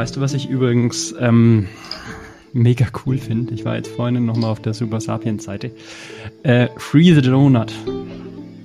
Weißt 0.00 0.16
du, 0.16 0.22
was 0.22 0.32
ich 0.32 0.48
übrigens 0.48 1.14
ähm, 1.20 1.68
mega 2.54 2.86
cool 3.04 3.18
finde? 3.18 3.52
Ich 3.52 3.66
war 3.66 3.76
jetzt 3.76 3.90
vorhin 3.90 4.24
nochmal 4.24 4.50
auf 4.50 4.58
der 4.62 4.72
Super 4.72 4.98
Sapiens 4.98 5.44
Seite. 5.44 5.72
Äh, 6.42 6.68
Free 6.78 7.12
the 7.12 7.20
Donut. 7.20 7.70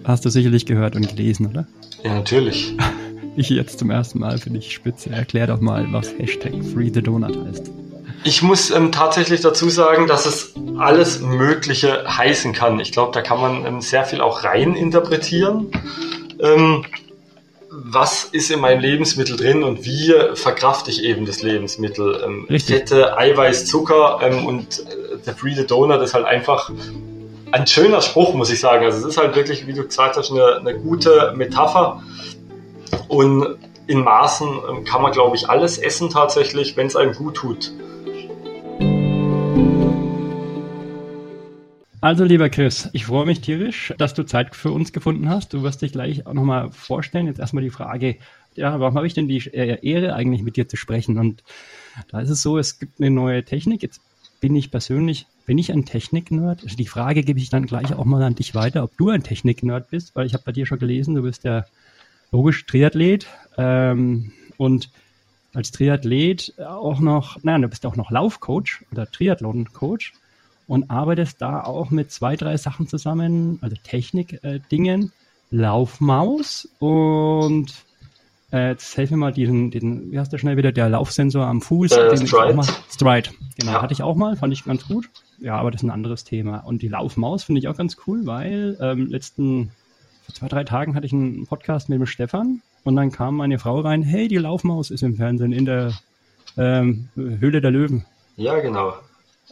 Hast 0.06 0.24
du 0.24 0.30
sicherlich 0.30 0.66
gehört 0.66 0.96
und 0.96 1.10
gelesen, 1.10 1.48
oder? 1.48 1.68
Ja, 2.06 2.16
natürlich. 2.16 2.78
Ich 3.36 3.50
jetzt 3.50 3.80
zum 3.80 3.92
ersten 3.92 4.20
Mal 4.20 4.38
finde 4.38 4.60
ich 4.60 4.72
spitze. 4.72 5.10
Erklär 5.10 5.48
doch 5.48 5.60
mal, 5.60 5.86
was 5.92 6.18
Hashtag 6.18 6.54
Free 6.74 6.90
the 6.94 7.02
Donut 7.02 7.38
heißt. 7.46 7.70
Ich 8.24 8.42
muss 8.42 8.72
ähm, 8.72 8.94
tatsächlich 8.94 9.42
dazu 9.42 9.70
sagen, 9.70 10.08
dass 10.08 10.26
es 10.26 10.54
alles 10.78 11.20
Mögliche 11.20 12.06
heißen 12.08 12.54
kann. 12.54 12.80
Ich 12.80 12.94
glaube, 12.94 13.12
da 13.12 13.22
kann 13.22 13.42
man 13.42 13.66
ähm, 13.66 13.82
sehr 13.82 14.06
viel 14.06 14.22
auch 14.22 14.46
rein 14.46 14.74
interpretieren. 14.74 15.68
Ähm, 16.40 16.86
was 17.88 18.24
ist 18.24 18.50
in 18.50 18.62
meinem 18.62 18.80
Lebensmittel 18.80 19.38
drin 19.38 19.64
und 19.64 19.86
wie 19.86 20.12
verkrafte 20.34 20.90
ich 20.90 21.04
eben 21.04 21.28
das 21.28 21.44
Lebensmittel? 21.44 22.20
Ähm, 22.26 22.48
Fette, 22.60 23.16
Eiweiß, 23.16 23.68
Zucker 23.68 24.20
ähm, 24.24 24.48
und 24.48 24.80
äh, 24.80 25.18
der 25.24 25.36
Free 25.36 25.54
the 25.54 25.68
Donut 25.68 26.02
ist 26.02 26.16
halt 26.16 26.26
einfach 26.26 26.72
ein 27.52 27.68
schöner 27.68 28.02
Spruch, 28.02 28.34
muss 28.34 28.50
ich 28.50 28.60
sagen. 28.60 28.84
Also 28.86 28.98
es 28.98 29.06
ist 29.06 29.18
halt 29.18 29.36
wirklich, 29.36 29.68
wie 29.68 29.74
du 29.74 29.84
gesagt 29.84 30.18
hast, 30.18 30.32
eine, 30.32 30.58
eine 30.58 30.76
gute 30.80 31.34
Metapher. 31.36 32.02
Und 33.08 33.58
in 33.86 34.04
Maßen 34.04 34.48
ähm, 34.68 34.84
kann 34.84 35.04
man, 35.04 35.12
glaube 35.12 35.36
ich, 35.36 35.48
alles 35.48 35.78
essen 35.78 36.10
tatsächlich, 36.10 36.76
wenn 36.78 36.88
es 36.88 36.96
einem 36.96 37.14
gut 37.14 37.36
tut. 37.36 37.72
Also, 42.06 42.24
lieber 42.24 42.52
Chris, 42.52 42.88
ich 42.94 43.08
freue 43.08 43.26
mich 43.26 43.42
tierisch, 43.42 43.92
dass 43.98 44.14
du 44.14 44.22
Zeit 44.28 44.56
für 44.56 44.70
uns 44.70 44.94
gefunden 44.94 45.28
hast. 45.28 45.56
Du 45.56 45.64
wirst 45.64 45.82
dich 45.82 45.92
gleich 45.92 46.28
auch 46.28 46.34
nochmal 46.34 46.72
vorstellen. 46.72 47.26
Jetzt 47.26 47.40
erstmal 47.40 47.64
die 47.64 47.72
Frage, 47.72 48.18
ja, 48.54 48.80
warum 48.80 48.94
habe 48.94 49.08
ich 49.08 49.16
denn 49.16 49.28
die 49.28 49.40
äh, 49.48 49.80
Ehre, 49.82 50.14
eigentlich 50.14 50.44
mit 50.44 50.56
dir 50.56 50.68
zu 50.70 50.78
sprechen? 50.78 51.18
Und 51.18 51.42
da 52.12 52.20
ist 52.20 52.30
es 52.30 52.44
so, 52.44 52.60
es 52.60 52.78
gibt 52.78 53.02
eine 53.02 53.10
neue 53.10 53.44
Technik. 53.44 53.82
Jetzt 53.82 54.02
bin 54.40 54.56
ich 54.56 54.70
persönlich, 54.70 55.26
bin 55.48 55.58
ich 55.58 55.72
ein 55.72 55.86
Technik-Nerd? 55.86 56.62
Also 56.62 56.76
die 56.76 56.86
Frage 56.86 57.24
gebe 57.24 57.40
ich 57.40 57.50
dann 57.50 57.66
gleich 57.66 57.92
auch 57.96 58.06
mal 58.06 58.22
an 58.22 58.36
dich 58.36 58.54
weiter, 58.54 58.84
ob 58.84 58.96
du 58.98 59.10
ein 59.10 59.24
Technik-Nerd 59.24 59.90
bist, 59.90 60.16
weil 60.16 60.28
ich 60.28 60.36
habe 60.36 60.44
bei 60.44 60.52
dir 60.52 60.68
schon 60.68 60.78
gelesen, 60.78 61.16
du 61.16 61.24
bist 61.24 61.44
ja 61.44 61.66
logisch 62.32 62.68
Triathlet 62.68 63.26
ähm, 63.58 64.32
und 64.58 64.92
als 65.56 65.72
Triathlet 65.72 66.54
auch 66.60 67.00
noch, 67.00 67.40
nein, 67.42 67.64
du 67.64 67.68
bist 67.68 67.84
auch 67.84 67.96
noch 67.96 68.12
Laufcoach 68.12 68.86
oder 68.92 69.10
Triathlon-Coach 69.10 70.14
und 70.68 70.90
arbeitest 70.90 71.42
da 71.42 71.62
auch 71.64 71.90
mit 71.92 72.12
zwei, 72.12 72.36
drei 72.36 72.58
Sachen 72.58 72.88
zusammen, 72.88 73.60
also 73.62 73.76
Technik-Dingen, 73.84 75.04
äh, 75.04 75.56
Laufmaus 75.56 76.68
und 76.80 77.74
äh, 78.52 78.70
jetzt 78.70 78.98
helfe 78.98 79.14
mir 79.14 79.20
mal 79.20 79.34
diesen, 79.34 79.72
den, 79.72 80.12
wie 80.12 80.20
heißt 80.20 80.32
der 80.32 80.38
schnell 80.38 80.58
wieder, 80.58 80.72
der 80.72 80.90
Laufsensor 80.90 81.46
am 81.46 81.62
Fuß. 81.62 81.92
Äh, 81.92 82.16
den 82.16 82.28
Stride. 82.28 82.54
Mal, 82.54 82.66
Stride, 82.90 83.30
genau, 83.58 83.74
ja. 83.74 83.82
hatte 83.82 83.94
ich 83.94 84.02
auch 84.02 84.16
mal, 84.16 84.36
fand 84.36 84.54
ich 84.54 84.66
ganz 84.66 84.88
gut. 84.88 85.10
Ja, 85.40 85.58
aber 85.58 85.72
das 85.72 85.82
ist 85.82 85.88
ein 85.88 85.92
anderes 85.92 86.24
Thema. 86.24 86.60
Und 86.60 86.82
die 86.82 86.88
Laufmaus 86.88 87.44
finde 87.44 87.60
ich 87.60 87.68
auch 87.68 87.78
ganz 87.78 87.98
cool, 88.08 88.26
weil 88.26 88.78
ähm, 88.80 89.08
letzten 89.08 89.72
vor 90.26 90.34
zwei, 90.34 90.48
drei 90.48 90.64
Tagen 90.64 90.96
hatte 90.96 91.06
ich 91.06 91.14
einen 91.14 91.46
Podcast 91.46 91.90
mit 91.90 92.00
dem 92.00 92.06
Stefan 92.06 92.62
und 92.84 92.96
dann 92.96 93.12
kam 93.12 93.38
meine 93.38 93.60
Frau 93.60 93.80
rein, 93.82 94.02
hey, 94.02 94.28
die 94.28 94.38
Laufmaus 94.38 94.90
ist 94.90 95.04
im 95.04 95.16
Fernsehen 95.16 95.52
in 95.52 95.66
der 95.66 95.94
ähm, 96.58 97.10
Höhle 97.16 97.62
der 97.62 97.72
Löwen. 97.72 98.06
Ja, 98.38 98.60
genau. 98.60 98.94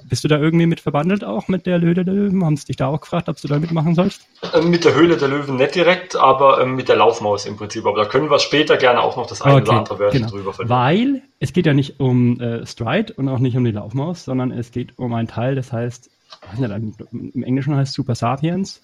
Bist 0.09 0.23
du 0.23 0.27
da 0.27 0.39
irgendwie 0.39 0.65
mit 0.65 0.79
verbandelt 0.79 1.23
auch 1.23 1.47
mit 1.47 1.65
der 1.65 1.79
Höhle 1.79 2.03
der 2.03 2.13
Löwen? 2.13 2.43
Haben 2.43 2.57
sie 2.57 2.65
dich 2.65 2.77
da 2.77 2.87
auch 2.87 2.99
gefragt, 2.99 3.29
ob 3.29 3.39
du 3.39 3.47
da 3.47 3.59
mitmachen 3.59 3.93
sollst? 3.93 4.25
Ähm, 4.53 4.69
mit 4.69 4.85
der 4.85 4.95
Höhle 4.95 5.17
der 5.17 5.27
Löwen 5.27 5.55
nicht 5.55 5.75
direkt, 5.75 6.15
aber 6.15 6.59
ähm, 6.61 6.75
mit 6.75 6.89
der 6.89 6.95
Laufmaus 6.95 7.45
im 7.45 7.57
Prinzip. 7.57 7.85
Aber 7.85 8.03
da 8.03 8.09
können 8.09 8.29
wir 8.29 8.39
später 8.39 8.77
gerne 8.77 9.01
auch 9.01 9.17
noch 9.17 9.27
das 9.27 9.41
eine 9.41 9.55
okay, 9.55 9.69
oder 9.69 9.77
andere 9.77 9.99
Wörtchen 9.99 10.21
genau. 10.21 10.33
drüber 10.33 10.53
verlieren. 10.53 10.77
Weil 10.77 11.21
es 11.39 11.53
geht 11.53 11.65
ja 11.65 11.73
nicht 11.73 11.99
um 11.99 12.39
äh, 12.39 12.65
Stride 12.65 13.13
und 13.13 13.29
auch 13.29 13.39
nicht 13.39 13.55
um 13.55 13.63
die 13.63 13.71
Laufmaus, 13.71 14.25
sondern 14.25 14.51
es 14.51 14.71
geht 14.71 14.97
um 14.97 15.13
ein 15.13 15.27
Teil, 15.27 15.55
das 15.55 15.71
heißt, 15.71 16.09
nicht, 16.57 16.71
im 17.11 17.43
Englischen 17.43 17.75
heißt 17.75 17.93
Super 17.93 18.15
Sapiens. 18.15 18.81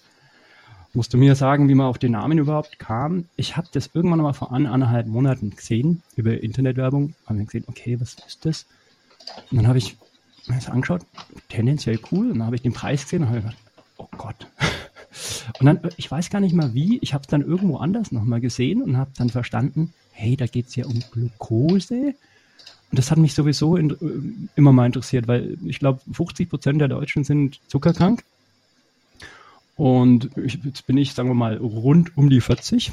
Musst 0.94 1.13
du 1.13 1.17
mir 1.17 1.35
sagen, 1.35 1.69
wie 1.69 1.75
man 1.75 1.88
auf 1.88 2.00
den 2.00 2.13
Namen 2.13 2.38
überhaupt 2.39 2.79
kam? 2.79 3.25
Ich 3.35 3.57
habe 3.57 3.67
das 3.72 3.91
irgendwann 3.94 4.22
mal 4.22 4.34
vor 4.34 4.51
anderthalb 4.51 5.05
Monaten 5.05 5.51
gesehen, 5.51 6.01
über 6.16 6.41
Internetwerbung. 6.41 7.13
Haben 7.28 7.38
wir 7.38 7.45
gesehen, 7.45 7.66
okay, 7.67 8.00
was 8.00 8.16
ist 8.28 8.45
das? 8.45 8.66
Und 9.51 9.57
dann 9.57 9.67
habe 9.67 9.78
ich 9.78 9.97
mir 10.47 10.55
das 10.55 10.69
angeschaut, 10.69 11.01
tendenziell 11.50 12.00
cool. 12.11 12.31
Und 12.31 12.39
dann 12.39 12.45
habe 12.45 12.55
ich 12.55 12.61
den 12.61 12.73
Preis 12.73 13.03
gesehen 13.03 13.23
und 13.23 13.29
habe 13.29 13.41
gedacht, 13.41 13.57
oh 13.97 14.07
Gott. 14.17 14.47
Und 15.59 15.66
dann, 15.66 15.79
ich 15.97 16.09
weiß 16.09 16.29
gar 16.29 16.39
nicht 16.39 16.53
mal 16.53 16.73
wie, 16.73 17.00
ich 17.00 17.13
habe 17.13 17.23
es 17.23 17.27
dann 17.27 17.41
irgendwo 17.41 17.77
anders 17.77 18.11
nochmal 18.11 18.39
gesehen 18.39 18.83
und 18.83 18.95
habe 18.95 19.09
dann 19.17 19.29
verstanden, 19.29 19.91
hey, 20.11 20.38
da 20.38 20.45
geht 20.45 20.67
es 20.67 20.75
ja 20.75 20.85
um 20.85 21.01
Glucose. 21.11 22.13
Und 22.91 22.97
das 22.97 23.09
hat 23.09 23.17
mich 23.17 23.33
sowieso 23.33 23.75
in, 23.75 23.91
äh, 23.91 24.49
immer 24.55 24.72
mal 24.72 24.85
interessiert, 24.85 25.28
weil 25.28 25.57
ich 25.66 25.79
glaube, 25.79 26.01
50 26.11 26.49
Prozent 26.49 26.79
der 26.79 26.88
Deutschen 26.88 27.23
sind 27.23 27.59
zuckerkrank. 27.67 28.23
Und 29.75 30.29
ich, 30.38 30.59
jetzt 30.63 30.85
bin 30.88 30.97
ich, 30.97 31.13
sagen 31.13 31.29
wir 31.29 31.35
mal, 31.35 31.57
rund 31.57 32.16
um 32.17 32.29
die 32.29 32.41
40. 32.41 32.91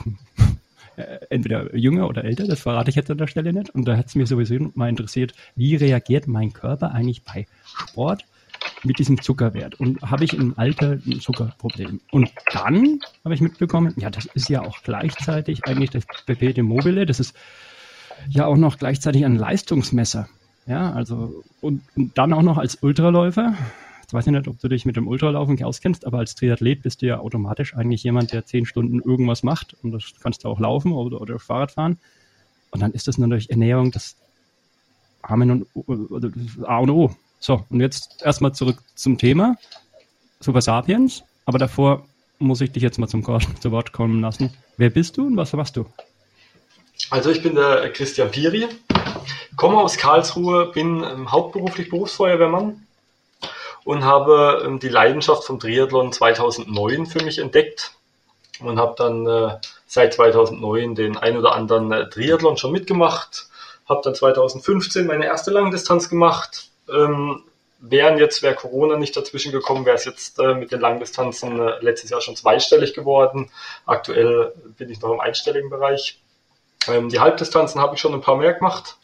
Äh, 0.97 1.19
entweder 1.29 1.77
jünger 1.77 2.09
oder 2.09 2.25
älter, 2.25 2.47
das 2.47 2.61
verrate 2.61 2.89
ich 2.91 2.97
jetzt 2.97 3.11
an 3.11 3.19
der 3.19 3.27
Stelle 3.27 3.53
nicht. 3.53 3.71
Und 3.71 3.87
da 3.87 3.97
hat 3.97 4.07
es 4.07 4.15
mir 4.15 4.27
sowieso 4.27 4.55
mal 4.75 4.89
interessiert, 4.89 5.35
wie 5.55 5.77
reagiert 5.77 6.27
mein 6.27 6.53
Körper 6.53 6.93
eigentlich 6.93 7.23
bei 7.23 7.47
Sport 7.65 8.25
mit 8.83 8.99
diesem 8.99 9.21
Zuckerwert? 9.21 9.79
Und 9.79 10.01
habe 10.03 10.25
ich 10.25 10.33
im 10.33 10.55
Alter 10.57 10.99
ein 11.07 11.21
Zuckerproblem? 11.21 12.01
Und 12.11 12.33
dann 12.53 13.01
habe 13.25 13.35
ich 13.35 13.41
mitbekommen, 13.41 13.95
ja, 13.97 14.11
das 14.11 14.25
ist 14.27 14.49
ja 14.49 14.63
auch 14.63 14.83
gleichzeitig 14.83 15.67
eigentlich 15.67 15.91
das 15.91 16.05
Pepete 16.25 16.63
Mobile, 16.63 17.05
das 17.05 17.21
ist 17.21 17.37
ja 18.29 18.47
auch 18.47 18.57
noch 18.57 18.79
gleichzeitig 18.79 19.25
ein 19.25 19.37
Leistungsmesser. 19.37 20.29
Ja, 20.67 20.93
also 20.93 21.45
und, 21.61 21.83
und 21.95 22.17
dann 22.19 22.33
auch 22.33 22.43
noch 22.43 22.59
als 22.59 22.83
Ultraläufer 22.83 23.55
Jetzt 24.07 24.15
weiß 24.15 24.27
ich 24.29 24.33
nicht, 24.33 24.47
ob 24.47 24.61
du 24.61 24.69
dich 24.69 24.87
mit 24.87 24.95
dem 24.95 25.09
Ultralaufen 25.09 25.61
auskennst, 25.65 26.07
aber 26.07 26.19
als 26.19 26.37
Triathlet 26.37 26.81
bist 26.81 27.03
du 27.03 27.07
ja 27.07 27.19
automatisch 27.19 27.75
eigentlich 27.75 28.05
jemand, 28.05 28.33
der 28.33 28.47
zehn 28.47 28.65
Stunden 28.65 29.01
irgendwas 29.01 29.43
macht 29.43 29.75
und 29.83 29.91
das 29.91 30.13
kannst 30.23 30.45
du 30.45 30.49
auch 30.49 30.61
laufen 30.61 30.93
oder, 30.93 31.21
oder 31.21 31.41
Fahrrad 31.41 31.73
fahren. 31.73 31.99
Und 32.71 32.83
dann 32.83 32.93
ist 32.93 33.09
das 33.09 33.19
natürlich 33.19 33.51
Ernährung 33.51 33.91
das 33.91 34.15
Amen 35.23 35.51
und 35.51 36.69
A 36.69 36.79
und 36.79 36.91
O. 36.91 37.17
So, 37.41 37.65
und 37.69 37.81
jetzt 37.81 38.23
erstmal 38.23 38.53
zurück 38.53 38.79
zum 38.95 39.19
Thema. 39.19 39.57
Super 40.39 40.61
Sapiens, 40.61 41.25
aber 41.45 41.59
davor 41.59 42.07
muss 42.39 42.61
ich 42.61 42.71
dich 42.71 42.85
jetzt 42.85 43.01
mal 43.01 43.09
zum 43.09 43.25
zu 43.61 43.73
Wort 43.73 43.93
kommen 43.93 44.21
lassen. 44.21 44.55
Wer 44.77 44.91
bist 44.91 45.17
du 45.17 45.27
und 45.27 45.37
was 45.37 45.53
machst 45.53 45.77
du? 45.77 45.85
Also 47.11 47.31
ich 47.31 47.43
bin 47.43 47.57
der 47.57 47.93
Christian 47.93 48.31
Piri, 48.31 48.69
komme 49.57 49.79
aus 49.79 49.97
Karlsruhe, 49.97 50.71
bin 50.71 51.03
ähm, 51.03 51.33
hauptberuflich 51.33 51.91
Berufsfeuerwehrmann, 51.91 52.86
und 53.87 54.05
habe 54.05 54.65
ähm, 54.67 54.81
die 54.81 54.89
Leidenschaft 54.89 55.45
vom 55.45 55.61
Triathlon 55.61 56.13
2009 56.13 57.07
für 57.07 57.23
mich 57.23 57.39
entdeckt 57.39 57.93
und 58.59 58.81
habe 58.81 58.97
dann 58.99 59.27
äh, 59.29 59.59
seit 59.87 60.15
2009 60.15 60.97
den 60.97 61.17
ein 61.17 61.37
oder 61.37 61.53
anderen 61.53 61.93
äh, 61.93 62.11
Triathlon 62.11 62.57
schon 62.57 62.73
mitgemacht, 62.73 63.47
habe 63.89 64.01
dann 64.03 64.17
2015 64.17 65.07
meine 65.07 65.27
erste 65.27 65.53
Langdistanz 65.53 66.09
gemacht. 66.09 66.71
Ähm, 66.93 67.45
wären 67.79 68.19
jetzt, 68.19 68.43
wäre 68.43 68.57
Corona 68.57 68.97
nicht 68.97 69.17
dazwischen 69.17 69.53
gekommen, 69.53 69.87
wäre 69.87 69.95
es 69.95 70.05
jetzt 70.05 70.41
äh, 70.41 70.55
mit 70.55 70.73
den 70.73 70.81
Langdistanzen 70.81 71.61
äh, 71.61 71.79
letztes 71.81 72.11
Jahr 72.11 72.21
schon 72.21 72.35
zweistellig 72.35 72.93
geworden. 72.93 73.53
Aktuell 73.87 74.53
bin 74.77 74.91
ich 74.91 75.01
noch 75.01 75.13
im 75.13 75.21
einstelligen 75.21 75.71
Bereich. 75.71 76.19
Ähm, 76.89 77.09
die 77.09 77.21
Halbdistanzen 77.21 77.81
habe 77.81 77.95
ich 77.95 78.01
schon 78.01 78.15
ein 78.15 78.21
paar 78.21 78.37
mehr 78.37 78.55
gemacht 78.55 78.97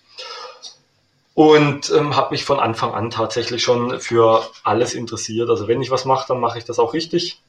und 1.35 1.91
ähm, 1.91 2.17
habe 2.17 2.33
mich 2.33 2.45
von 2.45 2.61
Anfang 2.61 2.93
an 2.93 3.11
tatsächlich 3.11 3.63
schon 3.63 4.01
für 4.01 4.43
alles 4.65 4.95
interessiert. 4.95 5.49
Also 5.49 5.69
wenn 5.69 5.81
ich 5.81 5.91
was 5.91 6.05
mache, 6.05 6.29
dann 6.29 6.41
mache 6.41 6.59
ich 6.59 6.65
das 6.65 6.79
auch 6.79 6.93
richtig 6.93 7.41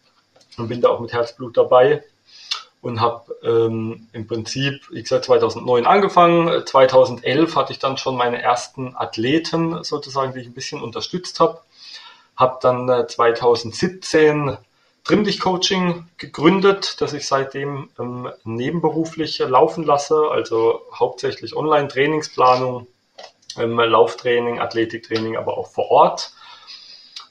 und 0.58 0.70
bin 0.70 0.82
da 0.82 0.90
auch 0.90 1.00
mit 1.00 1.14
Herzblut 1.14 1.58
dabei 1.58 2.04
und 2.82 3.02
habe 3.02 3.36
ähm, 3.44 4.08
im 4.14 4.28
Prinzip, 4.28 4.90
wie 4.92 5.02
gesagt, 5.02 5.26
2009 5.26 5.86
angefangen. 5.86 6.66
2011 6.66 7.56
hatte 7.56 7.74
ich 7.74 7.80
dann 7.80 7.98
schon 7.98 8.16
meine 8.16 8.42
ersten 8.42 8.96
Athleten 8.96 9.84
sozusagen, 9.84 10.34
die 10.34 10.42
ich 10.42 10.48
ein 10.48 10.54
bisschen 10.54 10.82
unterstützt 10.82 11.40
habe. 11.40 11.62
Habe 12.36 12.60
dann 12.62 12.90
äh, 12.90 13.08
2017 13.08 14.58
Trimm 15.04 15.28
Coaching 15.40 16.06
gegründet, 16.18 17.02
das 17.02 17.12
ich 17.12 17.28
seitdem 17.28 17.90
ähm, 18.00 18.30
nebenberuflich 18.46 19.40
laufen 19.40 19.84
lasse, 19.84 20.30
also 20.32 20.82
hauptsächlich 20.94 21.56
Online-Trainingsplanung 21.56 22.88
ähm, 23.58 23.78
Lauftraining, 23.78 24.60
Athletiktraining, 24.60 25.38
aber 25.38 25.58
auch 25.58 25.68
vor 25.68 25.90
Ort. 25.92 26.34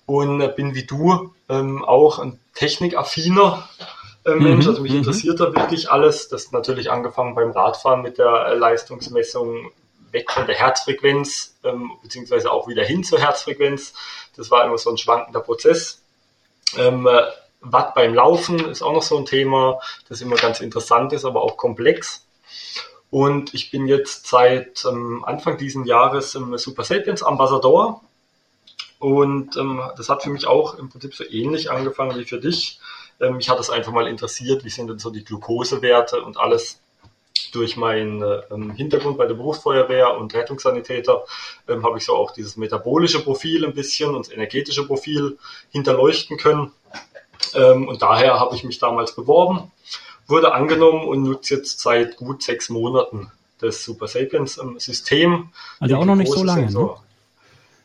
Und 0.06 0.40
äh, 0.40 0.48
bin 0.48 0.74
wie 0.74 0.84
du 0.84 1.32
ähm, 1.48 1.84
auch 1.84 2.18
ein 2.18 2.38
technikaffiner 2.54 3.68
äh, 4.24 4.34
Mensch. 4.34 4.64
Mhm. 4.64 4.70
Also 4.70 4.82
mich 4.82 4.92
mhm. 4.92 4.98
interessiert 4.98 5.40
da 5.40 5.54
wirklich 5.54 5.90
alles. 5.90 6.28
Das 6.28 6.44
ist 6.44 6.52
natürlich 6.52 6.90
angefangen 6.90 7.34
beim 7.34 7.50
Radfahren 7.50 8.02
mit 8.02 8.18
der 8.18 8.46
äh, 8.46 8.54
Leistungsmessung 8.54 9.70
weg 10.10 10.30
von 10.30 10.46
der 10.46 10.56
Herzfrequenz, 10.56 11.56
ähm, 11.64 11.92
beziehungsweise 12.02 12.52
auch 12.52 12.68
wieder 12.68 12.84
hin 12.84 13.02
zur 13.02 13.18
Herzfrequenz. 13.18 13.94
Das 14.36 14.50
war 14.50 14.64
immer 14.64 14.78
so 14.78 14.90
ein 14.90 14.98
schwankender 14.98 15.40
Prozess. 15.40 16.02
Ähm, 16.76 17.06
äh, 17.06 17.22
Watt 17.60 17.94
beim 17.94 18.12
Laufen 18.12 18.58
ist 18.68 18.82
auch 18.82 18.92
noch 18.92 19.02
so 19.02 19.16
ein 19.16 19.24
Thema, 19.24 19.80
das 20.08 20.20
immer 20.20 20.36
ganz 20.36 20.60
interessant 20.60 21.12
ist, 21.12 21.24
aber 21.24 21.42
auch 21.42 21.56
komplex. 21.56 22.26
Und 23.12 23.52
ich 23.52 23.70
bin 23.70 23.86
jetzt 23.86 24.26
seit 24.26 24.86
ähm, 24.86 25.22
Anfang 25.26 25.58
diesen 25.58 25.84
Jahres 25.84 26.34
im 26.34 26.56
Super 26.56 26.82
Sapiens 26.82 27.22
Ambassador. 27.22 28.00
Und 29.00 29.54
ähm, 29.58 29.82
das 29.98 30.08
hat 30.08 30.22
für 30.22 30.30
mich 30.30 30.46
auch 30.46 30.78
im 30.78 30.88
Prinzip 30.88 31.14
so 31.14 31.22
ähnlich 31.22 31.70
angefangen 31.70 32.18
wie 32.18 32.24
für 32.24 32.40
dich. 32.40 32.80
Ähm, 33.20 33.36
mich 33.36 33.50
hat 33.50 33.60
es 33.60 33.68
einfach 33.68 33.92
mal 33.92 34.06
interessiert, 34.06 34.64
wie 34.64 34.70
sind 34.70 34.88
denn 34.88 34.98
so 34.98 35.10
die 35.10 35.24
Glukosewerte 35.24 36.22
und 36.22 36.38
alles 36.38 36.80
durch 37.52 37.76
meinen 37.76 38.24
ähm, 38.50 38.70
Hintergrund 38.70 39.18
bei 39.18 39.26
der 39.26 39.34
Berufsfeuerwehr 39.34 40.16
und 40.16 40.32
Rettungssanitäter 40.32 41.22
ähm, 41.68 41.84
habe 41.84 41.98
ich 41.98 42.06
so 42.06 42.16
auch 42.16 42.30
dieses 42.30 42.56
metabolische 42.56 43.22
Profil 43.22 43.66
ein 43.66 43.74
bisschen 43.74 44.14
und 44.14 44.26
das 44.26 44.32
energetische 44.32 44.86
Profil 44.86 45.36
hinterleuchten 45.70 46.38
können. 46.38 46.72
Ähm, 47.54 47.88
und 47.88 48.00
daher 48.00 48.40
habe 48.40 48.56
ich 48.56 48.64
mich 48.64 48.78
damals 48.78 49.14
beworben 49.14 49.70
wurde 50.32 50.52
angenommen 50.52 51.06
und 51.06 51.22
nutzt 51.22 51.50
jetzt 51.50 51.78
seit 51.80 52.16
gut 52.16 52.42
sechs 52.42 52.68
Monaten 52.68 53.30
das 53.62 53.84
Super 53.84 54.08
Sapiens 54.08 54.58
ähm, 54.58 54.78
System. 54.78 55.50
Also 55.78 55.96
auch 55.96 56.04
noch 56.04 56.16
nicht 56.16 56.32
so 56.32 56.42
lange. 56.42 56.70
Ne? 56.70 56.90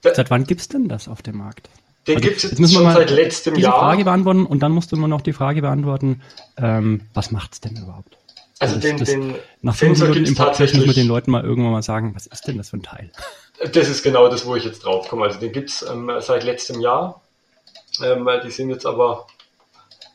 Seit 0.02 0.32
wann 0.32 0.46
gibt 0.46 0.62
es 0.62 0.68
denn 0.68 0.90
das 0.90 1.08
auf 1.08 1.22
dem 1.22 1.38
Markt? 1.38 1.70
Den 2.08 2.18
also, 2.18 2.28
gibt 2.28 2.44
es 2.44 2.52
jetzt, 2.52 2.74
schon 2.74 2.92
seit 2.92 3.10
letztem 3.10 3.56
diese 3.56 3.68
Jahr. 3.68 3.80
Frage 3.80 4.06
beantworten 4.06 4.46
und 4.46 4.60
dann 4.62 4.72
musst 4.72 4.92
du 4.92 4.96
immer 4.96 5.08
noch 5.08 5.22
die 5.22 5.34
Frage 5.34 5.62
beantworten, 5.62 6.22
ähm, 6.58 7.02
was 7.14 7.32
macht 7.32 7.54
es 7.54 7.62
denn 7.62 7.76
überhaupt? 7.76 8.18
Also, 8.60 8.76
also 8.76 8.88
den, 8.88 8.98
das, 8.98 9.10
den 9.10 9.36
nach 9.62 9.76
fünf 9.76 10.00
Minuten 10.00 10.26
im 10.26 10.36
Podcast 10.36 10.74
muss 10.74 10.86
man 10.86 10.96
den 10.96 11.08
Leuten 11.08 11.32
mal 11.32 11.44
irgendwann 11.44 11.74
mal 11.74 11.84
sagen, 11.84 12.16
was 12.16 12.26
ist 12.26 12.48
denn 12.48 12.58
das 12.58 12.70
für 12.70 12.78
ein 12.78 12.84
Teil? 12.84 13.12
Das 13.74 13.90
ist 13.90 14.04
genau 14.04 14.30
das, 14.30 14.46
wo 14.46 14.56
ich 14.56 14.64
jetzt 14.64 14.86
drauf 14.86 15.08
komme. 15.10 15.26
Also 15.26 15.40
den 15.40 15.52
gibt 15.52 15.70
es 15.70 15.82
ähm, 15.84 16.10
seit 16.20 16.44
letztem 16.44 16.80
Jahr. 16.80 17.22
Ähm, 18.04 18.28
die 18.46 18.52
sind 18.52 18.70
jetzt 18.70 18.86
aber 18.86 19.28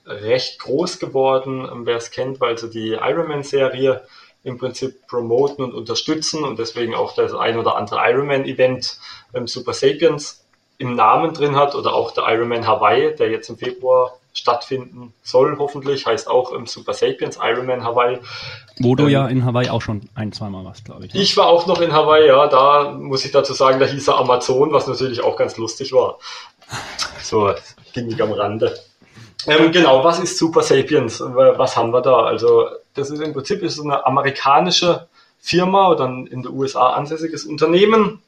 recht 0.06 0.58
groß 0.58 0.98
geworden, 0.98 1.68
ähm, 1.70 1.86
wer 1.86 1.96
es 1.96 2.10
kennt, 2.10 2.40
weil 2.40 2.58
sie 2.58 2.70
die 2.70 2.92
Ironman-Serie 2.92 4.02
im 4.44 4.58
Prinzip 4.58 5.06
promoten 5.06 5.64
und 5.64 5.74
unterstützen 5.74 6.42
und 6.42 6.58
deswegen 6.58 6.94
auch 6.94 7.14
das 7.14 7.32
ein 7.32 7.58
oder 7.58 7.76
andere 7.76 8.00
Ironman-Event 8.10 8.98
ähm, 9.34 9.46
Super 9.46 9.72
Sapiens 9.72 10.44
im 10.78 10.96
Namen 10.96 11.32
drin 11.32 11.54
hat 11.54 11.74
oder 11.74 11.94
auch 11.94 12.10
der 12.10 12.24
Ironman 12.28 12.66
Hawaii, 12.66 13.14
der 13.14 13.30
jetzt 13.30 13.48
im 13.48 13.56
Februar 13.56 14.18
stattfinden 14.34 15.12
soll, 15.22 15.56
hoffentlich, 15.58 16.06
heißt 16.06 16.28
auch 16.28 16.52
ähm, 16.54 16.66
Super 16.66 16.94
Sapiens 16.94 17.38
Ironman 17.40 17.84
Hawaii. 17.84 18.18
Wo 18.80 18.96
du 18.96 19.04
ähm, 19.04 19.10
ja 19.10 19.28
in 19.28 19.44
Hawaii 19.44 19.68
auch 19.68 19.82
schon 19.82 20.08
ein, 20.14 20.32
zweimal 20.32 20.64
warst, 20.64 20.84
glaube 20.84 21.06
ich. 21.06 21.14
Ne? 21.14 21.20
Ich 21.20 21.36
war 21.36 21.46
auch 21.46 21.66
noch 21.66 21.80
in 21.80 21.92
Hawaii, 21.92 22.26
ja, 22.26 22.48
da 22.48 22.90
muss 22.90 23.24
ich 23.24 23.30
dazu 23.30 23.52
sagen, 23.52 23.78
da 23.78 23.86
hieß 23.86 24.08
er 24.08 24.18
Amazon, 24.18 24.72
was 24.72 24.88
natürlich 24.88 25.22
auch 25.22 25.36
ganz 25.36 25.56
lustig 25.56 25.92
war. 25.92 26.18
So, 27.22 27.52
ging 27.92 28.10
ich 28.10 28.20
am 28.20 28.32
Rande. 28.32 28.76
Ähm, 29.46 29.72
genau, 29.72 30.04
was 30.04 30.18
ist 30.20 30.38
Super 30.38 30.62
Sapiens? 30.62 31.20
Was 31.20 31.76
haben 31.76 31.92
wir 31.92 32.00
da? 32.00 32.22
Also, 32.22 32.68
das 32.94 33.10
ist 33.10 33.20
im 33.20 33.32
Prinzip 33.32 33.62
ist 33.62 33.80
eine 33.80 34.06
amerikanische 34.06 35.08
Firma 35.40 35.88
oder 35.88 36.06
ein 36.06 36.26
in 36.26 36.42
den 36.42 36.52
USA 36.52 36.92
ansässiges 36.92 37.44
Unternehmen, 37.44 38.22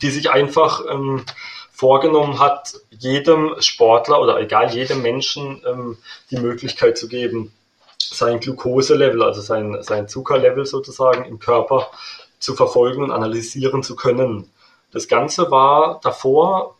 die 0.00 0.10
sich 0.10 0.30
einfach 0.30 0.82
ähm, 0.90 1.24
vorgenommen 1.70 2.38
hat, 2.38 2.74
jedem 2.90 3.54
Sportler 3.60 4.20
oder 4.20 4.40
egal 4.40 4.74
jedem 4.74 5.02
Menschen 5.02 5.62
ähm, 5.66 5.98
die 6.30 6.38
Möglichkeit 6.38 6.96
zu 6.96 7.08
geben, 7.08 7.52
sein 7.98 8.40
Glukoselevel, 8.40 9.22
also 9.22 9.42
sein, 9.42 9.76
sein 9.82 10.08
Zuckerlevel 10.08 10.64
sozusagen 10.64 11.24
im 11.26 11.38
Körper 11.38 11.90
zu 12.38 12.54
verfolgen 12.54 13.04
und 13.04 13.10
analysieren 13.10 13.82
zu 13.82 13.94
können. 13.94 14.50
Das 14.90 15.06
Ganze 15.06 15.50
war 15.50 16.00
davor 16.02 16.77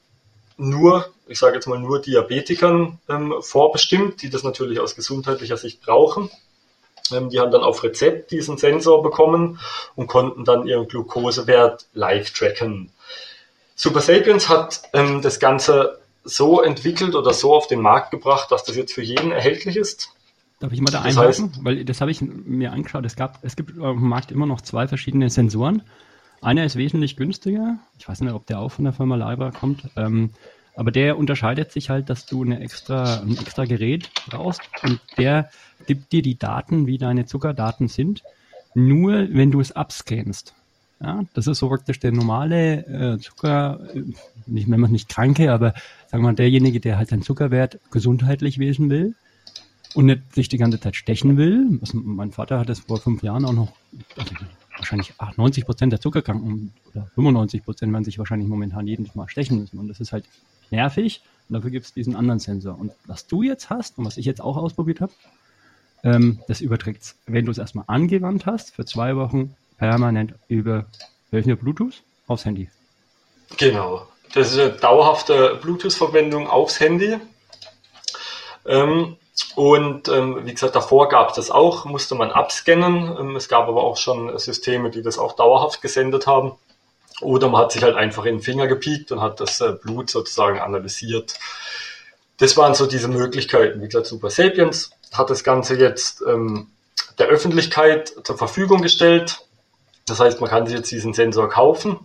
nur, 0.58 1.06
ich 1.26 1.38
sage 1.38 1.54
jetzt 1.54 1.66
mal 1.66 1.78
nur 1.78 2.00
Diabetikern 2.00 2.98
ähm, 3.08 3.34
vorbestimmt, 3.40 4.22
die 4.22 4.30
das 4.30 4.42
natürlich 4.42 4.80
aus 4.80 4.94
gesundheitlicher 4.96 5.56
Sicht 5.56 5.80
brauchen. 5.80 6.30
Ähm, 7.12 7.30
die 7.30 7.40
haben 7.40 7.50
dann 7.50 7.62
auf 7.62 7.82
Rezept 7.82 8.30
diesen 8.30 8.58
Sensor 8.58 9.02
bekommen 9.02 9.60
und 9.94 10.08
konnten 10.08 10.44
dann 10.44 10.66
ihren 10.66 10.88
Glukosewert 10.88 11.86
live 11.94 12.30
tracken. 12.32 12.90
Super 13.74 14.00
Sapiens 14.00 14.48
hat 14.48 14.82
ähm, 14.92 15.22
das 15.22 15.38
Ganze 15.38 16.00
so 16.24 16.60
entwickelt 16.60 17.14
oder 17.14 17.32
so 17.32 17.54
auf 17.54 17.68
den 17.68 17.80
Markt 17.80 18.10
gebracht, 18.10 18.50
dass 18.50 18.64
das 18.64 18.76
jetzt 18.76 18.92
für 18.92 19.02
jeden 19.02 19.30
erhältlich 19.30 19.76
ist. 19.76 20.10
Darf 20.60 20.72
ich 20.72 20.80
mal 20.80 20.90
da 20.90 21.02
einhaken? 21.02 21.52
Weil 21.62 21.84
das 21.84 22.00
habe 22.00 22.10
ich 22.10 22.20
mir 22.20 22.72
angeschaut. 22.72 23.06
Es, 23.06 23.14
gab, 23.14 23.38
es 23.42 23.54
gibt 23.54 23.78
auf 23.80 23.96
dem 23.96 24.08
Markt 24.08 24.32
immer 24.32 24.46
noch 24.46 24.60
zwei 24.60 24.88
verschiedene 24.88 25.30
Sensoren. 25.30 25.82
Einer 26.40 26.64
ist 26.64 26.76
wesentlich 26.76 27.16
günstiger. 27.16 27.78
Ich 27.98 28.08
weiß 28.08 28.20
nicht, 28.20 28.32
ob 28.32 28.46
der 28.46 28.60
auch 28.60 28.70
von 28.70 28.84
der 28.84 28.92
Firma 28.92 29.16
Leiber 29.16 29.50
kommt. 29.52 29.88
Ähm, 29.96 30.30
aber 30.76 30.92
der 30.92 31.18
unterscheidet 31.18 31.72
sich 31.72 31.90
halt, 31.90 32.08
dass 32.08 32.26
du 32.26 32.44
eine 32.44 32.60
extra, 32.60 33.20
ein 33.20 33.36
extra 33.36 33.64
Gerät 33.64 34.10
brauchst 34.28 34.60
und 34.84 35.00
der 35.16 35.50
gibt 35.86 36.12
dir 36.12 36.22
die 36.22 36.38
Daten, 36.38 36.86
wie 36.86 36.98
deine 36.98 37.26
Zuckerdaten 37.26 37.88
sind, 37.88 38.22
nur 38.74 39.26
wenn 39.32 39.50
du 39.50 39.60
es 39.60 39.72
abscannst. 39.72 40.54
Ja, 41.00 41.22
das 41.34 41.46
ist 41.46 41.58
so 41.58 41.68
praktisch 41.68 41.98
der 41.98 42.12
normale 42.12 42.86
äh, 42.86 43.18
Zucker, 43.18 43.80
äh, 43.94 44.02
nicht, 44.46 44.70
wenn 44.70 44.80
man 44.80 44.92
nicht 44.92 45.08
kranke, 45.08 45.52
aber 45.52 45.74
sagen 46.06 46.22
wir 46.22 46.28
mal 46.28 46.34
derjenige, 46.34 46.80
der 46.80 46.96
halt 46.96 47.08
seinen 47.08 47.22
Zuckerwert 47.22 47.80
gesundheitlich 47.90 48.58
wissen 48.58 48.90
will 48.90 49.14
und 49.94 50.06
nicht 50.06 50.34
sich 50.34 50.48
die 50.48 50.58
ganze 50.58 50.80
Zeit 50.80 50.96
stechen 50.96 51.36
will. 51.36 51.78
Was, 51.80 51.92
mein 51.94 52.32
Vater 52.32 52.58
hat 52.58 52.68
das 52.68 52.80
vor 52.80 52.98
fünf 52.98 53.22
Jahren 53.22 53.44
auch 53.44 53.52
noch, 53.52 53.72
also 54.16 54.34
wahrscheinlich 54.78 55.12
90 55.36 55.64
Prozent 55.64 55.92
der 55.92 56.00
Zuckerkranken 56.00 56.72
oder 56.90 57.06
95 57.14 57.64
Prozent 57.64 57.92
werden 57.92 58.04
sich 58.04 58.18
wahrscheinlich 58.18 58.48
momentan 58.48 58.86
jedes 58.86 59.14
Mal 59.14 59.28
stechen 59.28 59.60
müssen. 59.60 59.78
Und 59.78 59.88
das 59.88 60.00
ist 60.00 60.12
halt 60.12 60.24
nervig. 60.70 61.22
Und 61.48 61.54
dafür 61.54 61.70
gibt 61.70 61.86
es 61.86 61.92
diesen 61.92 62.16
anderen 62.16 62.38
Sensor. 62.38 62.78
Und 62.78 62.92
was 63.06 63.26
du 63.26 63.42
jetzt 63.42 63.70
hast 63.70 63.98
und 63.98 64.04
was 64.04 64.16
ich 64.16 64.26
jetzt 64.26 64.40
auch 64.40 64.56
ausprobiert 64.56 65.00
habe, 65.00 65.12
ähm, 66.04 66.40
das 66.46 66.60
überträgt 66.60 67.16
wenn 67.26 67.44
du 67.44 67.50
es 67.50 67.58
erstmal 67.58 67.84
angewandt 67.88 68.46
hast, 68.46 68.74
für 68.74 68.84
zwei 68.84 69.16
Wochen 69.16 69.56
permanent 69.78 70.34
über 70.48 70.86
welche 71.30 71.56
Bluetooth 71.56 72.02
aufs 72.26 72.44
Handy. 72.44 72.70
Genau. 73.56 74.06
Das 74.34 74.52
ist 74.52 74.58
eine 74.58 74.72
dauerhafte 74.72 75.58
Bluetooth-Verbindung 75.62 76.46
aufs 76.46 76.80
Handy. 76.80 77.16
Ähm, 78.66 79.16
und 79.54 80.08
ähm, 80.08 80.46
wie 80.46 80.52
gesagt, 80.52 80.74
davor 80.74 81.08
gab 81.08 81.30
es 81.30 81.36
das 81.36 81.50
auch, 81.50 81.84
musste 81.84 82.14
man 82.14 82.30
abscannen. 82.30 83.16
Ähm, 83.18 83.36
es 83.36 83.48
gab 83.48 83.68
aber 83.68 83.84
auch 83.84 83.96
schon 83.96 84.36
Systeme, 84.38 84.90
die 84.90 85.02
das 85.02 85.18
auch 85.18 85.34
dauerhaft 85.34 85.82
gesendet 85.82 86.26
haben. 86.26 86.52
Oder 87.20 87.48
man 87.48 87.62
hat 87.62 87.72
sich 87.72 87.82
halt 87.82 87.96
einfach 87.96 88.24
in 88.24 88.36
den 88.36 88.42
Finger 88.42 88.66
gepiekt 88.66 89.10
und 89.12 89.20
hat 89.20 89.40
das 89.40 89.60
äh, 89.60 89.72
Blut 89.72 90.10
sozusagen 90.10 90.60
analysiert. 90.60 91.34
Das 92.38 92.56
waren 92.56 92.74
so 92.74 92.86
diese 92.86 93.08
Möglichkeiten. 93.08 93.82
Wie 93.82 93.86
gesagt, 93.86 94.06
Super 94.06 94.30
Sapiens 94.30 94.90
hat 95.12 95.30
das 95.30 95.42
Ganze 95.42 95.76
jetzt 95.76 96.22
ähm, 96.26 96.68
der 97.18 97.26
Öffentlichkeit 97.26 98.12
zur 98.22 98.38
Verfügung 98.38 98.82
gestellt. 98.82 99.40
Das 100.06 100.20
heißt, 100.20 100.40
man 100.40 100.48
kann 100.48 100.66
sich 100.66 100.76
jetzt 100.76 100.90
diesen 100.90 101.14
Sensor 101.14 101.48
kaufen. 101.48 101.98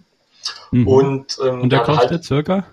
Mhm. 0.72 0.88
Und, 0.88 1.38
ähm, 1.44 1.62
und 1.62 1.70
der 1.70 1.82
kostet 1.82 2.12
halt, 2.12 2.24
circa? 2.24 2.66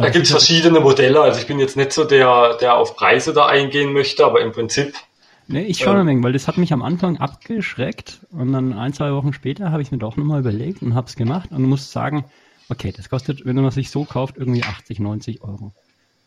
Da 0.00 0.08
gibt 0.08 0.24
es 0.24 0.30
verschiedene 0.30 0.80
Modelle. 0.80 1.20
Also 1.20 1.40
ich 1.40 1.46
bin 1.46 1.58
jetzt 1.58 1.76
nicht 1.76 1.92
so 1.92 2.04
der, 2.04 2.56
der 2.58 2.76
auf 2.76 2.96
Preise 2.96 3.32
da 3.32 3.46
eingehen 3.46 3.92
möchte, 3.92 4.24
aber 4.24 4.40
im 4.40 4.52
Prinzip. 4.52 4.94
Nee, 5.46 5.62
ich 5.62 5.78
schon 5.78 5.94
ähm, 5.94 6.02
ein 6.02 6.06
wenig, 6.06 6.24
weil 6.24 6.32
das 6.32 6.48
hat 6.48 6.58
mich 6.58 6.72
am 6.72 6.82
Anfang 6.82 7.18
abgeschreckt 7.18 8.20
und 8.30 8.52
dann 8.52 8.72
ein, 8.72 8.92
zwei 8.92 9.12
Wochen 9.12 9.32
später 9.32 9.72
habe 9.72 9.82
ich 9.82 9.90
mir 9.90 9.98
doch 9.98 10.16
nochmal 10.16 10.40
überlegt 10.40 10.80
und 10.82 10.94
habe 10.94 11.08
es 11.08 11.16
gemacht 11.16 11.50
und 11.50 11.62
muss 11.64 11.90
sagen, 11.90 12.24
okay, 12.68 12.92
das 12.96 13.10
kostet, 13.10 13.44
wenn 13.44 13.56
man 13.56 13.70
sich 13.72 13.90
so 13.90 14.04
kauft, 14.04 14.38
irgendwie 14.38 14.62
80, 14.62 15.00
90 15.00 15.42
Euro. 15.42 15.72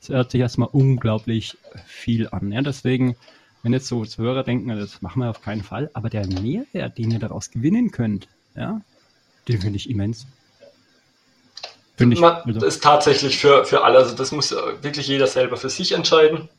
Das 0.01 0.09
hört 0.09 0.31
sich 0.31 0.41
erstmal 0.41 0.69
unglaublich 0.71 1.57
viel 1.85 2.27
an. 2.29 2.51
Ja, 2.51 2.61
deswegen, 2.61 3.15
wenn 3.63 3.71
jetzt 3.71 3.87
so 3.87 4.03
Hörer 4.03 4.43
denken, 4.43 4.67
das 4.67 5.01
machen 5.01 5.21
wir 5.21 5.29
auf 5.29 5.41
keinen 5.41 5.63
Fall, 5.63 5.89
aber 5.93 6.09
der 6.09 6.27
Mehrwert, 6.27 6.97
den 6.97 7.11
ihr 7.11 7.19
daraus 7.19 7.49
gewinnen 7.49 7.91
könnt, 7.91 8.27
ja, 8.55 8.81
den 9.47 9.61
finde 9.61 9.77
ich 9.77 9.89
immens. 9.89 10.27
Finde 11.95 12.15
ich. 12.15 12.21
Man, 12.21 12.35
also. 12.35 12.59
Das 12.59 12.75
ist 12.75 12.83
tatsächlich 12.83 13.37
für, 13.37 13.65
für 13.65 13.83
alle. 13.83 13.99
Also 13.99 14.15
das 14.15 14.31
muss 14.31 14.51
wirklich 14.81 15.07
jeder 15.07 15.27
selber 15.27 15.57
für 15.57 15.69
sich 15.69 15.91
entscheiden. 15.91 16.49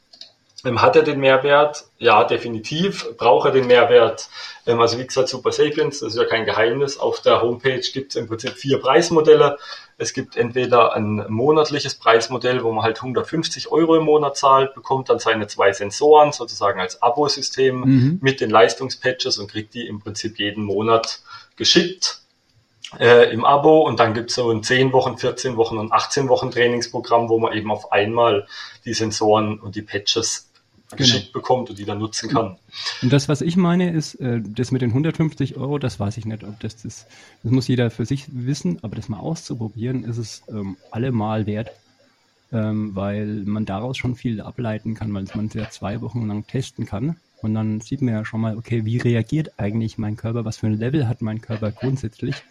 Ähm, 0.64 0.80
hat 0.80 0.96
er 0.96 1.02
den 1.02 1.20
Mehrwert? 1.20 1.84
Ja, 1.98 2.24
definitiv. 2.24 3.16
Braucht 3.16 3.46
er 3.46 3.52
den 3.52 3.66
Mehrwert? 3.66 4.28
Ähm, 4.66 4.80
also 4.80 4.98
wie 4.98 5.06
gesagt, 5.06 5.28
Super 5.28 5.52
Sapiens, 5.52 6.00
das 6.00 6.14
ist 6.14 6.18
ja 6.18 6.24
kein 6.24 6.44
Geheimnis. 6.46 6.98
Auf 6.98 7.20
der 7.20 7.42
Homepage 7.42 7.82
gibt 7.92 8.12
es 8.12 8.16
im 8.16 8.28
Prinzip 8.28 8.52
vier 8.52 8.80
Preismodelle. 8.80 9.58
Es 9.98 10.12
gibt 10.12 10.36
entweder 10.36 10.94
ein 10.94 11.26
monatliches 11.28 11.94
Preismodell, 11.94 12.64
wo 12.64 12.72
man 12.72 12.82
halt 12.82 12.96
150 12.96 13.70
Euro 13.70 13.96
im 13.96 14.04
Monat 14.04 14.36
zahlt, 14.36 14.74
bekommt 14.74 15.08
dann 15.08 15.18
seine 15.18 15.46
zwei 15.46 15.72
Sensoren 15.72 16.32
sozusagen 16.32 16.80
als 16.80 17.00
Abo-System 17.02 17.80
mhm. 17.80 18.18
mit 18.20 18.40
den 18.40 18.50
Leistungspatches 18.50 19.38
und 19.38 19.50
kriegt 19.50 19.74
die 19.74 19.86
im 19.86 20.00
Prinzip 20.00 20.38
jeden 20.38 20.64
Monat 20.64 21.20
geschickt 21.56 22.23
äh, 22.98 23.32
im 23.32 23.44
Abo 23.44 23.80
und 23.86 24.00
dann 24.00 24.14
gibt 24.14 24.30
es 24.30 24.36
so 24.36 24.50
ein 24.50 24.62
10 24.62 24.92
Wochen, 24.92 25.18
14 25.18 25.56
Wochen 25.56 25.78
und 25.78 25.92
18 25.92 26.28
Wochen 26.28 26.50
Trainingsprogramm, 26.50 27.28
wo 27.28 27.38
man 27.38 27.52
eben 27.52 27.70
auf 27.70 27.92
einmal 27.92 28.46
die 28.84 28.94
Sensoren 28.94 29.58
und 29.58 29.76
die 29.76 29.82
Patches 29.82 30.50
genau. 30.90 30.96
geschickt 30.96 31.32
bekommt 31.32 31.70
und 31.70 31.78
die 31.78 31.84
dann 31.84 31.98
nutzen 31.98 32.30
kann. 32.30 32.56
Und 33.02 33.12
das, 33.12 33.28
was 33.28 33.40
ich 33.40 33.56
meine, 33.56 33.92
ist, 33.92 34.14
äh, 34.16 34.40
das 34.42 34.70
mit 34.70 34.82
den 34.82 34.90
150 34.90 35.56
Euro, 35.56 35.78
das 35.78 35.98
weiß 35.98 36.16
ich 36.16 36.26
nicht, 36.26 36.44
ob 36.44 36.58
das 36.60 36.82
das, 36.82 37.06
das 37.42 37.52
muss 37.52 37.68
jeder 37.68 37.90
für 37.90 38.06
sich 38.06 38.26
wissen, 38.32 38.78
aber 38.82 38.96
das 38.96 39.08
mal 39.08 39.20
auszuprobieren, 39.20 40.04
ist 40.04 40.18
es 40.18 40.42
ähm, 40.48 40.76
allemal 40.90 41.46
wert, 41.46 41.70
ähm, 42.52 42.94
weil 42.94 43.26
man 43.44 43.66
daraus 43.66 43.96
schon 43.96 44.14
viel 44.14 44.40
ableiten 44.40 44.94
kann, 44.94 45.12
weil 45.14 45.24
man 45.34 45.46
es 45.46 45.54
ja 45.54 45.68
zwei 45.70 46.00
Wochen 46.00 46.26
lang 46.26 46.46
testen 46.46 46.86
kann. 46.86 47.16
Und 47.42 47.54
dann 47.54 47.80
sieht 47.80 48.00
man 48.00 48.14
ja 48.14 48.24
schon 48.24 48.40
mal, 48.40 48.56
okay, 48.56 48.86
wie 48.86 48.98
reagiert 48.98 49.52
eigentlich 49.58 49.98
mein 49.98 50.16
Körper, 50.16 50.44
was 50.44 50.58
für 50.58 50.66
ein 50.66 50.78
Level 50.78 51.08
hat 51.08 51.20
mein 51.20 51.42
Körper 51.42 51.72
grundsätzlich. 51.72 52.42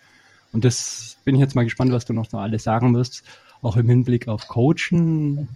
Und 0.53 0.63
das 0.63 1.17
bin 1.25 1.35
ich 1.35 1.41
jetzt 1.41 1.55
mal 1.55 1.63
gespannt, 1.63 1.91
was 1.91 2.05
du 2.05 2.13
noch 2.13 2.29
so 2.29 2.37
alles 2.37 2.63
sagen 2.63 2.95
wirst, 2.95 3.23
auch 3.61 3.75
im 3.75 3.89
Hinblick 3.89 4.27
auf 4.27 4.47
Coachen. 4.47 5.49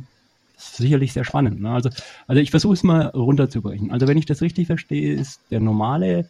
Das 0.55 0.69
ist 0.69 0.77
sicherlich 0.77 1.13
sehr 1.13 1.23
spannend. 1.23 1.61
Ne? 1.61 1.71
Also, 1.71 1.89
also 2.27 2.41
ich 2.41 2.49
versuche 2.51 2.73
es 2.73 2.83
mal 2.83 3.07
runterzubrechen. 3.07 3.91
Also 3.91 4.07
wenn 4.07 4.17
ich 4.17 4.25
das 4.25 4.41
richtig 4.41 4.67
verstehe, 4.67 5.13
ist 5.13 5.39
der 5.51 5.59
normale 5.59 6.29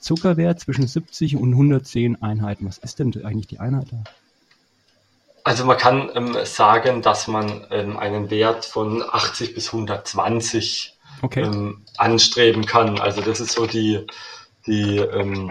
Zuckerwert 0.00 0.58
zwischen 0.58 0.86
70 0.86 1.36
und 1.36 1.52
110 1.52 2.20
Einheiten. 2.22 2.66
Was 2.66 2.78
ist 2.78 2.98
denn 2.98 3.14
eigentlich 3.24 3.46
die 3.46 3.60
Einheit 3.60 3.86
da? 3.92 4.02
Also 5.44 5.64
man 5.64 5.76
kann 5.76 6.10
ähm, 6.14 6.36
sagen, 6.44 7.02
dass 7.02 7.28
man 7.28 7.66
ähm, 7.70 7.96
einen 7.96 8.30
Wert 8.30 8.64
von 8.64 9.02
80 9.02 9.54
bis 9.54 9.72
120 9.72 10.96
okay. 11.22 11.42
ähm, 11.42 11.82
anstreben 11.96 12.64
kann. 12.64 12.98
Also 12.98 13.20
das 13.22 13.40
ist 13.40 13.52
so 13.52 13.66
die, 13.66 14.06
die, 14.66 14.98
ähm, 14.98 15.50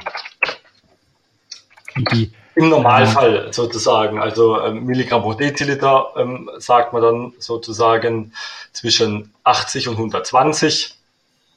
die 2.13 2.31
im 2.55 2.69
Normalfall 2.69 3.47
äh, 3.47 3.53
sozusagen. 3.53 4.19
Also 4.19 4.59
ähm, 4.61 4.85
Milligramm 4.85 5.21
pro 5.21 5.33
Deziliter 5.33 6.07
ähm, 6.17 6.49
sagt 6.57 6.93
man 6.93 7.01
dann 7.01 7.33
sozusagen 7.39 8.33
zwischen 8.73 9.31
80 9.43 9.87
und 9.87 9.95
120. 9.95 10.95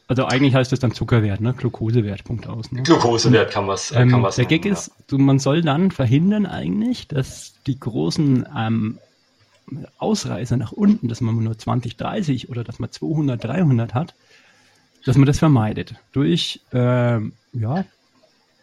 Also 0.06 0.26
eigentlich 0.26 0.54
heißt 0.54 0.70
das 0.70 0.80
dann 0.80 0.92
Zuckerwert, 0.92 1.40
ne? 1.40 1.54
Glukosewert, 1.54 2.24
Punkt 2.24 2.46
aus. 2.46 2.70
Ne? 2.70 2.82
Glukosewert 2.82 3.50
kann 3.50 3.66
man 3.66 3.74
es 3.74 3.90
ähm, 3.90 4.10
kann 4.10 4.26
Der 4.36 4.44
Gag 4.44 4.66
ist, 4.66 4.92
ja. 5.10 5.18
man 5.18 5.38
soll 5.38 5.62
dann 5.62 5.90
verhindern 5.90 6.44
eigentlich, 6.44 7.08
dass 7.08 7.54
die 7.66 7.80
großen 7.80 8.46
ähm, 8.56 8.98
Ausreißer 9.98 10.58
nach 10.58 10.72
unten, 10.72 11.08
dass 11.08 11.22
man 11.22 11.42
nur 11.42 11.56
20, 11.56 11.96
30 11.96 12.50
oder 12.50 12.64
dass 12.64 12.78
man 12.78 12.90
200, 12.90 13.42
300 13.42 13.94
hat, 13.94 14.14
dass 15.06 15.16
man 15.16 15.26
das 15.26 15.38
vermeidet. 15.38 15.94
Durch, 16.12 16.60
ähm, 16.72 17.32
ja, 17.52 17.84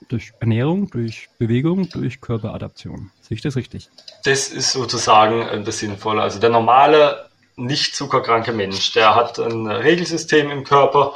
durch 0.09 0.33
Ernährung, 0.39 0.89
durch 0.89 1.29
Bewegung, 1.37 1.89
durch 1.89 2.21
Körperadaption. 2.21 3.11
Sehe 3.21 3.35
ich 3.35 3.41
das 3.41 3.55
richtig? 3.55 3.89
Das 4.23 4.49
ist 4.49 4.73
sozusagen 4.73 5.41
äh, 5.41 5.63
das 5.63 5.79
Sinnvolle. 5.79 6.21
Also 6.21 6.39
der 6.39 6.49
normale 6.49 7.29
nicht 7.55 7.95
zuckerkranke 7.95 8.53
Mensch, 8.53 8.93
der 8.93 9.15
hat 9.15 9.39
ein 9.39 9.67
Regelsystem 9.67 10.49
im 10.49 10.63
Körper, 10.63 11.13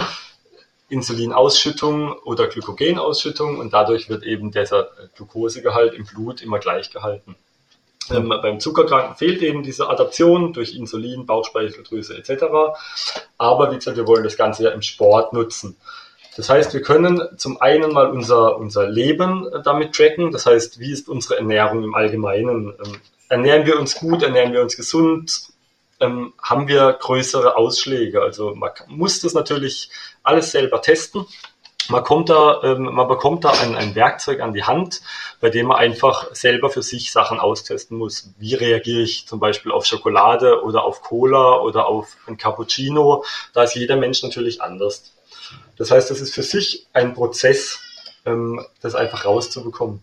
Insulinausschüttung 0.89 2.13
oder 2.23 2.47
Glykogenausschüttung 2.47 3.57
und 3.57 3.73
dadurch 3.73 4.09
wird 4.09 4.23
eben 4.23 4.51
dieser 4.51 4.89
Glukosegehalt 5.15 5.93
im 5.93 6.05
Blut 6.05 6.41
immer 6.41 6.59
gleich 6.59 6.91
gehalten. 6.91 7.35
Ähm, 8.11 8.29
beim 8.29 8.59
Zuckerkranken 8.59 9.15
fehlt 9.15 9.41
eben 9.41 9.63
diese 9.63 9.89
Adaption 9.89 10.53
durch 10.53 10.75
Insulin, 10.75 11.25
Bauchspeicheldrüse 11.25 12.15
etc. 12.15 12.43
Aber 13.37 13.71
wie 13.71 13.75
gesagt, 13.75 13.97
wir 13.97 14.07
wollen 14.07 14.23
das 14.23 14.37
Ganze 14.37 14.63
ja 14.63 14.69
im 14.71 14.83
Sport 14.83 15.33
nutzen. 15.33 15.75
Das 16.35 16.49
heißt, 16.49 16.73
wir 16.73 16.81
können 16.81 17.21
zum 17.37 17.61
einen 17.61 17.93
mal 17.93 18.09
unser, 18.09 18.57
unser 18.57 18.87
Leben 18.87 19.49
damit 19.63 19.93
tracken. 19.93 20.31
Das 20.31 20.45
heißt, 20.45 20.79
wie 20.79 20.91
ist 20.91 21.07
unsere 21.07 21.37
Ernährung 21.37 21.83
im 21.83 21.95
Allgemeinen? 21.95 22.73
Ähm, 22.83 22.97
ernähren 23.29 23.65
wir 23.65 23.79
uns 23.79 23.95
gut? 23.95 24.21
Ernähren 24.23 24.51
wir 24.53 24.61
uns 24.61 24.75
gesund? 24.75 25.55
ähm, 25.99 26.33
haben 26.41 26.67
wir 26.67 26.93
größere 26.93 27.55
Ausschläge. 27.55 28.21
Also 28.21 28.55
man 28.55 28.71
muss 28.87 29.21
das 29.21 29.33
natürlich 29.33 29.89
alles 30.23 30.51
selber 30.51 30.81
testen. 30.81 31.25
Man, 31.87 32.03
kommt 32.03 32.29
da, 32.29 32.63
ähm, 32.63 32.95
man 32.95 33.07
bekommt 33.07 33.43
da 33.43 33.51
ein, 33.51 33.75
ein 33.75 33.93
Werkzeug 33.93 34.41
an 34.41 34.53
die 34.53 34.63
Hand, 34.63 35.01
bei 35.39 35.51
dem 35.51 35.67
man 35.67 35.77
einfach 35.77 36.33
selber 36.33 36.71
für 36.71 36.81
sich 36.81 37.11
Sachen 37.11 37.39
austesten 37.39 37.97
muss. 37.97 38.33
Wie 38.39 38.55
reagiere 38.55 39.01
ich 39.01 39.27
zum 39.27 39.39
Beispiel 39.39 39.71
auf 39.71 39.85
Schokolade 39.85 40.63
oder 40.63 40.83
auf 40.83 41.01
Cola 41.03 41.59
oder 41.59 41.85
auf 41.85 42.17
ein 42.27 42.37
Cappuccino? 42.37 43.23
Da 43.53 43.63
ist 43.63 43.75
jeder 43.75 43.97
Mensch 43.97 44.23
natürlich 44.23 44.63
anders. 44.63 45.14
Das 45.77 45.91
heißt, 45.91 46.09
das 46.09 46.21
ist 46.21 46.33
für 46.33 46.43
sich 46.43 46.85
ein 46.93 47.13
Prozess, 47.13 47.79
ähm, 48.25 48.65
das 48.81 48.95
einfach 48.95 49.25
rauszubekommen. 49.25 50.01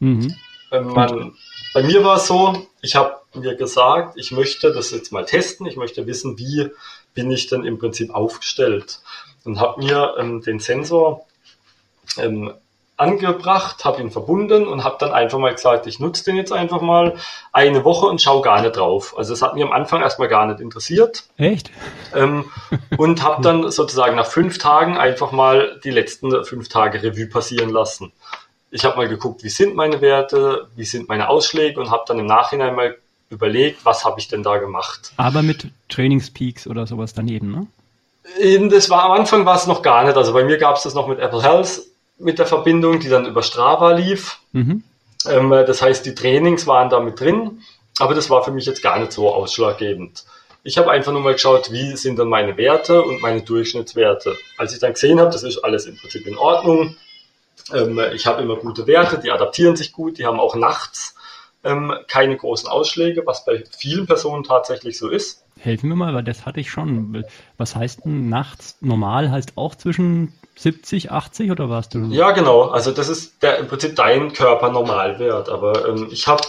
Mhm. 0.00 0.34
Ähm, 0.70 0.86
man, 0.88 1.34
bei 1.72 1.82
mir 1.82 2.04
war 2.04 2.16
es 2.16 2.26
so, 2.26 2.66
ich 2.82 2.94
habe 2.96 3.16
mir 3.34 3.56
gesagt, 3.56 4.16
ich 4.16 4.32
möchte 4.32 4.72
das 4.72 4.90
jetzt 4.90 5.12
mal 5.12 5.24
testen, 5.24 5.66
ich 5.66 5.76
möchte 5.76 6.06
wissen, 6.06 6.38
wie 6.38 6.70
bin 7.14 7.30
ich 7.30 7.46
denn 7.46 7.64
im 7.64 7.78
Prinzip 7.78 8.14
aufgestellt 8.14 9.00
und 9.44 9.60
habe 9.60 9.82
mir 9.82 10.14
ähm, 10.18 10.42
den 10.42 10.58
Sensor 10.58 11.26
ähm, 12.16 12.52
angebracht, 12.96 13.84
habe 13.84 14.00
ihn 14.00 14.10
verbunden 14.10 14.68
und 14.68 14.84
habe 14.84 14.96
dann 15.00 15.12
einfach 15.12 15.38
mal 15.38 15.52
gesagt, 15.52 15.86
ich 15.86 15.98
nutze 15.98 16.24
den 16.24 16.36
jetzt 16.36 16.52
einfach 16.52 16.80
mal 16.80 17.16
eine 17.52 17.84
Woche 17.84 18.06
und 18.06 18.22
schaue 18.22 18.42
gar 18.42 18.60
nicht 18.62 18.76
drauf. 18.76 19.14
Also 19.18 19.32
es 19.32 19.42
hat 19.42 19.54
mir 19.54 19.64
am 19.64 19.72
Anfang 19.72 20.00
erstmal 20.00 20.28
gar 20.28 20.46
nicht 20.46 20.60
interessiert. 20.60 21.24
Echt? 21.36 21.70
Ähm, 22.14 22.44
und 22.96 23.22
habe 23.22 23.42
dann 23.42 23.70
sozusagen 23.70 24.14
nach 24.14 24.26
fünf 24.26 24.58
Tagen 24.58 24.96
einfach 24.96 25.32
mal 25.32 25.80
die 25.82 25.90
letzten 25.90 26.44
fünf 26.44 26.68
Tage 26.68 27.02
Revue 27.02 27.26
passieren 27.26 27.70
lassen. 27.70 28.12
Ich 28.70 28.84
habe 28.84 28.96
mal 28.96 29.08
geguckt, 29.08 29.42
wie 29.42 29.48
sind 29.48 29.74
meine 29.74 30.00
Werte, 30.00 30.68
wie 30.76 30.84
sind 30.84 31.08
meine 31.08 31.28
Ausschläge 31.28 31.80
und 31.80 31.90
habe 31.90 32.04
dann 32.06 32.18
im 32.18 32.26
Nachhinein 32.26 32.74
mal 32.74 32.96
überlegt, 33.30 33.84
was 33.84 34.04
habe 34.04 34.20
ich 34.20 34.28
denn 34.28 34.42
da 34.42 34.58
gemacht. 34.58 35.12
Aber 35.16 35.42
mit 35.42 35.68
Trainingspeaks 35.88 36.66
oder 36.66 36.86
sowas 36.86 37.14
daneben, 37.14 37.50
ne? 37.50 37.66
Das 38.70 38.88
war 38.90 39.04
am 39.04 39.12
Anfang 39.12 39.44
war 39.44 39.56
es 39.56 39.66
noch 39.66 39.82
gar 39.82 40.04
nicht. 40.04 40.16
Also 40.16 40.32
bei 40.32 40.44
mir 40.44 40.58
gab 40.58 40.76
es 40.76 40.84
das 40.84 40.94
noch 40.94 41.08
mit 41.08 41.18
Apple 41.18 41.42
Health 41.42 41.82
mit 42.18 42.38
der 42.38 42.46
Verbindung, 42.46 43.00
die 43.00 43.08
dann 43.08 43.26
über 43.26 43.42
Strava 43.42 43.92
lief. 43.92 44.38
Mhm. 44.52 44.84
Ähm, 45.28 45.50
das 45.50 45.82
heißt, 45.82 46.04
die 46.06 46.14
Trainings 46.14 46.66
waren 46.66 46.90
da 46.90 47.00
mit 47.00 47.20
drin, 47.20 47.62
aber 47.98 48.14
das 48.14 48.30
war 48.30 48.44
für 48.44 48.52
mich 48.52 48.66
jetzt 48.66 48.82
gar 48.82 48.98
nicht 48.98 49.12
so 49.12 49.32
ausschlaggebend. 49.32 50.24
Ich 50.62 50.78
habe 50.78 50.90
einfach 50.90 51.12
nur 51.12 51.20
mal 51.20 51.34
geschaut, 51.34 51.70
wie 51.72 51.94
sind 51.96 52.18
dann 52.18 52.28
meine 52.28 52.56
Werte 52.56 53.02
und 53.02 53.20
meine 53.20 53.42
Durchschnittswerte. 53.42 54.36
Als 54.56 54.72
ich 54.72 54.78
dann 54.78 54.94
gesehen 54.94 55.20
habe, 55.20 55.30
das 55.30 55.42
ist 55.42 55.58
alles 55.58 55.84
im 55.86 55.96
Prinzip 55.96 56.26
in 56.26 56.38
Ordnung. 56.38 56.96
Ähm, 57.72 58.00
ich 58.14 58.26
habe 58.26 58.42
immer 58.42 58.56
gute 58.56 58.86
Werte, 58.86 59.18
die 59.18 59.30
adaptieren 59.30 59.76
sich 59.76 59.92
gut, 59.92 60.18
die 60.18 60.26
haben 60.26 60.40
auch 60.40 60.54
nachts 60.54 61.14
ähm, 61.64 61.92
keine 62.08 62.36
großen 62.36 62.68
Ausschläge, 62.68 63.22
was 63.26 63.44
bei 63.44 63.64
vielen 63.76 64.06
Personen 64.06 64.44
tatsächlich 64.44 64.98
so 64.98 65.08
ist. 65.08 65.44
Helfen 65.58 65.88
wir 65.88 65.96
mal, 65.96 66.14
weil 66.14 66.24
das 66.24 66.46
hatte 66.46 66.60
ich 66.60 66.70
schon. 66.70 67.24
Was 67.56 67.74
heißt 67.74 68.04
denn 68.04 68.28
nachts 68.28 68.76
normal? 68.80 69.30
Heißt 69.30 69.56
auch 69.56 69.74
zwischen 69.74 70.32
70, 70.56 71.10
80 71.10 71.50
oder 71.50 71.68
warst 71.68 71.94
du? 71.94 72.04
Ja, 72.10 72.30
genau. 72.30 72.68
Also 72.68 72.92
das 72.92 73.08
ist 73.08 73.42
der, 73.42 73.58
im 73.58 73.68
Prinzip 73.68 73.96
dein 73.96 74.32
Körpernormalwert. 74.32 75.48
Aber 75.48 75.88
ähm, 75.88 76.08
ich 76.10 76.26
habe 76.26 76.42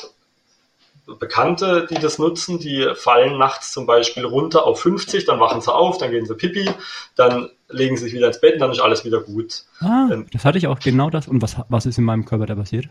Bekannte, 1.20 1.88
die 1.90 1.96
das 1.96 2.18
nutzen, 2.18 2.60
die 2.60 2.88
fallen 2.96 3.38
nachts 3.38 3.72
zum 3.72 3.86
Beispiel 3.86 4.26
runter 4.26 4.66
auf 4.66 4.80
50, 4.82 5.26
dann 5.26 5.40
wachen 5.40 5.62
sie 5.62 5.72
auf, 5.72 6.00
dann 6.00 6.10
gehen 6.10 6.26
sie 6.26 6.34
pipi, 6.34 6.68
dann 7.16 7.50
legen 7.70 7.96
sie 7.96 8.06
sich 8.06 8.14
wieder 8.14 8.28
ins 8.28 8.42
Bett 8.42 8.56
und 8.56 8.62
dann 8.62 8.72
ist 8.72 8.80
alles 8.80 9.06
wieder 9.06 9.22
gut. 9.22 9.66
Ah, 9.80 10.08
ähm, 10.12 10.26
das 10.34 10.46
hatte 10.46 10.58
ich 10.58 10.68
auch 10.68 10.80
genau 10.80 11.12
das. 11.12 11.28
Und 11.28 11.42
was, 11.42 11.58
was 11.70 11.86
ist 11.86 12.00
in 12.00 12.06
meinem 12.06 12.26
Körper 12.26 12.48
da 12.48 12.56
passiert? 12.56 12.88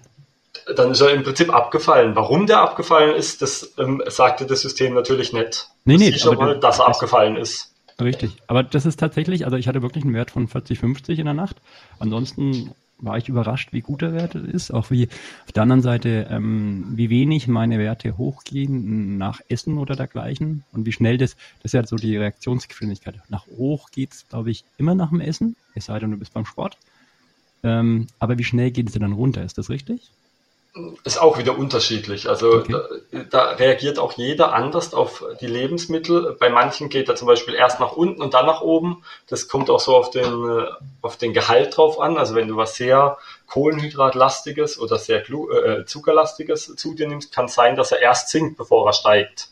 dann 0.76 0.92
ist 0.92 1.00
er 1.00 1.11
im 1.11 1.23
Prinzip 1.23 1.52
abgefallen. 1.52 2.16
Warum 2.16 2.47
der 2.47 2.61
abgefallen 2.61 3.14
ist, 3.14 3.42
das 3.42 3.75
ähm, 3.78 4.02
sagte 4.06 4.47
das 4.47 4.62
System 4.62 4.94
natürlich 4.94 5.33
nicht. 5.33 5.68
Nee, 5.85 5.97
nee, 5.97 6.11
das 6.11 6.21
schon 6.21 6.37
mal, 6.37 6.59
dass 6.59 6.78
er 6.78 6.88
abgefallen 6.88 7.37
ist. 7.37 7.74
Richtig. 8.00 8.36
Aber 8.46 8.62
das 8.62 8.86
ist 8.86 8.98
tatsächlich, 8.98 9.44
also 9.44 9.56
ich 9.56 9.68
hatte 9.68 9.82
wirklich 9.82 10.04
einen 10.04 10.14
Wert 10.14 10.30
von 10.30 10.48
40, 10.48 10.78
50 10.78 11.18
in 11.18 11.26
der 11.26 11.34
Nacht. 11.34 11.56
Ansonsten 11.98 12.72
war 12.98 13.18
ich 13.18 13.28
überrascht, 13.28 13.72
wie 13.72 13.80
gut 13.80 14.02
der 14.02 14.12
Wert 14.12 14.34
ist. 14.34 14.72
Auch 14.72 14.90
wie 14.90 15.08
auf 15.44 15.52
der 15.52 15.62
anderen 15.62 15.82
Seite, 15.82 16.26
ähm, 16.30 16.92
wie 16.94 17.10
wenig 17.10 17.48
meine 17.48 17.78
Werte 17.78 18.16
hochgehen 18.16 19.18
nach 19.18 19.40
Essen 19.48 19.78
oder 19.78 19.96
dergleichen 19.96 20.64
und 20.72 20.86
wie 20.86 20.92
schnell 20.92 21.18
das, 21.18 21.36
das 21.62 21.66
ist 21.66 21.72
ja 21.74 21.86
so 21.86 21.96
die 21.96 22.16
Reaktionsgeschwindigkeit. 22.16 23.20
Nach 23.28 23.46
hoch 23.46 23.90
geht's, 23.90 24.26
glaube 24.28 24.50
ich, 24.50 24.64
immer 24.78 24.94
nach 24.94 25.10
dem 25.10 25.20
Essen, 25.20 25.56
es 25.74 25.86
sei 25.86 25.98
denn, 25.98 26.12
du 26.12 26.16
bist 26.16 26.32
beim 26.32 26.46
Sport. 26.46 26.78
Ähm, 27.62 28.06
aber 28.18 28.38
wie 28.38 28.44
schnell 28.44 28.70
geht 28.70 28.88
es 28.88 28.94
dann 28.94 29.12
runter? 29.12 29.42
Ist 29.42 29.58
das 29.58 29.70
richtig? 29.70 30.10
Ist 31.04 31.21
auch 31.23 31.38
wieder 31.38 31.57
unterschiedlich. 31.57 32.28
Also 32.28 32.54
okay. 32.54 32.73
da, 33.12 33.23
da, 33.31 33.50
reagiert 33.52 34.00
auch 34.00 34.12
jeder 34.12 34.52
anders 34.52 34.93
auf 34.93 35.25
die 35.40 35.47
Lebensmittel. 35.47 36.37
Bei 36.38 36.50
manchen 36.50 36.88
geht 36.88 37.09
er 37.09 37.14
zum 37.14 37.28
Beispiel 37.28 37.54
erst 37.54 37.78
nach 37.78 37.93
unten 37.93 38.21
und 38.21 38.35
dann 38.35 38.47
nach 38.47 38.61
oben. 38.61 39.04
Das 39.28 39.47
kommt 39.47 39.71
auch 39.71 39.78
so 39.78 39.97
auf 39.97 40.11
den, 40.11 40.25
äh, 40.25 40.66
auf 41.00 41.16
den 41.16 41.33
Gehalt 41.33 41.76
drauf 41.76 42.00
an. 42.00 42.19
Also 42.19 42.35
wenn 42.35 42.49
du 42.49 42.57
was 42.57 42.75
sehr 42.75 43.19
Kohlenhydratlastiges 43.47 44.81
oder 44.81 44.99
sehr 44.99 45.21
Glu 45.21 45.49
äh, 45.50 45.85
Zuckerlastiges 45.87 46.75
zu 46.75 46.95
dir 46.95 47.07
nimmst, 47.07 47.33
kann 47.33 47.45
es 47.45 47.54
sein, 47.54 47.76
dass 47.76 47.93
er 47.93 48.00
erst 48.00 48.31
sinkt, 48.31 48.57
bevor 48.57 48.88
er 48.88 48.95
steigt. 48.95 49.50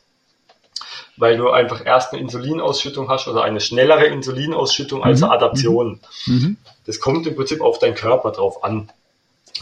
Weil 1.16 1.36
du 1.36 1.50
einfach 1.50 1.86
erst 1.86 2.12
eine 2.12 2.20
Insulinausschüttung 2.20 3.08
hast 3.08 3.28
oder 3.28 3.44
eine 3.44 3.60
schnellere 3.60 4.06
Insulinausschüttung 4.06 5.04
als 5.04 5.20
mhm. 5.20 5.30
Adaption. 5.30 6.00
Mhm. 6.26 6.56
Das 6.84 6.98
kommt 6.98 7.28
im 7.28 7.36
Prinzip 7.36 7.60
auf 7.60 7.78
deinen 7.78 7.94
Körper 7.94 8.32
drauf 8.32 8.64
an. 8.64 8.90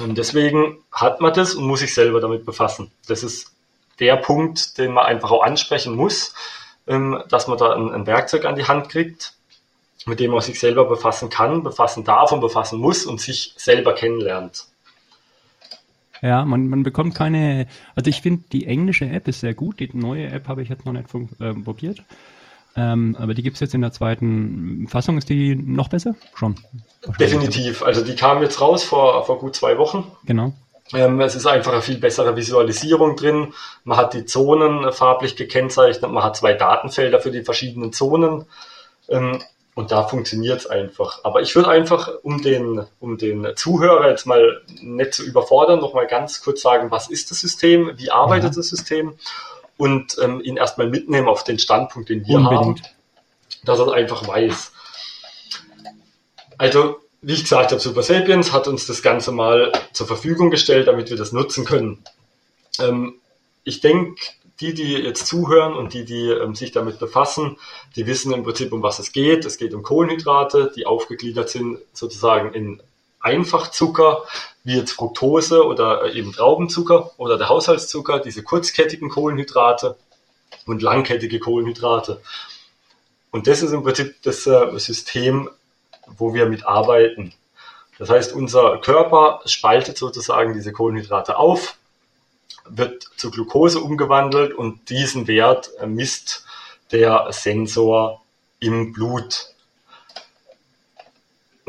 Und 0.01 0.17
deswegen 0.17 0.79
hat 0.93 1.21
man 1.21 1.33
das 1.33 1.55
und 1.55 1.67
muss 1.67 1.81
sich 1.81 1.95
selber 1.95 2.21
damit 2.21 2.45
befassen. 2.45 2.91
Das 3.07 3.23
ist 3.23 3.53
der 3.99 4.17
Punkt, 4.17 4.79
den 4.79 4.93
man 4.93 5.07
einfach 5.07 5.31
auch 5.31 5.43
ansprechen 5.43 5.95
muss, 5.95 6.35
ähm, 6.87 7.23
dass 7.29 7.47
man 7.47 7.59
da 7.59 7.75
ein, 7.75 8.07
Werkzeug 8.07 8.45
an 8.45 8.57
die 8.57 8.65
Hand 8.65 8.89
kriegt, 8.89 9.35
mit 10.07 10.19
dem 10.19 10.31
man 10.31 10.41
sich 10.41 10.59
selber 10.59 10.87
befassen 10.87 11.29
kann, 11.29 11.63
befassen 11.63 12.05
darf 12.05 12.33
und 12.33 12.41
befassen 12.41 12.81
muss 12.81 13.05
und 13.05 13.21
sich 13.21 13.53
selber 13.57 13.95
kennenlernt. 13.95 14.67
Ja, 16.23 16.45
man, 16.45 16.69
man 16.69 16.83
bekommt 16.83 17.15
keine, 17.15 17.67
also 17.95 18.11
ich 18.11 18.21
finde 18.21 18.45
die 18.53 18.67
englische 18.67 19.07
App 19.07 19.29
ist 19.29 19.41
sehr 19.41 19.55
gut, 19.55 19.81
die 19.81 19.91
neue 19.93 20.29
App 20.29 20.49
habe 20.49 20.63
ich 20.63 20.69
jetzt 20.69 20.85
noch 20.85 20.93
nicht 20.93 21.09
äh, 21.41 21.55
probiert, 21.55 22.03
Ähm, 22.77 23.17
aber 23.19 23.35
die 23.35 23.43
gibt 23.43 23.55
es 23.55 23.61
jetzt 23.61 23.75
in 23.75 23.81
der 23.81 23.93
zweiten 23.93 24.87
Fassung. 24.89 25.19
Ist 25.19 25.29
die 25.29 25.57
noch 25.57 25.89
besser? 25.89 26.15
Schon. 26.35 26.57
Definitiv. 27.19 27.83
Also 27.83 28.05
die 28.05 28.15
kam 28.15 28.43
jetzt 28.43 28.61
raus 28.61 28.85
vor, 28.85 29.25
vor 29.27 29.39
gut 29.39 29.57
zwei 29.57 29.79
Wochen. 29.79 30.11
Genau. 30.25 30.53
Ähm, 30.93 31.21
es 31.21 31.35
ist 31.35 31.47
einfach 31.47 31.73
eine 31.73 31.83
viel 31.83 31.99
bessere 31.99 32.37
Visualisierung 32.37 33.17
drin. 33.17 33.55
Man 33.85 33.99
hat 33.99 34.15
die 34.15 34.25
Zonen 34.25 34.93
farblich 34.93 35.37
gekennzeichnet. 35.37 36.11
Man 36.11 36.23
hat 36.23 36.37
zwei 36.37 36.53
Datenfelder 36.53 37.21
für 37.21 37.31
die 37.31 37.43
verschiedenen 37.43 37.93
Zonen. 37.93 38.47
Ähm, 39.09 39.41
und 39.75 39.93
da 39.93 40.03
funktioniert 40.05 40.61
es 40.61 40.67
einfach. 40.67 41.21
Aber 41.25 41.41
ich 41.43 41.55
würde 41.55 41.71
einfach, 41.71 42.11
um 42.23 42.43
den, 42.43 42.85
um 42.99 43.19
den 43.19 43.53
Zuhörer 43.55 44.11
jetzt 44.11 44.27
mal 44.27 44.61
nicht 44.81 45.15
zu 45.15 45.25
überfordern, 45.25 45.81
noch 45.81 45.95
mal 45.95 46.07
ganz 46.07 46.43
kurz 46.43 46.61
sagen, 46.61 46.91
was 46.91 47.09
ist 47.09 47.31
das 47.31 47.41
System, 47.41 47.93
wie 47.97 48.11
arbeitet 48.11 48.51
ja. 48.51 48.57
das 48.57 48.69
System 48.69 49.15
und 49.81 50.17
ähm, 50.23 50.41
ihn 50.43 50.59
erstmal 50.59 50.89
mitnehmen 50.89 51.27
auf 51.27 51.43
den 51.43 51.59
Standpunkt, 51.59 52.11
den 52.11 52.27
wir 52.27 52.37
Unbedingt. 52.37 52.83
haben, 52.83 52.95
dass 53.65 53.79
er 53.79 53.93
einfach 53.93 54.29
weiß. 54.29 54.73
Also, 56.59 57.01
wie 57.23 57.33
ich 57.33 57.43
gesagt 57.43 57.71
habe, 57.71 57.81
Super 57.81 58.03
Sapiens 58.03 58.53
hat 58.53 58.69
uns 58.69 58.87
das 58.87 59.03
Ganze 59.03 59.33
mal 59.33 59.73
zur 59.93 60.07
Verfügung 60.07 60.51
gestellt, 60.51 60.87
damit 60.87 61.09
wir 61.09 61.17
das 61.17 61.33
nutzen 61.33 61.65
können. 61.65 62.05
Ähm, 62.79 63.15
ich 63.65 63.81
denke, 63.81 64.21
die, 64.61 64.75
die 64.75 64.93
jetzt 64.93 65.27
zuhören 65.27 65.73
und 65.73 65.95
die, 65.95 66.05
die 66.05 66.29
ähm, 66.29 66.55
sich 66.55 66.73
damit 66.73 66.99
befassen, 66.99 67.57
die 67.97 68.07
wissen 68.07 68.33
im 68.33 68.43
Prinzip, 68.43 68.75
um 68.75 68.83
was 68.83 68.99
es 68.99 69.13
geht. 69.13 69.47
Es 69.47 69.57
geht 69.57 69.73
um 69.73 69.83
Kohlenhydrate, 69.83 70.73
die 70.77 70.85
aufgegliedert 70.85 71.49
sind 71.49 71.79
sozusagen 71.95 72.53
in 72.53 72.83
Einfachzucker, 73.21 74.25
wie 74.65 74.77
jetzt 74.77 74.93
Fructose 74.93 75.65
oder 75.65 76.05
äh, 76.05 76.19
eben 76.19 76.33
Traubenzucker 76.33 77.13
oder 77.19 77.39
der 77.39 77.49
Haushaltszucker, 77.49 78.19
diese 78.19 78.43
kurzkettigen 78.43 79.11
Kohlenhydrate 79.11 79.97
und 80.67 80.83
langkettige 80.83 81.39
Kohlenhydrate. 81.39 82.21
Und 83.31 83.47
das 83.47 83.63
ist 83.63 83.73
im 83.73 83.83
Prinzip 83.83 84.23
das 84.23 84.47
äh, 84.47 84.79
System, 84.79 85.49
wo 86.07 86.35
wir 86.35 86.47
mit 86.47 86.67
arbeiten. 86.67 87.33
Das 87.99 88.09
heißt, 88.09 88.33
unser 88.33 88.79
Körper 88.79 89.41
spaltet 89.45 89.99
sozusagen 89.99 90.55
diese 90.55 90.73
Kohlenhydrate 90.73 91.37
auf, 91.37 91.77
wird 92.65 93.05
zu 93.17 93.31
Glucose 93.31 93.81
umgewandelt 93.81 94.55
und 94.55 94.89
diesen 94.89 95.27
Wert 95.27 95.71
misst 95.87 96.45
der 96.93 97.29
Sensor 97.31 98.23
im 98.59 98.93
Blut. 98.93 99.55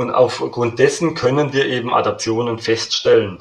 Und 0.02 0.10
aufgrund 0.10 0.80
dessen 0.80 1.14
können 1.14 1.54
wir 1.54 1.68
eben 1.68 1.94
Adaptionen 1.94 2.58
feststellen. 2.58 3.38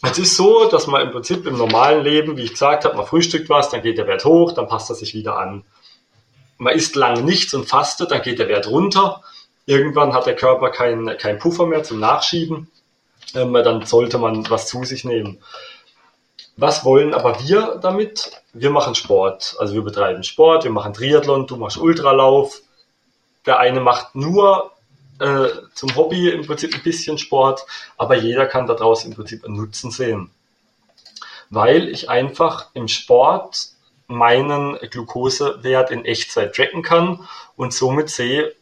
Es 0.00 0.16
ist 0.16 0.36
so, 0.36 0.68
dass 0.68 0.86
man 0.86 1.02
im 1.02 1.10
Prinzip 1.10 1.44
im 1.44 1.58
normalen 1.58 2.04
Leben, 2.04 2.36
wie 2.36 2.44
ich 2.44 2.52
gesagt 2.52 2.84
habe, 2.84 2.96
man 2.96 3.04
frühstückt 3.04 3.48
was, 3.48 3.70
dann 3.70 3.82
geht 3.82 3.98
der 3.98 4.06
Wert 4.06 4.24
hoch, 4.24 4.52
dann 4.52 4.68
passt 4.68 4.90
er 4.90 4.94
sich 4.94 5.12
wieder 5.12 5.36
an. 5.36 5.64
Man 6.58 6.72
isst 6.72 6.94
lange 6.94 7.22
nichts 7.22 7.52
und 7.52 7.68
fastet, 7.68 8.12
dann 8.12 8.22
geht 8.22 8.38
der 8.38 8.46
Wert 8.46 8.68
runter. 8.68 9.22
Irgendwann 9.66 10.14
hat 10.14 10.26
der 10.26 10.36
Körper 10.36 10.70
keinen 10.70 11.18
kein 11.18 11.40
Puffer 11.40 11.66
mehr 11.66 11.82
zum 11.82 11.98
Nachschieben. 11.98 12.70
Ähm, 13.34 13.52
dann 13.52 13.84
sollte 13.86 14.18
man 14.18 14.48
was 14.48 14.68
zu 14.68 14.84
sich 14.84 15.04
nehmen. 15.04 15.42
Was 16.56 16.84
wollen 16.84 17.12
aber 17.12 17.40
wir 17.40 17.80
damit? 17.82 18.30
Wir 18.52 18.70
machen 18.70 18.94
Sport. 18.94 19.56
Also 19.58 19.74
wir 19.74 19.82
betreiben 19.82 20.22
Sport, 20.22 20.62
wir 20.62 20.70
machen 20.70 20.94
Triathlon, 20.94 21.48
du 21.48 21.56
machst 21.56 21.76
Ultralauf. 21.76 22.62
Der 23.46 23.58
eine 23.58 23.80
macht 23.80 24.14
nur 24.14 24.70
äh, 25.18 25.48
zum 25.74 25.94
Hobby 25.96 26.28
im 26.30 26.46
Prinzip 26.46 26.74
ein 26.74 26.82
bisschen 26.82 27.18
Sport, 27.18 27.64
aber 27.96 28.16
jeder 28.16 28.46
kann 28.46 28.66
daraus 28.66 29.04
im 29.04 29.14
Prinzip 29.14 29.44
einen 29.44 29.56
Nutzen 29.56 29.90
sehen. 29.90 30.30
Weil 31.50 31.88
ich 31.88 32.10
einfach 32.10 32.70
im 32.74 32.88
Sport 32.88 33.68
meinen 34.08 34.78
Glukosewert 34.90 35.90
in 35.90 36.04
Echtzeit 36.04 36.54
tracken 36.54 36.82
kann 36.82 37.26
und 37.56 37.72
somit 37.72 38.10
sehe, 38.10 38.54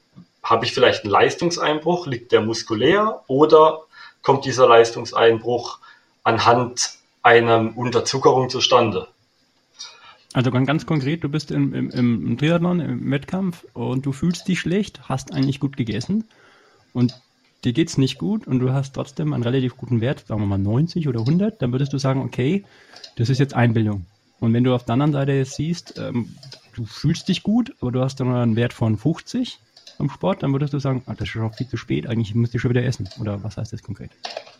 habe 0.42 0.66
ich 0.66 0.72
vielleicht 0.72 1.04
einen 1.04 1.12
Leistungseinbruch, 1.12 2.06
liegt 2.06 2.32
der 2.32 2.40
muskulär 2.40 3.22
oder 3.26 3.80
kommt 4.22 4.44
dieser 4.44 4.68
Leistungseinbruch 4.68 5.78
anhand 6.22 6.92
einer 7.22 7.72
Unterzuckerung 7.76 8.50
zustande. 8.50 9.08
Also 10.34 10.50
ganz, 10.50 10.84
konkret, 10.84 11.22
du 11.22 11.28
bist 11.28 11.52
im, 11.52 11.72
im, 11.72 11.90
im 11.90 12.36
Triathlon, 12.36 12.80
im 12.80 13.10
Wettkampf 13.12 13.64
und 13.72 14.04
du 14.04 14.10
fühlst 14.10 14.48
dich 14.48 14.58
schlecht, 14.58 15.08
hast 15.08 15.32
eigentlich 15.32 15.60
gut 15.60 15.76
gegessen 15.76 16.24
und 16.92 17.14
dir 17.62 17.72
geht's 17.72 17.98
nicht 17.98 18.18
gut 18.18 18.48
und 18.48 18.58
du 18.58 18.72
hast 18.72 18.96
trotzdem 18.96 19.32
einen 19.32 19.44
relativ 19.44 19.76
guten 19.76 20.00
Wert, 20.00 20.24
sagen 20.26 20.40
wir 20.40 20.46
mal 20.46 20.58
90 20.58 21.06
oder 21.06 21.20
100, 21.20 21.62
dann 21.62 21.70
würdest 21.70 21.92
du 21.92 21.98
sagen, 21.98 22.20
okay, 22.22 22.64
das 23.14 23.28
ist 23.28 23.38
jetzt 23.38 23.54
Einbildung. 23.54 24.06
Und 24.40 24.52
wenn 24.52 24.64
du 24.64 24.74
auf 24.74 24.84
der 24.84 24.94
anderen 24.94 25.12
Seite 25.12 25.44
siehst, 25.44 26.00
ähm, 26.00 26.34
du 26.74 26.84
fühlst 26.84 27.28
dich 27.28 27.44
gut, 27.44 27.72
aber 27.80 27.92
du 27.92 28.00
hast 28.00 28.18
dann 28.18 28.34
einen 28.34 28.56
Wert 28.56 28.72
von 28.72 28.96
50 28.96 29.60
am 30.00 30.10
Sport, 30.10 30.42
dann 30.42 30.50
würdest 30.50 30.74
du 30.74 30.80
sagen, 30.80 31.04
ah, 31.06 31.14
das 31.14 31.28
ist 31.28 31.34
schon 31.34 31.52
viel 31.52 31.68
zu 31.68 31.76
spät, 31.76 32.08
eigentlich 32.08 32.34
müsste 32.34 32.56
ich 32.56 32.60
schon 32.60 32.70
wieder 32.70 32.84
essen. 32.84 33.08
Oder 33.20 33.44
was 33.44 33.56
heißt 33.56 33.72
das 33.72 33.84
konkret? 33.84 34.10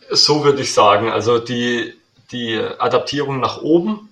So 0.09 0.45
würde 0.45 0.61
ich 0.61 0.71
sagen. 0.71 1.09
Also 1.09 1.37
die, 1.37 1.93
die 2.31 2.57
Adaptierung 2.79 3.41
nach 3.41 3.61
oben, 3.61 4.07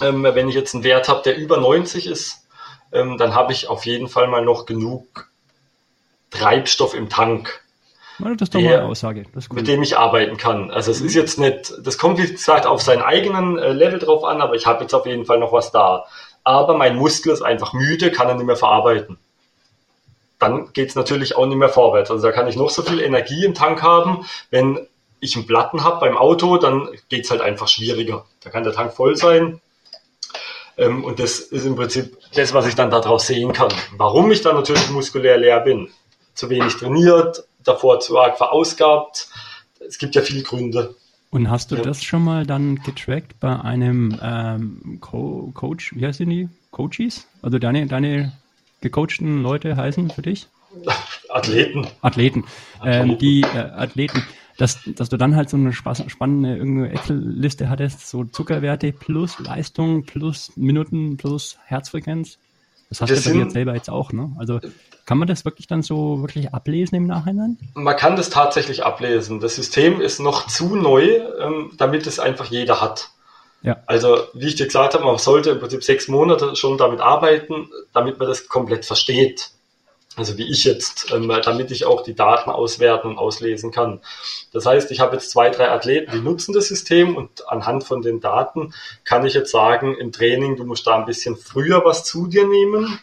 ähm, 0.00 0.22
wenn 0.22 0.48
ich 0.48 0.54
jetzt 0.54 0.74
einen 0.74 0.84
Wert 0.84 1.08
habe, 1.08 1.22
der 1.22 1.36
über 1.36 1.58
90 1.58 2.06
ist, 2.06 2.46
ähm, 2.92 3.18
dann 3.18 3.34
habe 3.34 3.52
ich 3.52 3.68
auf 3.68 3.86
jeden 3.86 4.08
Fall 4.08 4.28
mal 4.28 4.44
noch 4.44 4.66
genug 4.66 5.28
Treibstoff 6.30 6.94
im 6.94 7.08
Tank. 7.08 7.62
Das 8.18 8.32
ist 8.42 8.54
doch 8.54 8.60
der, 8.60 8.70
mal 8.70 8.78
eine 8.78 8.88
Aussage. 8.88 9.24
Mit 9.52 9.68
dem 9.68 9.82
ich 9.82 9.98
arbeiten 9.98 10.38
kann. 10.38 10.70
Also 10.70 10.90
es 10.90 11.00
ist 11.00 11.14
jetzt 11.14 11.38
nicht, 11.38 11.74
das 11.82 11.98
kommt 11.98 12.18
wie 12.18 12.26
gesagt 12.26 12.66
auf 12.66 12.80
seinen 12.80 13.02
eigenen 13.02 13.58
äh, 13.58 13.72
Level 13.72 13.98
drauf 13.98 14.24
an, 14.24 14.40
aber 14.40 14.54
ich 14.54 14.66
habe 14.66 14.82
jetzt 14.82 14.94
auf 14.94 15.06
jeden 15.06 15.26
Fall 15.26 15.38
noch 15.38 15.52
was 15.52 15.70
da. 15.70 16.06
Aber 16.42 16.76
mein 16.76 16.96
Muskel 16.96 17.32
ist 17.32 17.42
einfach 17.42 17.72
müde, 17.72 18.10
kann 18.10 18.28
er 18.28 18.34
nicht 18.34 18.46
mehr 18.46 18.56
verarbeiten. 18.56 19.18
Dann 20.38 20.72
geht 20.72 20.90
es 20.90 20.94
natürlich 20.94 21.36
auch 21.36 21.46
nicht 21.46 21.56
mehr 21.56 21.68
vorwärts. 21.68 22.10
Also 22.10 22.26
da 22.26 22.32
kann 22.32 22.48
ich 22.48 22.56
noch 22.56 22.70
so 22.70 22.82
viel 22.82 23.00
Energie 23.00 23.44
im 23.44 23.54
Tank 23.54 23.82
haben. 23.82 24.26
Wenn 24.50 24.86
ich 25.20 25.36
einen 25.36 25.46
Platten 25.46 25.82
habe 25.82 26.00
beim 26.00 26.16
Auto, 26.16 26.56
dann 26.56 26.88
geht 27.08 27.24
es 27.24 27.30
halt 27.30 27.40
einfach 27.40 27.68
schwieriger. 27.68 28.24
Da 28.42 28.50
kann 28.50 28.64
der 28.64 28.72
Tank 28.72 28.92
voll 28.92 29.16
sein. 29.16 29.60
Ähm, 30.76 31.04
und 31.04 31.18
das 31.18 31.38
ist 31.38 31.64
im 31.64 31.76
Prinzip 31.76 32.16
das, 32.34 32.52
was 32.52 32.66
ich 32.66 32.74
dann 32.74 32.90
daraus 32.90 33.26
sehen 33.26 33.52
kann. 33.52 33.72
Warum 33.96 34.30
ich 34.30 34.42
dann 34.42 34.56
natürlich 34.56 34.90
muskulär 34.90 35.38
leer 35.38 35.60
bin 35.60 35.88
zu 36.34 36.50
wenig 36.50 36.76
trainiert, 36.76 37.44
davor 37.64 38.00
zu 38.00 38.18
arg 38.18 38.36
verausgabt. 38.36 39.28
Es 39.86 39.98
gibt 39.98 40.14
ja 40.14 40.22
viele 40.22 40.42
Gründe. 40.42 40.94
Und 41.30 41.50
hast 41.50 41.70
du 41.70 41.76
ja. 41.76 41.82
das 41.82 42.02
schon 42.02 42.22
mal 42.22 42.46
dann 42.46 42.76
getrackt 42.76 43.40
bei 43.40 43.58
einem 43.58 44.18
ähm, 44.22 44.98
Co 45.00 45.50
Coach, 45.54 45.94
wie 45.94 46.06
heißen 46.06 46.28
die? 46.28 46.48
Coaches? 46.70 47.26
Also 47.42 47.58
deine, 47.58 47.86
deine 47.86 48.32
gecoachten 48.80 49.42
Leute 49.42 49.76
heißen 49.76 50.10
für 50.10 50.22
dich? 50.22 50.46
Athleten. 51.30 51.86
Athleten. 52.02 52.44
Ähm, 52.84 53.18
die 53.18 53.40
äh, 53.40 53.58
Athleten, 53.58 54.22
dass, 54.58 54.80
dass 54.86 55.08
du 55.08 55.16
dann 55.16 55.36
halt 55.36 55.50
so 55.50 55.56
eine 55.56 55.72
spannende 55.72 56.56
irgendeine 56.56 56.92
Excel-Liste 56.92 57.68
hattest, 57.68 58.08
so 58.08 58.24
Zuckerwerte 58.24 58.92
plus 58.92 59.38
Leistung 59.38 60.04
plus 60.04 60.52
Minuten 60.56 61.16
plus 61.16 61.58
Herzfrequenz. 61.64 62.38
Das 62.88 63.00
hast 63.00 63.10
das 63.10 63.24
du 63.24 63.30
bei 63.30 63.44
dir 63.44 63.50
selber 63.50 63.74
jetzt 63.74 63.90
auch, 63.90 64.12
ne? 64.12 64.34
Also 64.38 64.60
kann 65.06 65.18
man 65.18 65.28
das 65.28 65.44
wirklich 65.44 65.66
dann 65.66 65.82
so 65.82 66.20
wirklich 66.20 66.54
ablesen 66.54 66.96
im 66.96 67.06
Nachhinein? 67.06 67.58
Man 67.74 67.96
kann 67.96 68.16
das 68.16 68.30
tatsächlich 68.30 68.84
ablesen. 68.84 69.40
Das 69.40 69.56
System 69.56 70.00
ist 70.00 70.20
noch 70.20 70.46
zu 70.46 70.76
neu, 70.76 71.20
ähm, 71.40 71.72
damit 71.76 72.06
es 72.06 72.18
einfach 72.18 72.46
jeder 72.46 72.80
hat. 72.80 73.10
Ja. 73.62 73.78
Also, 73.86 74.18
wie 74.34 74.46
ich 74.46 74.54
dir 74.54 74.66
gesagt 74.66 74.94
habe, 74.94 75.04
man 75.04 75.18
sollte 75.18 75.50
im 75.50 75.60
Prinzip 75.60 75.82
sechs 75.82 76.08
Monate 76.08 76.54
schon 76.54 76.78
damit 76.78 77.00
arbeiten, 77.00 77.68
damit 77.92 78.18
man 78.18 78.28
das 78.28 78.48
komplett 78.48 78.84
versteht. 78.84 79.50
Also 80.16 80.38
wie 80.38 80.50
ich 80.50 80.64
jetzt, 80.64 81.12
ähm, 81.12 81.28
damit 81.44 81.70
ich 81.70 81.84
auch 81.84 82.02
die 82.02 82.14
Daten 82.14 82.50
auswerten 82.50 83.08
und 83.08 83.18
auslesen 83.18 83.70
kann. 83.70 84.00
Das 84.52 84.64
heißt, 84.64 84.90
ich 84.90 85.00
habe 85.00 85.16
jetzt 85.16 85.30
zwei, 85.30 85.50
drei 85.50 85.70
Athleten, 85.70 86.10
die 86.12 86.20
nutzen 86.20 86.54
das 86.54 86.68
System 86.68 87.16
und 87.16 87.48
anhand 87.48 87.84
von 87.84 88.00
den 88.00 88.20
Daten 88.20 88.72
kann 89.04 89.26
ich 89.26 89.34
jetzt 89.34 89.50
sagen, 89.50 89.94
im 89.94 90.12
Training, 90.12 90.56
du 90.56 90.64
musst 90.64 90.86
da 90.86 90.96
ein 90.96 91.04
bisschen 91.04 91.36
früher 91.36 91.84
was 91.84 92.04
zu 92.04 92.26
dir 92.26 92.46
nehmen, 92.46 92.98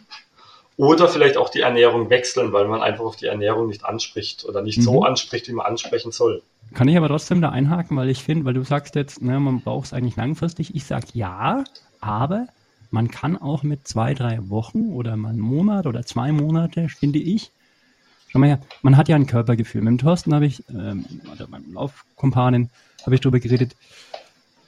oder 0.78 1.08
vielleicht 1.08 1.38
auch 1.38 1.50
die 1.50 1.62
Ernährung 1.62 2.10
wechseln, 2.10 2.52
weil 2.52 2.68
man 2.68 2.82
einfach 2.82 3.04
auf 3.04 3.16
die 3.16 3.28
Ernährung 3.28 3.68
nicht 3.68 3.86
anspricht 3.86 4.46
oder 4.46 4.62
nicht 4.62 4.80
mhm. 4.80 4.84
so 4.84 5.04
anspricht, 5.04 5.48
wie 5.48 5.54
man 5.54 5.66
ansprechen 5.66 6.12
soll. 6.12 6.42
Kann 6.74 6.88
ich 6.88 6.98
aber 6.98 7.08
trotzdem 7.08 7.42
da 7.42 7.50
einhaken, 7.50 7.96
weil 7.96 8.10
ich 8.10 8.24
finde, 8.24 8.46
weil 8.46 8.54
du 8.56 8.64
sagst 8.64 8.96
jetzt, 8.96 9.22
ne, 9.22 9.40
man 9.40 9.62
braucht 9.62 9.86
es 9.86 9.94
eigentlich 9.94 10.16
langfristig. 10.16 10.76
Ich 10.76 10.86
sage 10.86 11.06
ja, 11.14 11.64
aber 12.02 12.48
man 12.94 13.10
kann 13.10 13.36
auch 13.36 13.64
mit 13.64 13.88
zwei, 13.88 14.14
drei 14.14 14.38
Wochen 14.50 14.94
oder 14.94 15.18
mal 15.18 15.30
einen 15.30 15.40
Monat 15.40 15.88
oder 15.88 16.06
zwei 16.06 16.32
Monate, 16.32 16.88
finde 16.90 17.18
ich, 17.18 17.52
schau 18.30 18.38
mal 18.38 18.50
her, 18.50 18.62
man 18.84 18.98
hat 18.98 19.10
ja 19.10 19.16
ein 19.16 19.26
Körpergefühl. 19.26 19.82
Mit 19.82 19.92
dem 19.92 19.98
Thorsten 19.98 20.34
habe 20.34 20.46
ich, 20.46 20.64
ähm, 20.70 21.04
oder 21.32 21.48
meinem 21.48 21.74
Laufkumpanen, 21.74 22.70
habe 23.04 23.16
ich 23.16 23.22
darüber 23.22 23.40
geredet. 23.40 23.76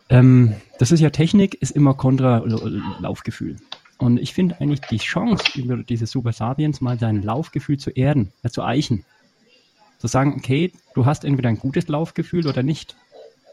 Ähm, 0.09 0.55
das 0.79 0.91
ist 0.91 1.01
ja 1.01 1.11
Technik, 1.11 1.53
ist 1.61 1.69
immer 1.69 1.93
kontra 1.93 2.43
Laufgefühl. 2.99 3.57
Und 3.99 4.19
ich 4.19 4.33
finde 4.33 4.59
eigentlich 4.59 4.81
die 4.81 4.97
Chance, 4.97 5.43
über 5.59 5.77
diese 5.77 6.07
Super 6.07 6.33
Sapiens 6.33 6.81
mal 6.81 6.97
sein 6.97 7.21
Laufgefühl 7.21 7.77
zu 7.77 7.91
erden, 7.91 8.33
ja, 8.43 8.49
zu 8.49 8.63
eichen. 8.63 9.05
Zu 9.99 10.07
sagen, 10.07 10.33
okay, 10.35 10.71
du 10.95 11.05
hast 11.05 11.25
entweder 11.25 11.49
ein 11.49 11.59
gutes 11.59 11.88
Laufgefühl 11.88 12.47
oder 12.47 12.63
nicht. 12.63 12.95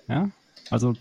Ja, 0.08 0.30
also 0.70 0.94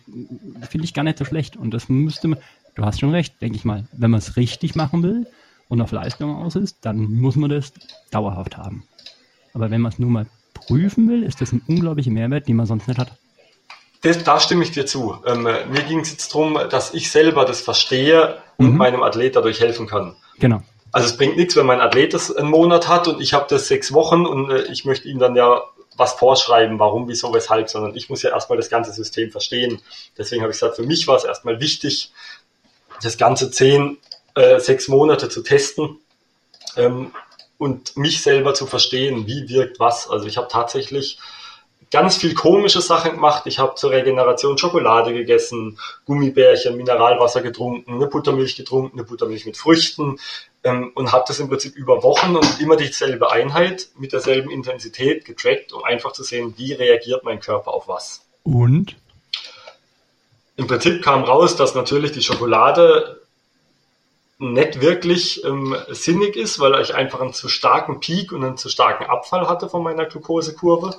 finde 0.69 0.83
ich 0.83 0.93
gar 0.93 1.03
nicht 1.03 1.17
so 1.17 1.23
schlecht. 1.23 1.55
Und 1.55 1.73
das 1.73 1.87
müsste 1.87 2.27
man, 2.27 2.39
du 2.75 2.85
hast 2.85 2.99
schon 2.99 3.11
recht, 3.11 3.41
denke 3.41 3.57
ich 3.57 3.65
mal, 3.65 3.85
wenn 3.91 4.11
man 4.11 4.19
es 4.19 4.37
richtig 4.37 4.75
machen 4.75 5.03
will 5.03 5.27
und 5.69 5.81
auf 5.81 5.91
Leistung 5.91 6.35
aus 6.35 6.55
ist, 6.55 6.77
dann 6.81 7.13
muss 7.13 7.35
man 7.35 7.49
das 7.49 7.73
dauerhaft 8.11 8.57
haben. 8.57 8.83
Aber 9.53 9.71
wenn 9.71 9.81
man 9.81 9.91
es 9.91 9.99
nur 9.99 10.09
mal 10.09 10.27
prüfen 10.53 11.09
will, 11.09 11.23
ist 11.23 11.41
das 11.41 11.51
ein 11.51 11.61
unglaublicher 11.67 12.11
Mehrwert, 12.11 12.47
den 12.47 12.55
man 12.55 12.65
sonst 12.65 12.87
nicht 12.87 12.99
hat. 12.99 13.11
Das, 14.01 14.23
da 14.23 14.39
stimme 14.39 14.63
ich 14.63 14.71
dir 14.71 14.85
zu. 14.85 15.15
Ähm, 15.25 15.43
mir 15.43 15.83
ging 15.87 15.99
es 15.99 16.11
jetzt 16.11 16.33
darum, 16.33 16.57
dass 16.69 16.93
ich 16.93 17.11
selber 17.11 17.45
das 17.45 17.61
verstehe 17.61 18.37
und 18.57 18.71
mhm. 18.71 18.77
meinem 18.77 19.03
Athlet 19.03 19.35
dadurch 19.35 19.59
helfen 19.59 19.87
kann. 19.87 20.15
Genau. 20.39 20.61
Also 20.91 21.07
es 21.07 21.17
bringt 21.17 21.37
nichts, 21.37 21.55
wenn 21.55 21.65
mein 21.65 21.79
Athlet 21.79 22.13
das 22.13 22.35
einen 22.35 22.49
Monat 22.49 22.87
hat 22.87 23.07
und 23.07 23.21
ich 23.21 23.33
habe 23.33 23.45
das 23.49 23.67
sechs 23.67 23.93
Wochen 23.93 24.25
und 24.25 24.49
äh, 24.49 24.63
ich 24.71 24.85
möchte 24.85 25.07
ihm 25.07 25.19
dann 25.19 25.35
ja 25.35 25.61
was 25.97 26.13
vorschreiben, 26.13 26.79
warum, 26.79 27.07
wieso, 27.07 27.33
weshalb, 27.33 27.69
sondern 27.69 27.95
ich 27.95 28.09
muss 28.09 28.23
ja 28.23 28.31
erstmal 28.31 28.57
das 28.57 28.69
ganze 28.69 28.91
System 28.91 29.29
verstehen. 29.29 29.81
Deswegen 30.17 30.41
habe 30.41 30.51
ich 30.51 30.59
gesagt, 30.59 30.77
für 30.77 30.83
mich 30.85 31.07
war 31.07 31.17
es 31.17 31.23
erstmal 31.23 31.59
wichtig, 31.59 32.11
das 33.01 33.17
ganze 33.17 33.51
zehn, 33.51 33.97
äh, 34.35 34.59
sechs 34.59 34.87
Monate 34.87 35.29
zu 35.29 35.41
testen 35.41 35.99
ähm, 36.77 37.11
und 37.57 37.97
mich 37.97 38.21
selber 38.21 38.53
zu 38.53 38.65
verstehen, 38.65 39.27
wie 39.27 39.49
wirkt 39.49 39.79
was. 39.79 40.09
Also 40.09 40.27
ich 40.27 40.37
habe 40.37 40.47
tatsächlich 40.49 41.19
ganz 41.91 42.17
viel 42.17 42.33
komische 42.33 42.81
Sachen 42.81 43.11
gemacht. 43.11 43.43
Ich 43.45 43.59
habe 43.59 43.75
zur 43.75 43.91
Regeneration 43.91 44.57
Schokolade 44.57 45.13
gegessen, 45.13 45.77
Gummibärchen, 46.05 46.77
Mineralwasser 46.77 47.41
getrunken, 47.41 47.93
eine 47.93 48.07
Buttermilch 48.07 48.55
getrunken, 48.55 48.97
eine 48.97 49.05
Buttermilch 49.05 49.45
mit 49.45 49.57
Früchten 49.57 50.17
ähm, 50.63 50.91
und 50.95 51.11
habe 51.11 51.25
das 51.27 51.39
im 51.39 51.49
Prinzip 51.49 51.75
über 51.75 52.01
Wochen 52.01 52.35
und 52.35 52.61
immer 52.61 52.77
dieselbe 52.77 53.31
Einheit 53.31 53.89
mit 53.97 54.13
derselben 54.13 54.49
Intensität 54.49 55.25
getrackt, 55.25 55.73
um 55.73 55.83
einfach 55.83 56.13
zu 56.13 56.23
sehen, 56.23 56.53
wie 56.57 56.73
reagiert 56.73 57.23
mein 57.23 57.39
Körper 57.39 57.71
auf 57.71 57.87
was. 57.87 58.25
Und? 58.43 58.95
Im 60.61 60.67
Prinzip 60.67 61.01
kam 61.01 61.23
raus, 61.23 61.55
dass 61.55 61.73
natürlich 61.73 62.11
die 62.11 62.21
Schokolade 62.21 63.19
nicht 64.37 64.79
wirklich 64.79 65.43
ähm, 65.43 65.75
sinnig 65.89 66.35
ist, 66.35 66.59
weil 66.59 66.79
ich 66.79 66.93
einfach 66.93 67.19
einen 67.19 67.33
zu 67.33 67.49
starken 67.49 67.99
Peak 67.99 68.31
und 68.31 68.43
einen 68.43 68.57
zu 68.57 68.69
starken 68.69 69.05
Abfall 69.05 69.49
hatte 69.49 69.69
von 69.69 69.81
meiner 69.81 70.05
Glukosekurve, 70.05 70.93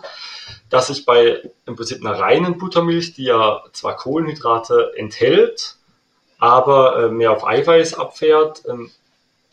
dass 0.68 0.90
ich 0.90 1.04
bei 1.04 1.48
im 1.64 1.76
Prinzip 1.76 2.04
einer 2.04 2.18
reinen 2.18 2.58
Buttermilch, 2.58 3.14
die 3.14 3.26
ja 3.26 3.62
zwar 3.72 3.94
Kohlenhydrate 3.94 4.94
enthält, 4.96 5.76
aber 6.40 7.04
äh, 7.04 7.08
mehr 7.08 7.30
auf 7.30 7.46
Eiweiß 7.46 7.94
abfährt, 7.94 8.64
ähm, 8.68 8.90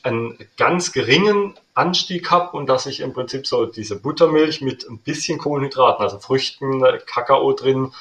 einen 0.02 0.40
ganz 0.58 0.92
geringen 0.92 1.54
Anstieg 1.76 2.32
habe 2.32 2.58
und 2.58 2.68
dass 2.68 2.88
ich 2.88 3.02
im 3.02 3.14
Prinzip 3.14 3.46
so 3.46 3.68
diese 3.68 4.00
Buttermilch 4.00 4.62
mit 4.62 4.90
ein 4.90 4.98
bisschen 4.98 5.38
Kohlenhydraten, 5.38 6.04
also 6.04 6.18
Früchten, 6.18 6.82
Kakao 7.06 7.54
drin, 7.54 7.92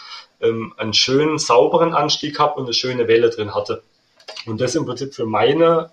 ähm, 0.40 0.72
einen 0.77 0.94
schönen 0.94 1.38
sauberen 1.38 1.94
Anstieg 1.94 2.38
habe 2.38 2.55
und 2.55 2.64
eine 2.64 2.74
schöne 2.74 3.09
Welle 3.09 3.31
drin 3.31 3.55
hatte. 3.55 3.83
Und 4.46 4.61
das 4.61 4.74
im 4.74 4.85
Prinzip 4.87 5.14
für 5.14 5.27
meine 5.27 5.90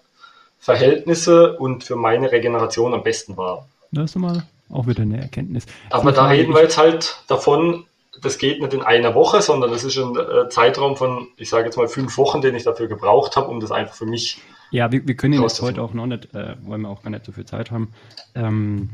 Verhältnisse 0.60 1.58
und 1.58 1.84
für 1.84 1.96
meine 1.96 2.32
Regeneration 2.32 2.94
am 2.94 3.04
besten 3.04 3.38
war. 3.38 3.68
Das 3.92 4.12
ist 4.12 4.16
mal 4.16 4.44
auch 4.70 4.88
wieder 4.88 5.04
eine 5.04 5.22
Erkenntnis. 5.22 5.66
Aber 5.90 6.12
da 6.12 6.28
reden 6.28 6.54
wir 6.54 6.62
jetzt 6.62 6.78
halt 6.78 7.24
davon, 7.28 7.86
das 8.22 8.38
geht 8.38 8.62
nicht 8.62 8.74
in 8.74 8.82
einer 8.82 9.14
Woche, 9.14 9.42
sondern 9.42 9.72
das 9.72 9.84
ist 9.84 9.98
ein 9.98 10.16
äh, 10.16 10.50
Zeitraum 10.50 10.96
von, 10.96 11.28
ich 11.38 11.50
sage 11.50 11.66
jetzt 11.66 11.78
mal, 11.78 11.88
fünf 11.88 12.18
Wochen, 12.18 12.42
den 12.42 12.56
ich 12.56 12.64
dafür 12.64 12.88
gebraucht 12.88 13.36
habe, 13.36 13.48
um 13.48 13.60
das 13.60 13.72
einfach 13.72 13.94
für 13.94 14.06
mich. 14.06 14.40
Ja, 14.72 14.92
wir, 14.92 15.08
wir 15.08 15.16
können 15.16 15.42
jetzt 15.42 15.62
heute 15.62 15.82
auch 15.82 15.94
noch 15.94 16.08
nicht, 16.08 16.34
äh, 16.34 16.56
weil 16.64 16.80
wir 16.80 16.90
auch 16.90 17.04
gar 17.04 17.12
nicht 17.12 17.26
so 17.26 17.32
viel 17.32 17.46
Zeit 17.46 17.72
haben, 17.72 17.94
ähm, 18.34 18.90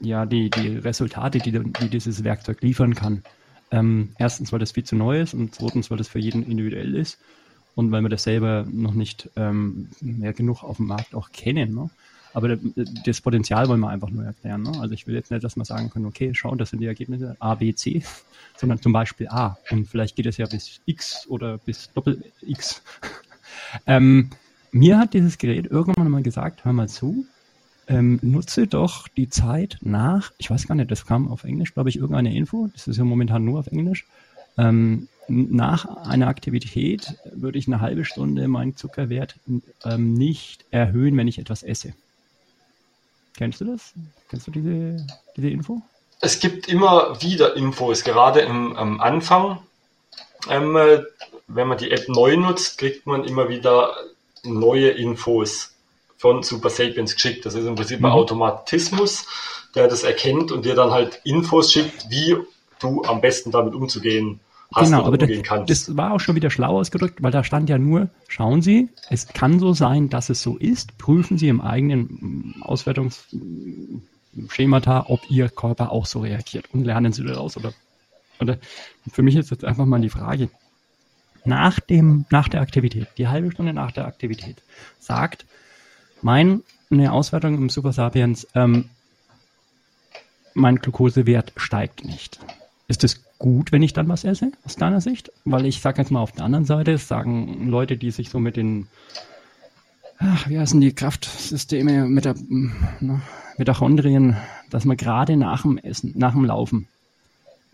ja, 0.00 0.26
die, 0.26 0.50
die 0.50 0.76
Resultate, 0.78 1.38
die, 1.38 1.52
die 1.52 1.88
dieses 1.88 2.24
Werkzeug 2.24 2.62
liefern 2.62 2.94
kann. 2.94 3.22
Ähm, 3.70 4.10
erstens, 4.18 4.52
weil 4.52 4.58
das 4.58 4.72
viel 4.72 4.84
zu 4.84 4.96
neu 4.96 5.20
ist 5.20 5.34
und 5.34 5.54
zweitens, 5.54 5.90
weil 5.90 5.98
das 5.98 6.08
für 6.08 6.18
jeden 6.18 6.42
individuell 6.44 6.94
ist 6.94 7.18
und 7.74 7.92
weil 7.92 8.02
wir 8.02 8.08
das 8.08 8.22
selber 8.22 8.66
noch 8.70 8.94
nicht 8.94 9.30
ähm, 9.36 9.88
mehr 10.00 10.32
genug 10.32 10.62
auf 10.64 10.78
dem 10.78 10.86
Markt 10.86 11.14
auch 11.14 11.30
kennen. 11.32 11.74
Ne? 11.74 11.90
Aber 12.32 12.56
das 13.04 13.20
Potenzial 13.20 13.68
wollen 13.68 13.80
wir 13.80 13.90
einfach 13.90 14.10
nur 14.10 14.24
erklären. 14.24 14.62
Ne? 14.62 14.72
Also 14.80 14.94
ich 14.94 15.06
will 15.06 15.14
jetzt 15.14 15.30
nicht, 15.30 15.44
dass 15.44 15.56
wir 15.56 15.64
sagen 15.64 15.90
können, 15.90 16.06
okay, 16.06 16.32
schau, 16.34 16.54
das 16.54 16.70
sind 16.70 16.80
die 16.80 16.86
Ergebnisse 16.86 17.36
A, 17.40 17.54
B, 17.54 17.74
C, 17.74 18.02
sondern 18.56 18.80
zum 18.80 18.92
Beispiel 18.92 19.28
A. 19.28 19.58
Und 19.70 19.86
vielleicht 19.86 20.16
geht 20.16 20.26
es 20.26 20.36
ja 20.38 20.46
bis 20.46 20.80
X 20.86 21.26
oder 21.28 21.58
bis 21.58 21.90
Doppel 21.92 22.22
X. 22.42 22.82
ähm, 23.86 24.30
mir 24.72 24.98
hat 24.98 25.14
dieses 25.14 25.38
Gerät 25.38 25.66
irgendwann 25.66 26.10
mal 26.10 26.22
gesagt, 26.22 26.64
hör 26.64 26.72
mal 26.72 26.88
zu, 26.88 27.26
ähm, 27.88 28.18
nutze 28.22 28.66
doch 28.66 29.08
die 29.08 29.28
Zeit 29.28 29.78
nach, 29.80 30.32
ich 30.38 30.50
weiß 30.50 30.68
gar 30.68 30.74
nicht, 30.74 30.90
das 30.90 31.06
kam 31.06 31.28
auf 31.28 31.44
Englisch, 31.44 31.74
glaube 31.74 31.88
ich, 31.88 31.96
irgendeine 31.96 32.34
Info, 32.34 32.68
das 32.72 32.86
ist 32.86 32.98
ja 32.98 33.04
momentan 33.04 33.44
nur 33.44 33.58
auf 33.58 33.66
Englisch. 33.68 34.06
Ähm, 34.58 35.08
nach 35.28 35.84
einer 36.06 36.28
Aktivität 36.28 37.14
würde 37.32 37.58
ich 37.58 37.66
eine 37.66 37.80
halbe 37.80 38.04
Stunde 38.04 38.48
meinen 38.48 38.76
Zuckerwert 38.76 39.36
ähm, 39.84 40.14
nicht 40.14 40.64
erhöhen, 40.70 41.16
wenn 41.16 41.28
ich 41.28 41.38
etwas 41.38 41.62
esse. 41.62 41.92
Kennst 43.36 43.60
du 43.60 43.66
das? 43.66 43.92
Kennst 44.30 44.46
du 44.46 44.50
diese, 44.50 45.06
diese 45.36 45.48
Info? 45.48 45.82
Es 46.20 46.40
gibt 46.40 46.68
immer 46.68 47.20
wieder 47.22 47.56
Infos, 47.56 48.04
gerade 48.04 48.40
im, 48.40 48.74
am 48.76 49.00
Anfang. 49.00 49.58
Ähm, 50.50 50.76
äh, 50.76 51.02
wenn 51.46 51.68
man 51.68 51.78
die 51.78 51.90
App 51.90 52.08
neu 52.08 52.36
nutzt, 52.36 52.78
kriegt 52.78 53.06
man 53.06 53.24
immer 53.24 53.48
wieder 53.48 53.94
neue 54.44 54.88
Infos 54.88 55.74
von 56.18 56.42
Super 56.42 56.68
Sapiens 56.68 57.14
geschickt. 57.14 57.46
Das 57.46 57.54
ist 57.54 57.64
im 57.64 57.76
Prinzip 57.76 57.98
ein 57.98 58.02
mhm. 58.02 58.12
Automatismus, 58.12 59.24
der 59.74 59.88
das 59.88 60.02
erkennt 60.02 60.52
und 60.52 60.66
dir 60.66 60.74
dann 60.74 60.90
halt 60.90 61.20
Infos 61.24 61.72
schickt, 61.72 62.10
wie 62.10 62.36
du 62.80 63.02
am 63.04 63.20
besten 63.20 63.50
damit 63.50 63.74
umzugehen 63.74 64.40
hast 64.74 64.90
genau, 64.90 65.04
aber 65.04 65.16
das, 65.16 65.30
das, 65.66 65.96
war 65.96 66.12
auch 66.12 66.20
schon 66.20 66.36
wieder 66.36 66.50
schlau 66.50 66.78
ausgedrückt, 66.78 67.22
weil 67.22 67.30
da 67.30 67.42
stand 67.42 67.70
ja 67.70 67.78
nur, 67.78 68.10
schauen 68.26 68.60
Sie, 68.60 68.90
es 69.08 69.28
kann 69.28 69.58
so 69.58 69.72
sein, 69.72 70.10
dass 70.10 70.28
es 70.28 70.42
so 70.42 70.58
ist, 70.58 70.98
prüfen 70.98 71.38
Sie 71.38 71.48
im 71.48 71.62
eigenen 71.62 72.54
mm, 72.58 72.62
Auswertungsschemata, 72.62 75.06
ob 75.08 75.20
Ihr 75.30 75.48
Körper 75.48 75.90
auch 75.90 76.04
so 76.04 76.20
reagiert 76.20 76.66
und 76.72 76.84
lernen 76.84 77.12
Sie 77.12 77.24
daraus. 77.24 77.56
Oder, 77.56 77.72
oder 78.40 78.58
für 79.10 79.22
mich 79.22 79.36
ist 79.36 79.50
jetzt 79.50 79.64
einfach 79.64 79.86
mal 79.86 80.00
die 80.00 80.10
Frage, 80.10 80.50
nach, 81.44 81.80
dem, 81.80 82.26
nach 82.30 82.48
der 82.48 82.60
Aktivität, 82.60 83.08
die 83.16 83.28
halbe 83.28 83.52
Stunde 83.52 83.72
nach 83.72 83.92
der 83.92 84.06
Aktivität, 84.06 84.62
sagt 84.98 85.46
meine 86.22 86.62
Auswertung 87.12 87.56
im 87.56 87.68
Super 87.68 87.92
Sapiens, 87.92 88.46
ähm, 88.54 88.88
mein 90.54 90.76
Glukosewert 90.76 91.52
steigt 91.56 92.04
nicht. 92.04 92.40
Ist 92.88 93.04
es 93.04 93.22
gut, 93.38 93.70
wenn 93.70 93.82
ich 93.82 93.92
dann 93.92 94.08
was 94.08 94.24
esse, 94.24 94.52
aus 94.64 94.76
deiner 94.76 95.00
Sicht? 95.00 95.30
Weil 95.44 95.66
ich 95.66 95.80
sage 95.80 96.00
jetzt 96.00 96.10
mal 96.10 96.20
auf 96.20 96.32
der 96.32 96.44
anderen 96.44 96.64
Seite, 96.64 96.98
sagen 96.98 97.68
Leute, 97.68 97.96
die 97.96 98.10
sich 98.10 98.30
so 98.30 98.40
mit 98.40 98.56
den, 98.56 98.88
ach, 100.18 100.48
wie 100.48 100.58
heißen 100.58 100.80
die 100.80 100.92
Kraftsysteme 100.92 102.08
mit 102.08 102.24
der 102.24 102.34
ne, 102.98 103.20
Mitochondrien, 103.56 104.36
dass 104.70 104.84
man 104.84 104.96
gerade 104.96 105.36
nach 105.36 105.62
dem 105.62 105.78
Essen, 105.78 106.14
nach 106.16 106.32
dem 106.32 106.44
Laufen, 106.44 106.88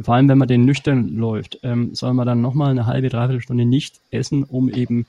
vor 0.00 0.14
allem 0.14 0.28
wenn 0.28 0.38
man 0.38 0.48
den 0.48 0.64
nüchtern 0.64 1.08
läuft, 1.08 1.60
ähm, 1.62 1.94
soll 1.94 2.14
man 2.14 2.26
dann 2.26 2.40
nochmal 2.40 2.70
eine 2.70 2.86
halbe, 2.86 3.08
dreiviertel 3.08 3.40
Stunde 3.40 3.64
nicht 3.64 4.00
essen, 4.10 4.42
um 4.44 4.68
eben 4.68 5.06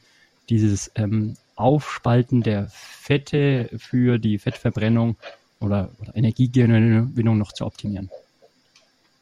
dieses 0.50 0.92
ähm, 0.96 1.36
Aufspalten 1.56 2.44
der 2.44 2.68
Fette 2.70 3.70
für 3.78 4.18
die 4.18 4.38
Fettverbrennung 4.40 5.16
oder, 5.60 5.90
oder 6.02 6.16
Energiegewinnung 6.16 7.38
noch 7.38 7.52
zu 7.52 7.66
optimieren. 7.66 8.10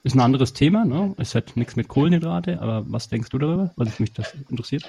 Ist 0.03 0.15
ein 0.15 0.19
anderes 0.19 0.53
Thema, 0.53 0.83
ne? 0.83 1.15
Es 1.17 1.33
hat 1.33 1.55
nichts 1.55 1.75
mit 1.75 1.87
Kohlenhydrate, 1.87 2.59
aber 2.61 2.83
was 2.87 3.07
denkst 3.07 3.29
du 3.29 3.37
darüber, 3.37 3.71
was 3.77 3.99
mich 3.99 4.11
das 4.11 4.33
interessiert? 4.49 4.83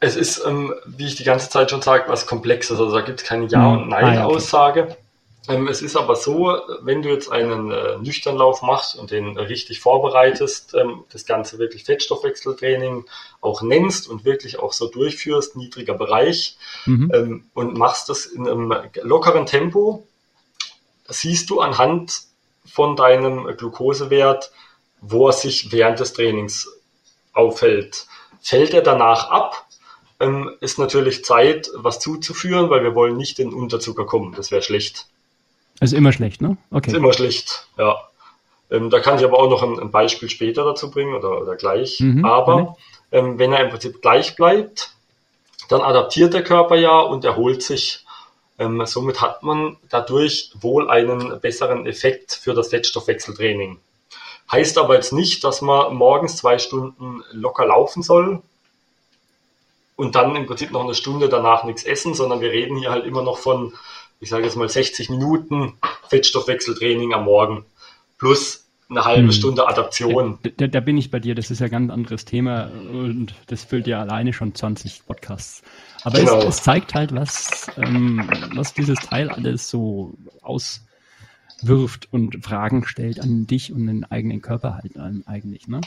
Es 0.00 0.16
ist, 0.16 0.42
ähm, 0.46 0.74
wie 0.86 1.06
ich 1.06 1.16
die 1.16 1.24
ganze 1.24 1.48
Zeit 1.48 1.70
schon 1.70 1.82
sage, 1.82 2.04
was 2.08 2.26
Komplexes. 2.26 2.78
Also 2.78 2.92
da 2.92 3.02
gibt 3.02 3.20
es 3.20 3.26
keine 3.26 3.46
Ja- 3.46 3.68
und 3.68 3.82
hm. 3.82 3.88
Nein-Aussage. 3.88 4.82
Ah, 4.82 4.84
okay. 4.84 4.96
Ähm, 5.48 5.66
es 5.66 5.82
ist 5.82 5.96
aber 5.96 6.14
so, 6.14 6.60
wenn 6.82 7.02
du 7.02 7.08
jetzt 7.08 7.30
einen 7.30 7.70
äh, 7.70 7.96
Nüchternlauf 7.98 8.62
machst 8.62 8.96
und 8.96 9.10
den 9.10 9.36
richtig 9.38 9.80
vorbereitest, 9.80 10.74
ähm, 10.74 11.04
das 11.10 11.24
Ganze 11.24 11.58
wirklich 11.58 11.84
Fettstoffwechseltraining 11.84 13.06
auch 13.40 13.62
nennst 13.62 14.08
und 14.08 14.24
wirklich 14.24 14.58
auch 14.58 14.72
so 14.72 14.88
durchführst, 14.88 15.56
niedriger 15.56 15.94
Bereich, 15.94 16.58
mhm. 16.86 17.10
ähm, 17.14 17.44
und 17.54 17.76
machst 17.76 18.08
das 18.08 18.26
in 18.26 18.46
einem 18.46 18.74
lockeren 19.02 19.46
Tempo, 19.46 20.06
siehst 21.08 21.48
du 21.50 21.60
anhand 21.60 22.22
von 22.66 22.94
deinem 22.94 23.46
Glukosewert, 23.56 24.52
wo 25.00 25.28
er 25.28 25.32
sich 25.32 25.72
während 25.72 26.00
des 26.00 26.12
Trainings 26.12 26.68
aufhält. 27.32 28.06
Fällt 28.42 28.74
er 28.74 28.82
danach 28.82 29.30
ab, 29.30 29.66
ist 30.60 30.78
natürlich 30.78 31.24
Zeit, 31.24 31.70
was 31.74 32.00
zuzuführen, 32.00 32.70
weil 32.70 32.82
wir 32.82 32.94
wollen 32.96 33.16
nicht 33.16 33.38
in 33.38 33.54
Unterzucker 33.54 34.04
kommen. 34.04 34.34
Das 34.34 34.50
wäre 34.50 34.62
schlecht. 34.62 35.06
Ist 35.80 35.92
immer 35.92 36.12
schlecht, 36.12 36.42
ne? 36.42 36.56
Okay. 36.70 36.90
Ist 36.90 36.96
immer 36.96 37.12
schlecht, 37.12 37.68
ja. 37.76 37.96
Ähm, 38.70 38.90
da 38.90 39.00
kann 39.00 39.18
ich 39.18 39.24
aber 39.24 39.38
auch 39.38 39.48
noch 39.48 39.62
ein, 39.62 39.78
ein 39.78 39.90
Beispiel 39.90 40.28
später 40.28 40.64
dazu 40.64 40.90
bringen 40.90 41.14
oder, 41.14 41.40
oder 41.40 41.56
gleich. 41.56 42.00
Mhm, 42.00 42.24
aber 42.24 42.76
ähm, 43.12 43.38
wenn 43.38 43.52
er 43.52 43.60
im 43.60 43.70
Prinzip 43.70 44.02
gleich 44.02 44.36
bleibt, 44.36 44.92
dann 45.68 45.80
adaptiert 45.80 46.34
der 46.34 46.44
Körper 46.44 46.76
ja 46.76 46.98
und 46.98 47.24
erholt 47.24 47.62
sich 47.62 48.04
ähm, 48.58 48.84
somit 48.86 49.20
hat 49.20 49.42
man 49.42 49.76
dadurch 49.88 50.50
wohl 50.60 50.90
einen 50.90 51.40
besseren 51.40 51.86
Effekt 51.86 52.32
für 52.32 52.54
das 52.54 52.68
Fettstoffwechseltraining. 52.68 53.78
Heißt 54.50 54.78
aber 54.78 54.94
jetzt 54.94 55.12
nicht, 55.12 55.44
dass 55.44 55.62
man 55.62 55.94
morgens 55.94 56.36
zwei 56.38 56.58
Stunden 56.58 57.22
locker 57.32 57.66
laufen 57.66 58.02
soll. 58.02 58.42
und 59.96 60.14
dann 60.14 60.36
im 60.36 60.46
Prinzip 60.46 60.70
noch 60.70 60.84
eine 60.84 60.94
Stunde 60.94 61.28
danach 61.28 61.64
nichts 61.64 61.82
essen, 61.82 62.14
sondern 62.14 62.40
wir 62.40 62.52
reden 62.52 62.76
hier 62.76 62.90
halt 62.90 63.04
immer 63.04 63.22
noch 63.22 63.38
von, 63.38 63.74
ich 64.20 64.28
sage 64.28 64.44
jetzt 64.44 64.56
mal 64.56 64.68
60 64.68 65.10
Minuten 65.10 65.74
Fettstoffwechseltraining 66.08 67.14
am 67.14 67.24
Morgen 67.24 67.64
plus 68.18 68.68
eine 68.90 69.04
halbe 69.04 69.24
hm. 69.24 69.32
Stunde 69.32 69.68
Adaption. 69.68 70.38
Da, 70.56 70.66
da, 70.66 70.80
bin 70.80 70.96
ich 70.96 71.10
bei 71.10 71.20
dir, 71.20 71.34
das 71.34 71.50
ist 71.50 71.60
ja 71.60 71.66
ein 71.66 71.70
ganz 71.70 71.92
anderes 71.92 72.24
Thema 72.24 72.70
und 72.90 73.34
das 73.46 73.64
füllt 73.64 73.86
ja 73.86 74.00
alleine 74.00 74.32
schon 74.32 74.54
20 74.54 75.06
Podcasts. 75.06 75.62
Aber 76.04 76.18
genau. 76.18 76.38
es, 76.38 76.44
es, 76.46 76.62
zeigt 76.62 76.94
halt, 76.94 77.14
was, 77.14 77.70
ähm, 77.76 78.28
was 78.54 78.72
dieses 78.72 78.98
Teil 79.00 79.28
alles 79.28 79.68
so 79.68 80.14
auswirft 80.40 82.08
und 82.12 82.42
Fragen 82.42 82.86
stellt 82.86 83.20
an 83.20 83.46
dich 83.46 83.72
und 83.72 83.86
den 83.86 84.04
eigenen 84.04 84.40
Körper 84.40 84.74
halt 84.76 84.92
eigentlich. 85.26 85.68
Ne? 85.68 85.82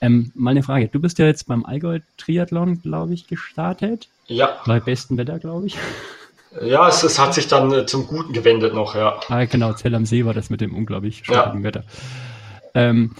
Ähm, 0.00 0.32
mal 0.34 0.52
eine 0.52 0.62
Frage. 0.62 0.88
Du 0.88 1.00
bist 1.00 1.18
ja 1.18 1.26
jetzt 1.26 1.48
beim 1.48 1.66
Allgäu-Triathlon, 1.66 2.80
glaube 2.80 3.12
ich, 3.12 3.26
gestartet. 3.26 4.08
Ja. 4.26 4.58
Bei 4.64 4.80
bestem 4.80 5.18
Wetter, 5.18 5.38
glaube 5.38 5.66
ich. 5.66 5.76
Ja, 6.62 6.88
es, 6.88 7.02
es, 7.02 7.18
hat 7.18 7.34
sich 7.34 7.46
dann 7.46 7.72
äh, 7.72 7.86
zum 7.86 8.06
Guten 8.06 8.32
gewendet 8.32 8.74
noch, 8.74 8.94
ja. 8.94 9.20
Ah, 9.28 9.44
genau, 9.44 9.72
Zell 9.74 9.94
am 9.94 10.06
See 10.06 10.24
war 10.24 10.34
das 10.34 10.50
mit 10.50 10.60
dem 10.60 10.74
unglaublich 10.74 11.22
schwierigen 11.24 11.58
ja. 11.58 11.64
Wetter. 11.64 11.84
Ähm, 12.74 13.14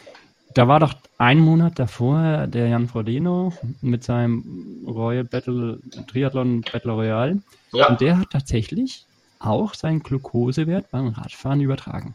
da 0.54 0.66
war 0.66 0.80
doch 0.80 0.94
ein 1.18 1.38
Monat 1.38 1.78
davor 1.78 2.46
der 2.46 2.68
Jan 2.68 2.88
Frodeno 2.88 3.52
mit 3.80 4.02
seinem 4.02 4.84
Royal 4.86 5.24
Battle 5.24 5.78
Triathlon 6.10 6.62
Battle 6.62 6.92
Royale. 6.92 7.38
Ja. 7.72 7.88
Und 7.88 8.00
der 8.00 8.18
hat 8.18 8.30
tatsächlich 8.30 9.04
auch 9.40 9.74
seinen 9.74 10.02
Glukosewert 10.02 10.90
beim 10.90 11.08
Radfahren 11.08 11.60
übertragen. 11.60 12.14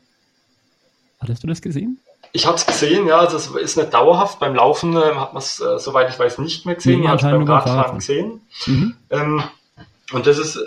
Hattest 1.20 1.44
du 1.44 1.48
das 1.48 1.62
gesehen? 1.62 2.00
Ich 2.32 2.48
habe 2.48 2.58
es 2.58 2.66
gesehen, 2.66 3.08
ja, 3.08 3.24
das 3.26 3.48
ist 3.48 3.78
nicht 3.78 3.94
dauerhaft. 3.94 4.40
Beim 4.40 4.56
Laufen 4.56 4.96
äh, 4.98 5.16
hat 5.16 5.34
man 5.34 5.42
es, 5.42 5.60
äh, 5.60 5.78
soweit 5.78 6.10
ich 6.10 6.18
weiß, 6.18 6.40
nicht 6.40 6.66
mehr 6.66 6.76
gesehen. 6.76 7.02
Nee, 7.02 7.04
man 7.04 7.12
hat 7.14 7.24
es 7.24 7.30
beim 7.30 7.44
Radfahren 7.44 8.00
gesehen. 8.00 8.42
Mhm. 8.66 8.96
Ähm, 9.12 9.44
und 10.12 10.26
das 10.26 10.40
ist 10.40 10.60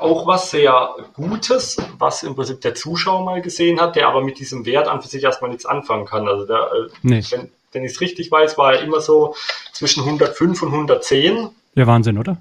auch 0.00 0.26
was 0.26 0.50
sehr 0.50 0.94
Gutes, 1.14 1.76
was 1.98 2.22
im 2.22 2.34
Prinzip 2.34 2.60
der 2.60 2.74
Zuschauer 2.74 3.24
mal 3.24 3.42
gesehen 3.42 3.80
hat, 3.80 3.96
der 3.96 4.08
aber 4.08 4.22
mit 4.22 4.38
diesem 4.38 4.66
Wert 4.66 4.88
an 4.88 5.02
für 5.02 5.08
sich 5.08 5.22
erstmal 5.22 5.50
nichts 5.50 5.66
anfangen 5.66 6.06
kann. 6.06 6.28
Also 6.28 6.46
der, 6.46 6.70
äh, 6.72 6.88
nee. 7.02 7.22
wenn, 7.30 7.50
wenn 7.72 7.84
ich 7.84 7.92
es 7.92 8.00
richtig 8.00 8.30
weiß, 8.30 8.58
war 8.58 8.74
er 8.74 8.82
immer 8.82 9.00
so 9.00 9.34
zwischen 9.72 10.04
105 10.04 10.62
und 10.62 10.72
110. 10.72 11.50
Der 11.76 11.86
Wahnsinn, 11.86 12.18
oder? 12.18 12.38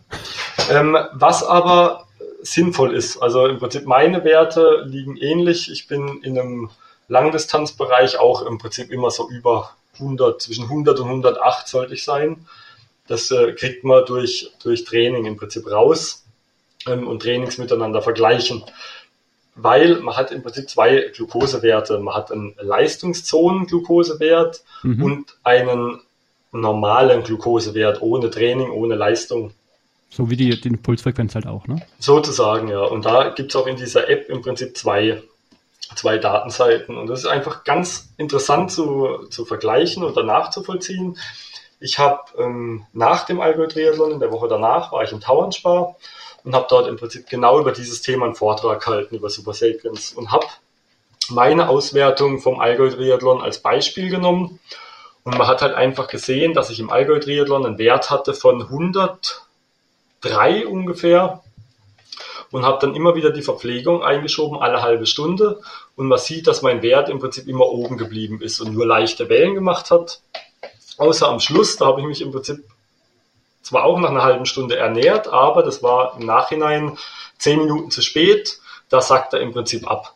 Ähm, 0.70 0.98
was 1.14 1.44
aber 1.44 2.08
sinnvoll 2.42 2.96
ist. 2.96 3.18
Also 3.18 3.46
im 3.46 3.60
Prinzip 3.60 3.86
meine 3.86 4.24
Werte 4.24 4.84
liegen 4.86 5.18
ähnlich. 5.18 5.72
Ich 5.72 5.88
bin 5.88 6.22
in 6.24 6.40
einem 6.40 6.70
Langdistanzbereich 7.08 8.20
auch 8.20 8.46
im 8.46 8.58
Prinzip 8.58 8.92
immer 8.92 9.12
so 9.12 9.30
über 9.30 9.72
100, 9.96 10.42
zwischen 10.42 10.66
100 10.66 11.00
und 11.00 11.08
108 11.08 11.68
sollte 11.68 11.94
ich 11.94 12.04
sein. 12.04 12.46
Das 13.08 13.32
äh, 13.32 13.54
kriegt 13.54 13.84
man 13.84 14.06
durch, 14.06 14.52
durch 14.64 14.86
Training 14.86 15.26
im 15.26 15.36
Prinzip 15.36 15.70
raus 15.70 16.19
ähm, 16.88 17.08
und 17.08 17.22
Trainings 17.22 17.58
miteinander 17.58 18.02
vergleichen. 18.02 18.64
Weil 19.56 20.00
man 20.00 20.16
hat 20.16 20.32
im 20.32 20.42
Prinzip 20.42 20.70
zwei 20.70 21.12
Glukosewerte. 21.14 22.00
Man 22.00 22.16
hat 22.16 22.32
einen 22.32 22.56
Leistungszonen-Glukosewert 22.60 24.64
mhm. 24.84 25.04
und 25.04 25.38
einen 25.44 26.00
normalen 26.52 27.24
Glukosewert 27.24 28.02
ohne 28.02 28.30
Training, 28.30 28.72
ohne 28.72 28.96
Leistung. 28.96 29.52
So 30.10 30.30
wie 30.30 30.36
die, 30.36 30.60
die 30.60 30.70
Pulsfrequenz 30.72 31.36
halt 31.36 31.46
auch, 31.46 31.68
ne? 31.68 31.86
Sozusagen, 32.00 32.70
ja. 32.70 32.82
Und 32.82 33.06
da 33.06 33.30
gibt 33.30 33.52
es 33.52 33.56
auch 33.56 33.68
in 33.68 33.76
dieser 33.76 34.10
App 34.10 34.30
im 34.30 34.42
Prinzip 34.42 34.76
zwei, 34.76 35.22
zwei 35.96 36.18
Datenseiten. 36.18 36.98
Und 36.98 37.08
das 37.08 37.20
ist 37.20 37.28
einfach 37.28 37.64
ganz 37.64 38.10
interessant 38.18 38.72
zu, 38.72 39.28
zu 39.30 39.46
vergleichen 39.46 40.04
und 40.04 40.18
danach 40.18 40.50
zu 40.50 40.64
vollziehen. 40.64 41.18
Ich 41.80 42.00
habe 42.00 42.22
ähm, 42.38 42.86
nach 42.94 43.26
dem 43.26 43.40
Allgäu-Triathlon, 43.40 44.14
in 44.14 44.20
der 44.20 44.32
Woche 44.32 44.48
danach, 44.48 44.92
war 44.92 45.04
ich 45.04 45.12
im 45.12 45.22
Tauernspar 45.22 45.96
und 46.44 46.56
habe 46.56 46.68
dort 46.70 46.88
im 46.88 46.98
Prinzip 46.98 47.30
genau 47.30 47.60
über 47.60 47.72
dieses 47.72 48.02
Thema 48.02 48.26
einen 48.26 48.36
Vortrag 48.36 48.84
gehalten, 48.84 49.16
über 49.16 49.30
Super 49.30 49.54
Sapiens 49.54 50.14
und 50.14 50.32
habe 50.32 50.48
meine 51.30 51.70
Auswertung 51.70 52.40
vom 52.40 52.60
Allgäu-Triathlon 52.60 53.42
als 53.42 53.60
Beispiel 53.60 54.10
genommen. 54.10 54.60
Und 55.24 55.38
man 55.38 55.48
hat 55.48 55.62
halt 55.62 55.76
einfach 55.76 56.08
gesehen, 56.08 56.54
dass 56.54 56.70
ich 56.70 56.80
im 56.80 56.90
Allgäu-Triathlon 56.90 57.66
einen 57.66 57.78
Wert 57.78 58.10
hatte 58.10 58.34
von 58.34 58.64
103 58.64 60.66
ungefähr 60.66 61.44
und 62.52 62.66
habe 62.66 62.80
dann 62.82 62.96
immer 62.96 63.16
wieder 63.16 63.32
die 63.32 63.42
Verpflegung 63.42 64.04
eingeschoben, 64.04 64.60
alle 64.60 64.82
halbe 64.82 65.06
Stunde. 65.06 65.62
Und 65.96 66.08
man 66.08 66.18
sieht, 66.18 66.48
dass 66.48 66.62
mein 66.62 66.82
Wert 66.82 67.10
im 67.10 67.20
Prinzip 67.20 67.48
immer 67.48 67.68
oben 67.68 67.98
geblieben 67.98 68.42
ist 68.42 68.60
und 68.60 68.74
nur 68.74 68.88
leichte 68.88 69.30
Wellen 69.30 69.54
gemacht 69.54 69.92
hat. 69.92 70.22
Außer 70.98 71.28
am 71.28 71.40
Schluss, 71.40 71.78
da 71.78 71.86
habe 71.86 72.02
ich 72.02 72.08
mich 72.08 72.22
im 72.22 72.32
Prinzip 72.32 72.64
zwar 73.62 73.84
auch 73.84 74.00
nach 74.00 74.10
einer 74.10 74.24
halben 74.24 74.46
Stunde 74.46 74.78
ernährt, 74.78 75.28
aber 75.28 75.64
das 75.64 75.84
war 75.84 76.18
im 76.20 76.26
Nachhinein 76.26 76.98
zehn 77.38 77.60
Minuten 77.60 77.92
zu 77.92 78.02
spät. 78.02 78.60
Da 78.90 79.02
sagt 79.02 79.34
er 79.34 79.42
im 79.42 79.54
Prinzip 79.54 79.90
ab. 79.90 80.14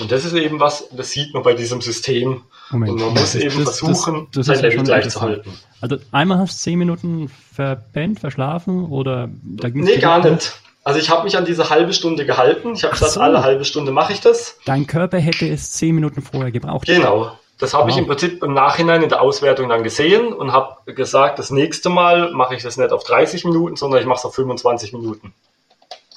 Und 0.00 0.10
das 0.10 0.24
ist 0.24 0.34
eben 0.34 0.58
was, 0.58 0.88
das 0.90 1.10
sieht 1.10 1.34
man 1.34 1.42
bei 1.42 1.54
diesem 1.54 1.80
System. 1.80 2.42
Moment, 2.70 2.92
und 2.92 3.00
man 3.00 3.08
muss 3.10 3.32
das, 3.32 3.34
eben 3.36 3.64
das, 3.64 3.78
versuchen, 3.78 4.28
das, 4.32 4.46
sein 4.46 4.60
Level 4.60 4.82
gleich 4.82 5.08
zu 5.08 5.20
halten. 5.20 5.52
Also 5.80 5.98
einmal 6.10 6.38
hast 6.38 6.54
du 6.54 6.62
zehn 6.62 6.78
Minuten 6.78 7.28
verpennt, 7.28 8.20
verschlafen 8.20 8.86
oder 8.86 9.28
da 9.42 9.68
ging 9.68 9.84
Nee, 9.84 9.98
gar 9.98 10.28
nicht. 10.28 10.54
Also 10.82 10.98
ich 10.98 11.10
habe 11.10 11.24
mich 11.24 11.36
an 11.36 11.44
diese 11.44 11.70
halbe 11.70 11.92
Stunde 11.92 12.26
gehalten. 12.26 12.74
Ich 12.74 12.84
habe 12.84 12.92
gesagt, 12.92 13.12
so. 13.12 13.20
alle 13.20 13.42
halbe 13.42 13.64
Stunde 13.64 13.92
mache 13.92 14.12
ich 14.12 14.20
das. 14.20 14.58
Dein 14.64 14.86
Körper 14.86 15.18
hätte 15.18 15.48
es 15.48 15.72
zehn 15.72 15.94
Minuten 15.94 16.22
vorher 16.22 16.50
gebraucht. 16.50 16.86
Genau. 16.86 17.38
Das 17.64 17.72
habe 17.72 17.84
wow. 17.84 17.92
ich 17.92 17.96
im 17.96 18.06
Prinzip 18.06 18.42
im 18.42 18.52
Nachhinein 18.52 19.02
in 19.02 19.08
der 19.08 19.22
Auswertung 19.22 19.70
dann 19.70 19.82
gesehen 19.82 20.34
und 20.34 20.52
habe 20.52 20.92
gesagt, 20.92 21.38
das 21.38 21.50
nächste 21.50 21.88
Mal 21.88 22.30
mache 22.34 22.54
ich 22.54 22.62
das 22.62 22.76
nicht 22.76 22.92
auf 22.92 23.04
30 23.04 23.46
Minuten, 23.46 23.76
sondern 23.76 24.00
ich 24.02 24.06
mache 24.06 24.18
es 24.18 24.24
auf 24.26 24.34
25 24.34 24.92
Minuten 24.92 25.32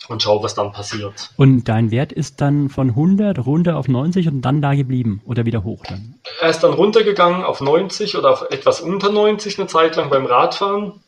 und 0.10 0.22
schaue, 0.22 0.44
was 0.44 0.56
dann 0.56 0.74
passiert. 0.74 1.30
Und 1.38 1.70
dein 1.70 1.90
Wert 1.90 2.12
ist 2.12 2.42
dann 2.42 2.68
von 2.68 2.90
100 2.90 3.46
runter 3.46 3.78
auf 3.78 3.88
90 3.88 4.28
und 4.28 4.42
dann 4.42 4.62
da 4.62 4.74
geblieben 4.74 5.22
oder 5.26 5.46
wieder 5.46 5.64
hoch 5.64 5.86
dann? 5.88 6.16
Er 6.42 6.50
ist 6.50 6.60
dann 6.66 6.74
runtergegangen 6.74 7.46
auf 7.46 7.62
90 7.62 8.18
oder 8.18 8.32
auf 8.32 8.42
etwas 8.50 8.82
unter 8.82 9.10
90 9.10 9.58
eine 9.58 9.68
Zeit 9.70 9.96
lang 9.96 10.10
beim 10.10 10.26
Radfahren 10.26 11.02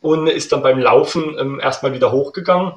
und 0.00 0.28
ist 0.28 0.50
dann 0.52 0.62
beim 0.62 0.78
Laufen 0.78 1.36
ähm, 1.38 1.60
erstmal 1.60 1.92
wieder 1.92 2.10
hochgegangen 2.10 2.72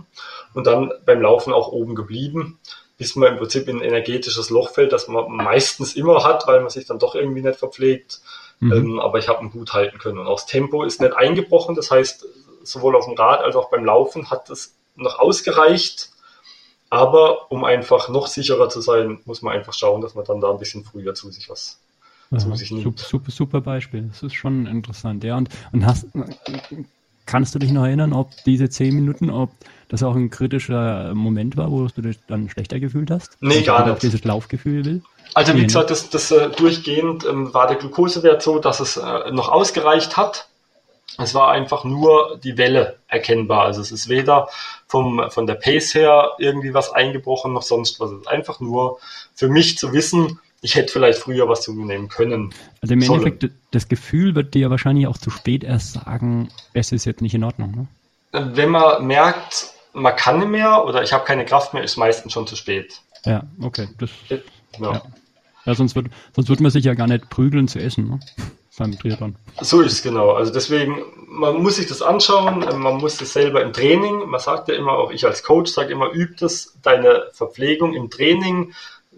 und 0.53 0.67
dann 0.67 0.91
beim 1.05 1.21
Laufen 1.21 1.53
auch 1.53 1.69
oben 1.69 1.95
geblieben 1.95 2.59
bis 3.01 3.15
man 3.15 3.31
im 3.31 3.39
Prinzip 3.39 3.67
in 3.67 3.77
ein 3.77 3.83
energetisches 3.83 4.51
Loch 4.51 4.69
fällt, 4.69 4.93
das 4.93 5.07
man 5.07 5.25
meistens 5.31 5.95
immer 5.95 6.23
hat, 6.23 6.45
weil 6.45 6.59
man 6.59 6.69
sich 6.69 6.85
dann 6.85 6.99
doch 6.99 7.15
irgendwie 7.15 7.41
nicht 7.41 7.57
verpflegt. 7.57 8.21
Mhm. 8.59 8.71
Ähm, 8.73 8.99
aber 8.99 9.17
ich 9.17 9.27
habe 9.27 9.43
ihn 9.43 9.49
gut 9.49 9.73
halten 9.73 9.97
können. 9.97 10.19
Und 10.19 10.27
auch 10.27 10.35
das 10.35 10.45
Tempo 10.45 10.83
ist 10.83 11.01
nicht 11.01 11.15
eingebrochen. 11.15 11.73
Das 11.73 11.89
heißt, 11.89 12.27
sowohl 12.61 12.95
auf 12.95 13.05
dem 13.05 13.15
Rad 13.15 13.39
als 13.39 13.55
auch 13.55 13.71
beim 13.71 13.85
Laufen 13.85 14.29
hat 14.29 14.51
es 14.51 14.75
noch 14.95 15.17
ausgereicht. 15.17 16.11
Aber 16.91 17.51
um 17.51 17.63
einfach 17.63 18.07
noch 18.07 18.27
sicherer 18.27 18.69
zu 18.69 18.81
sein, 18.81 19.19
muss 19.25 19.41
man 19.41 19.55
einfach 19.55 19.73
schauen, 19.73 20.01
dass 20.01 20.13
man 20.13 20.23
dann 20.25 20.39
da 20.39 20.51
ein 20.51 20.59
bisschen 20.59 20.83
früher 20.83 21.15
zu 21.15 21.31
sich 21.31 21.49
was 21.49 21.79
ja, 22.29 22.37
zu 22.37 22.53
sich 22.55 22.69
nimmt. 22.69 22.99
Super, 22.99 23.31
super 23.31 23.61
Beispiel. 23.61 24.03
Das 24.09 24.21
ist 24.21 24.35
schon 24.35 24.67
interessant. 24.67 25.23
Ja, 25.23 25.37
und, 25.37 25.49
und 25.71 25.87
hast, 25.87 26.05
kannst 27.25 27.55
du 27.55 27.57
dich 27.57 27.71
noch 27.71 27.85
erinnern, 27.85 28.13
ob 28.13 28.29
diese 28.45 28.69
zehn 28.69 28.93
Minuten, 28.93 29.31
ob 29.31 29.49
das 29.91 30.03
auch 30.03 30.15
ein 30.15 30.29
kritischer 30.29 31.13
Moment 31.13 31.57
war, 31.57 31.69
wo 31.69 31.85
du 31.85 32.01
dich 32.01 32.17
dann 32.25 32.49
schlechter 32.49 32.79
gefühlt 32.79 33.11
hast? 33.11 33.35
Nee, 33.41 33.61
gar 33.61 33.85
nicht. 33.85 34.01
dieses 34.01 34.23
Laufgefühl 34.23 34.85
will? 34.85 35.01
Also 35.33 35.53
wie 35.53 35.59
nee, 35.59 35.65
gesagt, 35.65 35.89
das, 35.89 36.09
das 36.09 36.31
äh, 36.31 36.49
durchgehend 36.49 37.25
ähm, 37.25 37.53
war 37.53 37.67
der 37.67 37.75
Glukosewert 37.75 38.41
so, 38.41 38.59
dass 38.59 38.79
es 38.79 38.95
äh, 38.95 39.31
noch 39.31 39.49
ausgereicht 39.49 40.15
hat. 40.15 40.47
Es 41.17 41.35
war 41.35 41.51
einfach 41.51 41.83
nur 41.83 42.39
die 42.41 42.57
Welle 42.57 42.99
erkennbar. 43.09 43.65
Also 43.65 43.81
es 43.81 43.91
ist 43.91 44.07
weder 44.07 44.47
vom, 44.87 45.29
von 45.29 45.45
der 45.45 45.55
Pace 45.55 45.93
her 45.93 46.31
irgendwie 46.39 46.73
was 46.73 46.93
eingebrochen 46.93 47.51
noch 47.51 47.63
sonst 47.63 47.99
was. 47.99 48.11
Es 48.11 48.21
ist 48.21 48.27
einfach 48.29 48.61
nur 48.61 48.97
für 49.35 49.49
mich 49.49 49.77
zu 49.77 49.91
wissen, 49.91 50.39
ich 50.61 50.75
hätte 50.75 50.93
vielleicht 50.93 51.19
früher 51.19 51.49
was 51.49 51.63
zunehmen 51.63 52.07
können. 52.07 52.53
Also 52.81 52.93
im 52.93 53.01
Endeffekt, 53.01 53.49
das 53.71 53.89
Gefühl 53.89 54.35
wird 54.35 54.53
dir 54.53 54.69
wahrscheinlich 54.69 55.07
auch 55.07 55.17
zu 55.17 55.31
spät 55.31 55.65
erst 55.65 55.93
sagen, 55.93 56.49
es 56.71 56.93
ist 56.93 57.03
jetzt 57.03 57.21
nicht 57.21 57.33
in 57.33 57.43
Ordnung. 57.43 57.71
Ne? 58.31 58.55
Wenn 58.55 58.69
man 58.69 59.05
merkt, 59.05 59.73
man 59.93 60.15
kann 60.15 60.39
nicht 60.39 60.49
mehr 60.49 60.85
oder 60.85 61.03
ich 61.03 61.13
habe 61.13 61.25
keine 61.25 61.45
Kraft 61.45 61.73
mehr, 61.73 61.83
ist 61.83 61.97
meistens 61.97 62.33
schon 62.33 62.47
zu 62.47 62.55
spät. 62.55 63.01
Ja, 63.25 63.43
okay. 63.61 63.87
Das, 63.99 64.09
ja. 64.29 64.37
ja. 64.79 65.01
ja 65.65 65.75
sonst, 65.75 65.95
wird, 65.95 66.07
sonst 66.35 66.49
wird 66.49 66.59
man 66.59 66.71
sich 66.71 66.85
ja 66.85 66.93
gar 66.93 67.07
nicht 67.07 67.29
prügeln 67.29 67.67
zu 67.67 67.79
essen, 67.79 68.09
ne? 68.09 68.19
beim 68.81 68.97
Triathlon. 68.97 69.35
So 69.61 69.81
ist 69.81 69.93
es 69.93 70.01
genau. 70.01 70.31
Also 70.31 70.51
deswegen, 70.51 71.03
man 71.27 71.61
muss 71.61 71.75
sich 71.75 71.87
das 71.87 72.01
anschauen, 72.01 72.59
man 72.59 72.97
muss 72.97 73.21
es 73.21 73.33
selber 73.33 73.61
im 73.61 73.73
Training, 73.73 74.27
man 74.27 74.39
sagt 74.39 74.69
ja 74.69 74.75
immer, 74.75 74.93
auch 74.93 75.11
ich 75.11 75.25
als 75.25 75.43
Coach 75.43 75.71
sage 75.71 75.93
immer, 75.93 76.11
üb 76.13 76.37
das, 76.37 76.77
deine 76.81 77.27
Verpflegung 77.31 77.93
im 77.93 78.09
Training, 78.09 78.73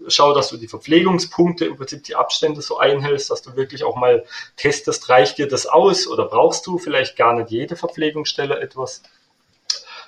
schau, 0.08 0.34
dass 0.34 0.50
du 0.50 0.56
die 0.56 0.68
Verpflegungspunkte, 0.68 1.64
im 1.64 1.76
Prinzip 1.76 2.04
die 2.04 2.16
Abstände 2.16 2.60
so 2.60 2.78
einhältst, 2.78 3.30
dass 3.30 3.42
du 3.42 3.56
wirklich 3.56 3.84
auch 3.84 3.96
mal 3.96 4.24
testest, 4.56 5.08
reicht 5.08 5.38
dir 5.38 5.48
das 5.48 5.66
aus 5.66 6.06
oder 6.06 6.26
brauchst 6.26 6.66
du 6.66 6.78
vielleicht 6.78 7.16
gar 7.16 7.34
nicht 7.34 7.50
jede 7.50 7.76
Verpflegungsstelle 7.76 8.60
etwas 8.60 9.02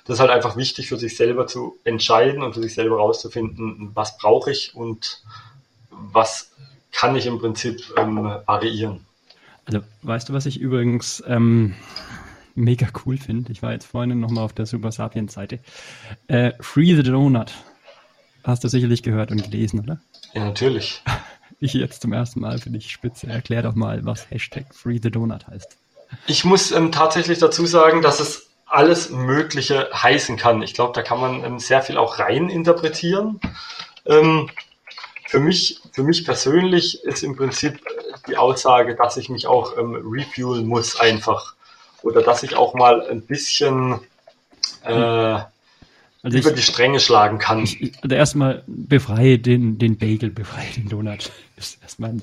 das 0.07 0.15
ist 0.15 0.19
halt 0.21 0.31
einfach 0.31 0.55
wichtig 0.55 0.87
für 0.87 0.97
sich 0.97 1.17
selber 1.17 1.47
zu 1.47 1.77
entscheiden 1.83 2.41
und 2.41 2.53
für 2.53 2.61
sich 2.61 2.73
selber 2.73 2.95
rauszufinden, 2.97 3.91
was 3.93 4.17
brauche 4.17 4.51
ich 4.51 4.73
und 4.73 5.21
was 5.89 6.51
kann 6.93 7.15
ich 7.15 7.25
im 7.25 7.39
Prinzip 7.39 7.81
ähm, 7.97 8.17
variieren. 8.45 9.05
Also 9.65 9.79
weißt 10.03 10.29
du, 10.29 10.33
was 10.33 10.45
ich 10.45 10.61
übrigens 10.61 11.21
ähm, 11.27 11.75
mega 12.55 12.87
cool 13.05 13.17
finde. 13.17 13.51
Ich 13.51 13.61
war 13.61 13.73
jetzt 13.73 13.85
vorhin 13.85 14.17
nochmal 14.17 14.45
auf 14.45 14.53
der 14.53 14.65
Super 14.65 14.93
Sapiens 14.93 15.33
Seite. 15.33 15.59
Äh, 16.27 16.53
Free 16.61 16.95
the 16.95 17.03
Donut. 17.03 17.53
Hast 18.45 18.63
du 18.63 18.69
sicherlich 18.69 19.03
gehört 19.03 19.31
und 19.31 19.43
gelesen, 19.43 19.81
oder? 19.81 19.99
Ja, 20.33 20.45
natürlich. 20.45 21.03
Ich 21.59 21.73
jetzt 21.73 22.03
zum 22.03 22.13
ersten 22.13 22.41
Mal 22.41 22.59
finde 22.59 22.77
ich 22.77 22.91
spitze. 22.91 23.25
Erklär 23.25 23.63
doch 23.63 23.73
mal, 23.73 24.05
was 24.05 24.29
Hashtag 24.29 24.75
Free 24.75 24.99
the 25.01 25.09
Donut 25.09 25.47
heißt. 25.47 25.75
Ich 26.27 26.45
muss 26.45 26.71
ähm, 26.71 26.91
tatsächlich 26.91 27.39
dazu 27.39 27.65
sagen, 27.65 28.03
dass 28.03 28.19
es 28.19 28.46
alles 28.67 29.09
Mögliche 29.09 29.89
heißen 29.93 30.37
kann. 30.37 30.61
Ich 30.61 30.73
glaube, 30.73 30.93
da 30.93 31.01
kann 31.01 31.19
man 31.19 31.43
ähm, 31.43 31.59
sehr 31.59 31.81
viel 31.81 31.97
auch 31.97 32.19
rein 32.19 32.49
interpretieren. 32.49 33.39
Ähm, 34.05 34.49
für 35.27 35.39
mich, 35.39 35.81
für 35.91 36.03
mich 36.03 36.25
persönlich 36.25 37.03
ist 37.03 37.23
im 37.23 37.35
Prinzip 37.35 37.79
die 38.27 38.37
Aussage, 38.37 38.95
dass 38.95 39.17
ich 39.17 39.29
mich 39.29 39.47
auch 39.47 39.77
ähm, 39.77 39.95
refuelen 40.09 40.67
muss 40.67 40.99
einfach. 40.99 41.55
Oder 42.03 42.21
dass 42.21 42.43
ich 42.43 42.55
auch 42.55 42.73
mal 42.73 43.07
ein 43.09 43.21
bisschen 43.21 43.99
äh, 44.83 45.39
also 46.23 46.37
über 46.37 46.49
ich, 46.49 46.55
die 46.55 46.61
Stränge 46.61 46.99
schlagen 46.99 47.37
kann. 47.37 47.63
Ich, 47.63 47.93
also 48.01 48.15
erstmal 48.15 48.63
befreie 48.67 49.39
den, 49.39 49.77
den 49.77 49.97
Bagel, 49.97 50.29
befreie 50.29 50.71
den 50.75 50.89
Donut. 50.89 51.31
Das 51.55 51.69
ist 51.69 51.81
erstmal 51.81 52.11
ein, 52.11 52.21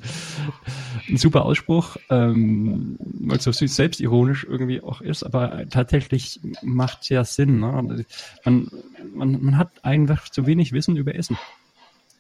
ein 1.09 1.17
super 1.17 1.45
Ausspruch, 1.45 1.97
ähm, 2.11 2.97
weil 2.99 3.39
es 3.39 3.45
so 3.45 3.53
süß 3.53 3.75
selbstironisch 3.75 4.45
irgendwie 4.49 4.81
auch 4.81 5.01
ist, 5.01 5.23
aber 5.23 5.69
tatsächlich 5.71 6.41
macht 6.63 7.03
es 7.03 7.09
ja 7.09 7.25
Sinn. 7.25 7.61
Ne? 7.61 8.05
Man, 8.45 8.71
man, 9.15 9.43
man 9.43 9.59
hat 9.59 9.71
einfach 9.85 10.29
zu 10.29 10.47
wenig 10.47 10.73
Wissen 10.73 10.97
über 10.97 11.15
Essen 11.15 11.39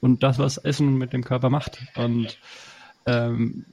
und 0.01 0.23
das, 0.23 0.39
was 0.39 0.59
Essen 0.59 0.99
mit 0.99 1.13
dem 1.13 1.25
Körper 1.25 1.51
macht. 1.51 1.79
Und 1.97 2.39
ähm, 3.07 3.65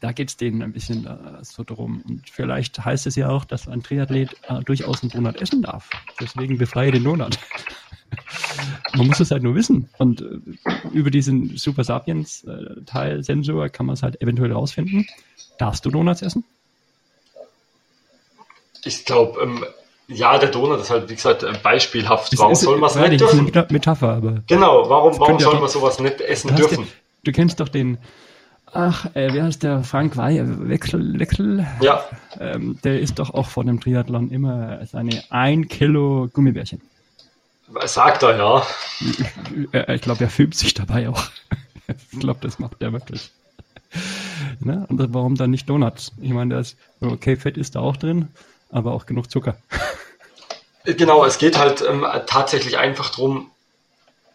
da 0.00 0.12
geht 0.12 0.28
es 0.28 0.36
denen 0.36 0.62
ein 0.62 0.72
bisschen 0.72 1.06
äh, 1.06 1.42
so 1.42 1.62
drum. 1.64 2.02
Und 2.08 2.28
vielleicht 2.30 2.84
heißt 2.84 3.06
es 3.06 3.16
ja 3.16 3.28
auch, 3.28 3.44
dass 3.44 3.68
ein 3.68 3.82
Triathlet 3.82 4.34
äh, 4.48 4.60
durchaus 4.64 5.02
einen 5.02 5.10
Donut 5.10 5.40
essen 5.40 5.62
darf. 5.62 5.88
Deswegen 6.20 6.58
befreie 6.58 6.90
den 6.90 7.04
Donut. 7.04 7.38
man 8.96 9.06
muss 9.06 9.20
es 9.20 9.30
halt 9.30 9.42
nur 9.42 9.54
wissen. 9.54 9.88
Und 9.98 10.20
äh, 10.20 10.40
über 10.92 11.10
diesen 11.10 11.56
Super 11.56 11.84
Sapiens 11.84 12.44
äh, 12.44 13.22
Sensor 13.22 13.68
kann 13.68 13.86
man 13.86 13.94
es 13.94 14.02
halt 14.02 14.20
eventuell 14.20 14.52
rausfinden. 14.52 15.06
Darfst 15.58 15.84
du 15.84 15.90
Donuts 15.90 16.22
essen? 16.22 16.44
Ich 18.84 19.04
glaube, 19.04 19.40
ähm, 19.42 19.64
ja, 20.08 20.38
der 20.38 20.48
Donut 20.48 20.80
ist 20.80 20.90
halt, 20.90 21.08
wie 21.10 21.14
gesagt, 21.14 21.44
beispielhaft. 21.62 22.36
Warum 22.38 22.52
ist, 22.52 22.62
soll 22.62 22.78
man 22.78 22.90
es 22.90 22.96
nicht 22.96 23.20
dürfen? 23.20 23.52
Eine 23.54 23.66
Metapher, 23.70 24.14
aber. 24.14 24.42
Genau, 24.46 24.88
warum, 24.88 25.18
warum 25.18 25.38
soll 25.38 25.60
man 25.60 25.68
sowas 25.68 26.00
nicht 26.00 26.20
essen 26.20 26.56
dürfen? 26.56 26.86
Du 27.28 27.32
kennst 27.32 27.60
doch 27.60 27.68
den, 27.68 27.98
ach, 28.72 29.04
äh, 29.14 29.28
wer 29.34 29.44
heißt 29.44 29.62
der 29.62 29.84
Frank 29.84 30.16
Wey, 30.16 30.42
Wechsel, 30.66 31.18
Wechsel? 31.18 31.66
Ja. 31.82 32.02
Ähm, 32.40 32.78
der 32.82 33.00
isst 33.00 33.18
doch 33.18 33.34
auch 33.34 33.48
vor 33.48 33.64
dem 33.64 33.80
Triathlon 33.82 34.30
immer 34.30 34.86
seine 34.86 35.22
ein 35.28 35.68
Kilo 35.68 36.30
Gummibärchen. 36.32 36.80
Sagt 37.84 38.22
er, 38.22 38.38
ja. 38.38 38.66
Ich, 39.94 40.00
glaube, 40.00 40.24
er 40.24 40.30
filmt 40.30 40.54
sich 40.54 40.72
dabei 40.72 41.10
auch. 41.10 41.22
Ich 42.12 42.18
glaube, 42.18 42.40
das 42.40 42.58
macht 42.58 42.80
er 42.80 42.94
wirklich. 42.94 43.30
Ne? 44.60 44.86
Und 44.88 45.12
warum 45.12 45.34
dann 45.34 45.50
nicht 45.50 45.68
Donuts? 45.68 46.12
Ich 46.22 46.30
meine, 46.30 46.54
da 46.54 46.60
ist, 46.60 46.78
okay, 47.02 47.36
Fett 47.36 47.58
ist 47.58 47.74
da 47.74 47.80
auch 47.80 47.98
drin, 47.98 48.28
aber 48.70 48.92
auch 48.92 49.04
genug 49.04 49.30
Zucker. 49.30 49.58
Genau, 50.84 51.22
es 51.26 51.36
geht 51.36 51.58
halt 51.58 51.84
ähm, 51.86 52.06
tatsächlich 52.24 52.78
einfach 52.78 53.10
darum, 53.10 53.50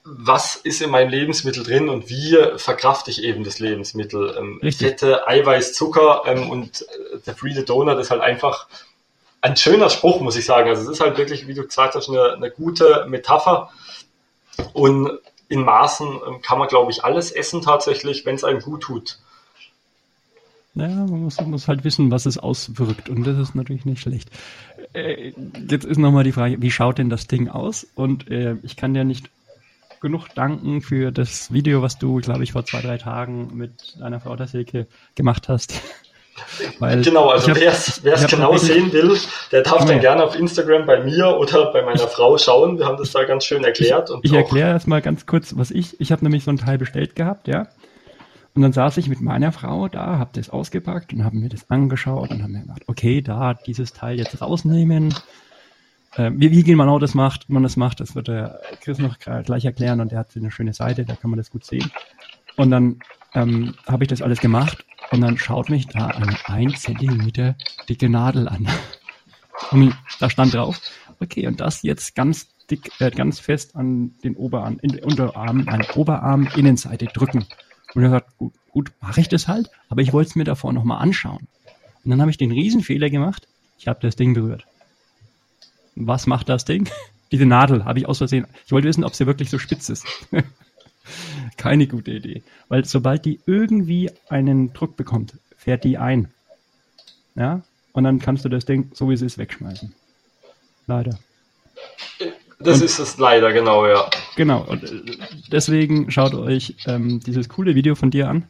was 0.06 0.56
ist 0.58 0.82
in 0.82 0.90
meinem 0.90 1.10
Lebensmittel 1.10 1.64
drin 1.64 1.88
und 1.90 2.10
wie 2.10 2.38
verkrafte 2.58 3.10
ich 3.10 3.24
eben 3.24 3.44
das 3.44 3.60
Lebensmittel. 3.60 4.36
Ähm, 4.38 4.60
Fette, 4.72 5.28
Eiweiß, 5.28 5.74
Zucker 5.74 6.24
ähm, 6.26 6.50
und 6.50 6.82
äh, 6.82 7.20
der 7.26 7.36
Free 7.36 7.54
the 7.54 7.64
Donut 7.64 8.00
ist 8.00 8.12
halt 8.12 8.22
einfach 8.22 8.68
ein 9.42 9.56
schöner 9.56 9.90
Spruch, 9.90 10.22
muss 10.22 10.36
ich 10.36 10.46
sagen. 10.46 10.70
Also 10.70 10.84
es 10.84 10.90
ist 10.90 11.00
halt 11.00 11.18
wirklich, 11.18 11.48
wie 11.48 11.54
du 11.54 11.64
gesagt 11.64 11.96
hast, 11.96 12.10
eine, 12.10 12.34
eine 12.34 12.52
gute 12.52 13.06
Metapher. 13.08 13.70
Und 14.74 15.20
in 15.48 15.64
Maßen 15.64 16.08
ähm, 16.08 16.42
kann 16.42 16.60
man, 16.60 16.68
glaube 16.68 16.92
ich, 16.92 17.04
alles 17.04 17.32
essen 17.32 17.62
tatsächlich, 17.62 18.26
wenn 18.26 18.36
es 18.36 18.44
einem 18.44 18.60
gut 18.60 18.82
tut. 18.82 19.20
Ja, 20.76 20.88
man 20.88 21.24
muss, 21.24 21.40
muss, 21.42 21.68
halt 21.68 21.84
wissen, 21.84 22.10
was 22.10 22.26
es 22.26 22.40
auswirkt 22.40 23.08
und 23.08 23.26
das 23.26 23.38
ist 23.38 23.54
natürlich 23.54 23.86
nicht 23.86 24.02
schlecht. 24.02 24.30
Äh, 24.94 25.32
jetzt 25.70 25.86
ist 25.86 26.00
nochmal 26.00 26.24
die 26.24 26.32
Frage, 26.32 26.62
wie 26.62 26.72
schaut 26.72 26.98
denn 26.98 27.12
das 27.12 27.28
Ding 27.28 27.48
aus? 27.48 27.86
Und 27.94 28.32
äh, 28.32 28.56
ich 28.64 28.76
kann 28.76 28.96
dir 28.96 29.04
nicht 29.04 29.30
genug 30.04 30.28
danken 30.36 30.82
für 30.82 31.12
das 31.12 31.52
Video, 31.52 31.82
was 31.82 31.98
du, 31.98 32.18
glaube 32.18 32.44
ich, 32.44 32.52
vor 32.52 32.64
zwei, 32.66 32.82
drei 32.82 33.00
Tagen 33.00 33.50
mit 33.56 34.00
deiner 34.00 34.20
Frau 34.20 34.36
der 34.36 34.48
Silke 34.48 34.86
gemacht 35.16 35.50
hast. 35.50 35.74
Weil 36.80 37.02
genau, 37.02 37.30
also 37.30 37.56
wer 37.56 37.72
es 37.72 38.28
genau 38.28 38.58
sehen 38.58 38.92
will, 38.92 39.18
der 39.52 39.62
darf 39.62 39.86
dann 39.86 40.00
gerne 40.00 40.24
auf 40.24 40.36
Instagram 40.36 40.86
bei 40.86 41.04
mir 41.04 41.38
oder 41.38 41.72
bei 41.72 41.84
meiner 41.84 42.08
Frau 42.08 42.38
schauen. 42.38 42.80
Wir 42.80 42.86
haben 42.86 42.98
das 42.98 43.12
da 43.12 43.24
ganz 43.24 43.46
schön 43.46 43.64
erklärt. 43.64 44.10
ich, 44.24 44.32
ich 44.32 44.38
erkläre 44.38 44.70
erstmal 44.70 45.02
ganz 45.02 45.26
kurz, 45.26 45.56
was 45.58 45.72
ich, 45.72 46.00
ich 46.02 46.12
habe 46.12 46.24
nämlich 46.24 46.44
so 46.44 46.52
ein 46.52 46.58
Teil 46.58 46.78
bestellt 46.78 47.16
gehabt, 47.16 47.48
ja. 47.48 47.68
Und 48.56 48.62
dann 48.62 48.74
saß 48.74 48.98
ich 48.98 49.08
mit 49.10 49.22
meiner 49.22 49.52
Frau 49.52 49.88
da, 49.88 50.20
habe 50.20 50.32
das 50.34 50.50
ausgepackt 50.50 51.14
und 51.14 51.24
habe 51.24 51.38
mir 51.38 51.50
das 51.50 51.70
angeschaut 51.70 52.30
und 52.30 52.44
habe 52.44 52.52
mir 52.52 52.62
gedacht, 52.62 52.84
okay, 52.88 53.22
da 53.22 53.54
dieses 53.54 53.94
Teil 53.94 54.18
jetzt 54.18 54.40
rausnehmen, 54.42 55.14
wie, 56.18 56.52
wie 56.52 56.64
genau 56.64 57.00
das 57.00 57.14
macht, 57.16 57.50
man 57.50 57.64
das 57.64 57.76
macht, 57.76 58.00
das 58.00 58.16
wird 58.16 58.28
der 58.28 58.60
Chris 58.82 59.00
noch 59.00 59.18
gleich 59.20 59.66
erklären 59.66 60.00
und 60.00 60.12
der 60.12 60.20
hat 60.20 60.36
eine 60.36 60.52
schöne 60.52 60.74
Seite, 60.74 61.06
da 61.06 61.16
kann 61.16 61.32
man 61.32 61.38
das 61.38 61.50
gut 61.50 61.66
sehen. 61.66 61.92
Und 62.56 62.70
dann 62.70 63.00
ähm, 63.34 63.74
habe 63.88 64.04
ich 64.04 64.10
das 64.10 64.22
alles 64.22 64.40
gemacht 64.40 64.86
und 65.12 65.22
dann 65.22 65.38
schaut 65.38 65.70
mich 65.70 65.88
da 65.88 66.08
eine 66.08 66.38
ein 66.46 66.76
Zentimeter 66.76 67.56
dicke 67.90 68.10
Nadel 68.10 68.48
an. 68.48 68.68
Und 69.72 69.96
da 70.20 70.30
stand 70.30 70.54
drauf, 70.54 70.82
okay, 71.22 71.48
und 71.48 71.62
das 71.62 71.84
jetzt 71.84 72.16
ganz 72.16 72.48
dick, 72.70 72.92
äh, 73.00 73.12
ganz 73.12 73.40
fest 73.40 73.76
an 73.76 74.16
den 74.24 74.36
Oberarm, 74.36 74.78
in 74.82 74.92
den 74.92 75.04
Unterarm, 75.04 75.68
an 75.70 75.86
Oberarm, 75.96 76.50
Innenseite 76.56 77.06
drücken. 77.06 77.46
Und 77.94 78.04
er 78.04 78.10
sagt, 78.10 78.38
gut, 78.38 78.54
gut 78.72 78.92
mache 79.00 79.22
ich 79.22 79.30
das 79.30 79.48
halt, 79.48 79.70
aber 79.90 80.02
ich 80.02 80.12
wollte 80.12 80.30
es 80.30 80.36
mir 80.36 80.44
davor 80.44 80.74
nochmal 80.74 81.02
anschauen. 81.02 81.48
Und 82.04 82.12
dann 82.12 82.20
habe 82.20 82.30
ich 82.30 82.38
den 82.38 82.52
Riesenfehler 82.52 83.10
gemacht, 83.10 83.48
ich 83.78 83.88
habe 83.88 84.00
das 84.02 84.16
Ding 84.16 84.34
berührt 84.34 84.66
was 85.96 86.28
macht 86.28 86.50
das 86.50 86.66
Ding? 86.66 86.90
Diese 87.32 87.46
Nadel 87.46 87.86
habe 87.86 88.00
ich 88.00 88.08
aus 88.08 88.20
Versehen. 88.20 88.46
Ich 88.66 88.72
wollte 88.72 88.88
wissen, 88.88 89.04
ob 89.04 89.16
sie 89.16 89.26
wirklich 89.26 89.50
so 89.50 89.58
spitz 89.58 89.90
ist. 89.90 90.06
Keine 91.58 91.88
gute 91.88 92.12
Idee. 92.12 92.44
Weil 92.70 92.86
sobald 92.86 93.26
die 93.26 93.40
irgendwie 93.46 94.12
einen 94.30 94.74
Druck 94.74 94.96
bekommt, 94.96 95.34
fährt 95.58 95.84
die 95.84 95.98
ein. 95.98 96.32
Ja? 97.36 97.64
Und 97.92 98.04
dann 98.04 98.20
kannst 98.20 98.46
du 98.46 98.50
das 98.50 98.66
Ding, 98.66 98.92
so 98.94 99.10
wie 99.10 99.14
es 99.14 99.22
ist, 99.22 99.38
wegschmeißen. 99.38 99.94
Leider. 100.88 101.18
Das 102.60 102.80
und, 102.80 102.86
ist 102.86 103.00
es 103.00 103.18
leider, 103.18 103.52
genau, 103.52 103.88
ja. 103.88 104.10
Genau. 104.36 104.64
Und 104.64 104.84
äh, 104.84 105.18
deswegen 105.52 106.12
schaut 106.12 106.34
euch 106.34 106.76
ähm, 106.86 107.20
dieses 107.20 107.50
coole 107.50 107.76
Video 107.76 107.96
von 107.96 108.10
dir 108.10 108.30
an 108.30 108.48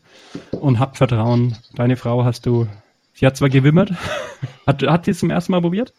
und 0.51 0.79
habt 0.79 0.97
Vertrauen. 0.97 1.57
Deine 1.75 1.95
Frau 1.95 2.23
hast 2.23 2.45
du, 2.45 2.67
sie 3.13 3.25
hat 3.25 3.37
zwar 3.37 3.49
gewimmert, 3.49 3.91
hat, 4.67 4.83
hat 4.83 5.05
sie 5.05 5.11
es 5.11 5.19
zum 5.19 5.29
ersten 5.29 5.51
Mal 5.51 5.61
probiert? 5.61 5.93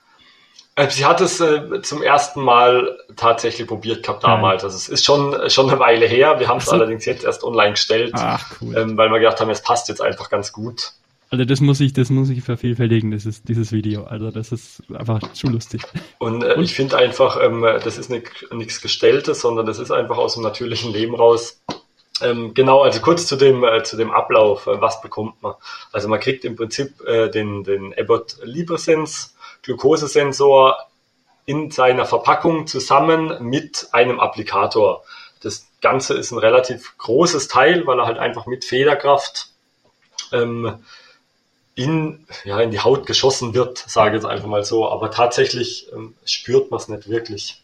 Äh, 0.76 0.90
sie 0.90 1.04
hat 1.04 1.20
es 1.20 1.40
äh, 1.40 1.82
zum 1.82 2.02
ersten 2.02 2.42
Mal 2.42 2.98
tatsächlich 3.16 3.66
probiert 3.66 4.04
gehabt 4.04 4.24
damals. 4.24 4.64
Also 4.64 4.76
es 4.76 4.88
ist 4.88 5.04
schon, 5.04 5.48
schon 5.48 5.70
eine 5.70 5.78
Weile 5.78 6.06
her. 6.06 6.40
Wir 6.40 6.48
haben 6.48 6.58
es 6.58 6.66
so. 6.66 6.72
allerdings 6.72 7.04
jetzt 7.04 7.24
erst 7.24 7.44
online 7.44 7.72
gestellt, 7.72 8.12
Ach, 8.16 8.44
cool. 8.60 8.76
ähm, 8.76 8.96
weil 8.96 9.10
wir 9.10 9.20
gedacht 9.20 9.40
haben, 9.40 9.50
es 9.50 9.62
passt 9.62 9.88
jetzt 9.88 10.00
einfach 10.00 10.30
ganz 10.30 10.52
gut. 10.52 10.92
Also 11.30 11.44
das 11.44 11.60
muss 11.60 11.80
ich, 11.80 11.92
das 11.92 12.10
muss 12.10 12.28
ich 12.28 12.42
vervielfältigen, 12.42 13.12
ist, 13.12 13.48
dieses 13.48 13.72
Video. 13.72 14.04
Also 14.04 14.30
das 14.30 14.52
ist 14.52 14.82
einfach 14.92 15.20
zu 15.32 15.48
lustig. 15.48 15.82
Und, 16.18 16.42
äh, 16.42 16.54
Und? 16.54 16.64
ich 16.64 16.74
finde 16.74 16.96
einfach, 16.96 17.40
ähm, 17.40 17.62
das 17.62 17.98
ist 17.98 18.10
nichts 18.10 18.80
Gestelltes, 18.80 19.40
sondern 19.40 19.66
das 19.66 19.78
ist 19.78 19.90
einfach 19.90 20.16
aus 20.16 20.34
dem 20.34 20.42
natürlichen 20.42 20.92
Leben 20.92 21.14
raus. 21.14 21.60
Ähm, 22.20 22.54
genau, 22.54 22.82
also 22.82 23.00
kurz 23.00 23.26
zu 23.26 23.36
dem, 23.36 23.64
äh, 23.64 23.82
zu 23.82 23.96
dem 23.96 24.12
Ablauf, 24.12 24.66
äh, 24.66 24.80
was 24.80 25.00
bekommt 25.00 25.42
man? 25.42 25.54
Also 25.92 26.08
man 26.08 26.20
kriegt 26.20 26.44
im 26.44 26.54
Prinzip 26.54 27.00
äh, 27.06 27.28
den, 27.28 27.64
den 27.64 27.92
Abbott 27.98 28.36
LibreSense 28.44 29.30
Glukosesensor 29.64 30.76
in 31.46 31.70
seiner 31.70 32.06
Verpackung 32.06 32.66
zusammen 32.66 33.36
mit 33.42 33.88
einem 33.92 34.20
Applikator. 34.20 35.04
Das 35.40 35.66
Ganze 35.80 36.14
ist 36.14 36.30
ein 36.30 36.38
relativ 36.38 36.96
großes 36.98 37.48
Teil, 37.48 37.86
weil 37.86 37.98
er 37.98 38.06
halt 38.06 38.18
einfach 38.18 38.46
mit 38.46 38.64
Federkraft 38.64 39.48
ähm, 40.32 40.84
in, 41.74 42.26
ja, 42.44 42.60
in 42.60 42.70
die 42.70 42.80
Haut 42.80 43.06
geschossen 43.06 43.52
wird, 43.52 43.78
sage 43.78 44.16
ich 44.16 44.22
jetzt 44.22 44.30
einfach 44.30 44.46
mal 44.46 44.64
so. 44.64 44.88
Aber 44.88 45.10
tatsächlich 45.10 45.92
ähm, 45.92 46.14
spürt 46.24 46.70
man 46.70 46.80
es 46.80 46.88
nicht 46.88 47.08
wirklich. 47.08 47.62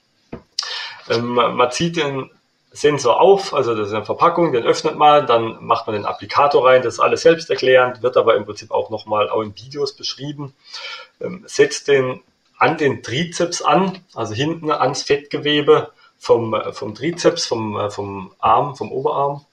Ähm, 1.08 1.34
man 1.34 1.70
zieht 1.70 1.96
den 1.96 2.30
Sensor 2.72 3.20
auf, 3.20 3.52
also 3.52 3.74
das 3.74 3.88
ist 3.88 3.94
eine 3.94 4.04
Verpackung, 4.04 4.52
den 4.52 4.64
öffnet 4.64 4.96
man, 4.96 5.26
dann 5.26 5.64
macht 5.64 5.86
man 5.86 5.96
den 5.96 6.06
Applikator 6.06 6.66
rein, 6.66 6.82
das 6.82 6.94
ist 6.94 7.00
alles 7.00 7.22
selbsterklärend, 7.22 8.02
wird 8.02 8.16
aber 8.16 8.36
im 8.36 8.44
Prinzip 8.44 8.70
auch 8.70 8.90
nochmal 8.90 9.28
auch 9.28 9.42
in 9.42 9.56
Videos 9.56 9.96
beschrieben. 9.96 10.54
Ähm, 11.20 11.42
setzt 11.46 11.88
den 11.88 12.20
an 12.58 12.76
den 12.76 13.02
Trizeps 13.02 13.62
an, 13.62 14.04
also 14.14 14.34
hinten 14.34 14.70
ans 14.70 15.02
Fettgewebe 15.02 15.90
vom, 16.18 16.54
äh, 16.54 16.72
vom 16.72 16.94
Trizeps, 16.94 17.46
vom, 17.46 17.76
äh, 17.76 17.90
vom 17.90 18.32
Arm, 18.38 18.76
vom 18.76 18.92
Oberarm. 18.92 19.44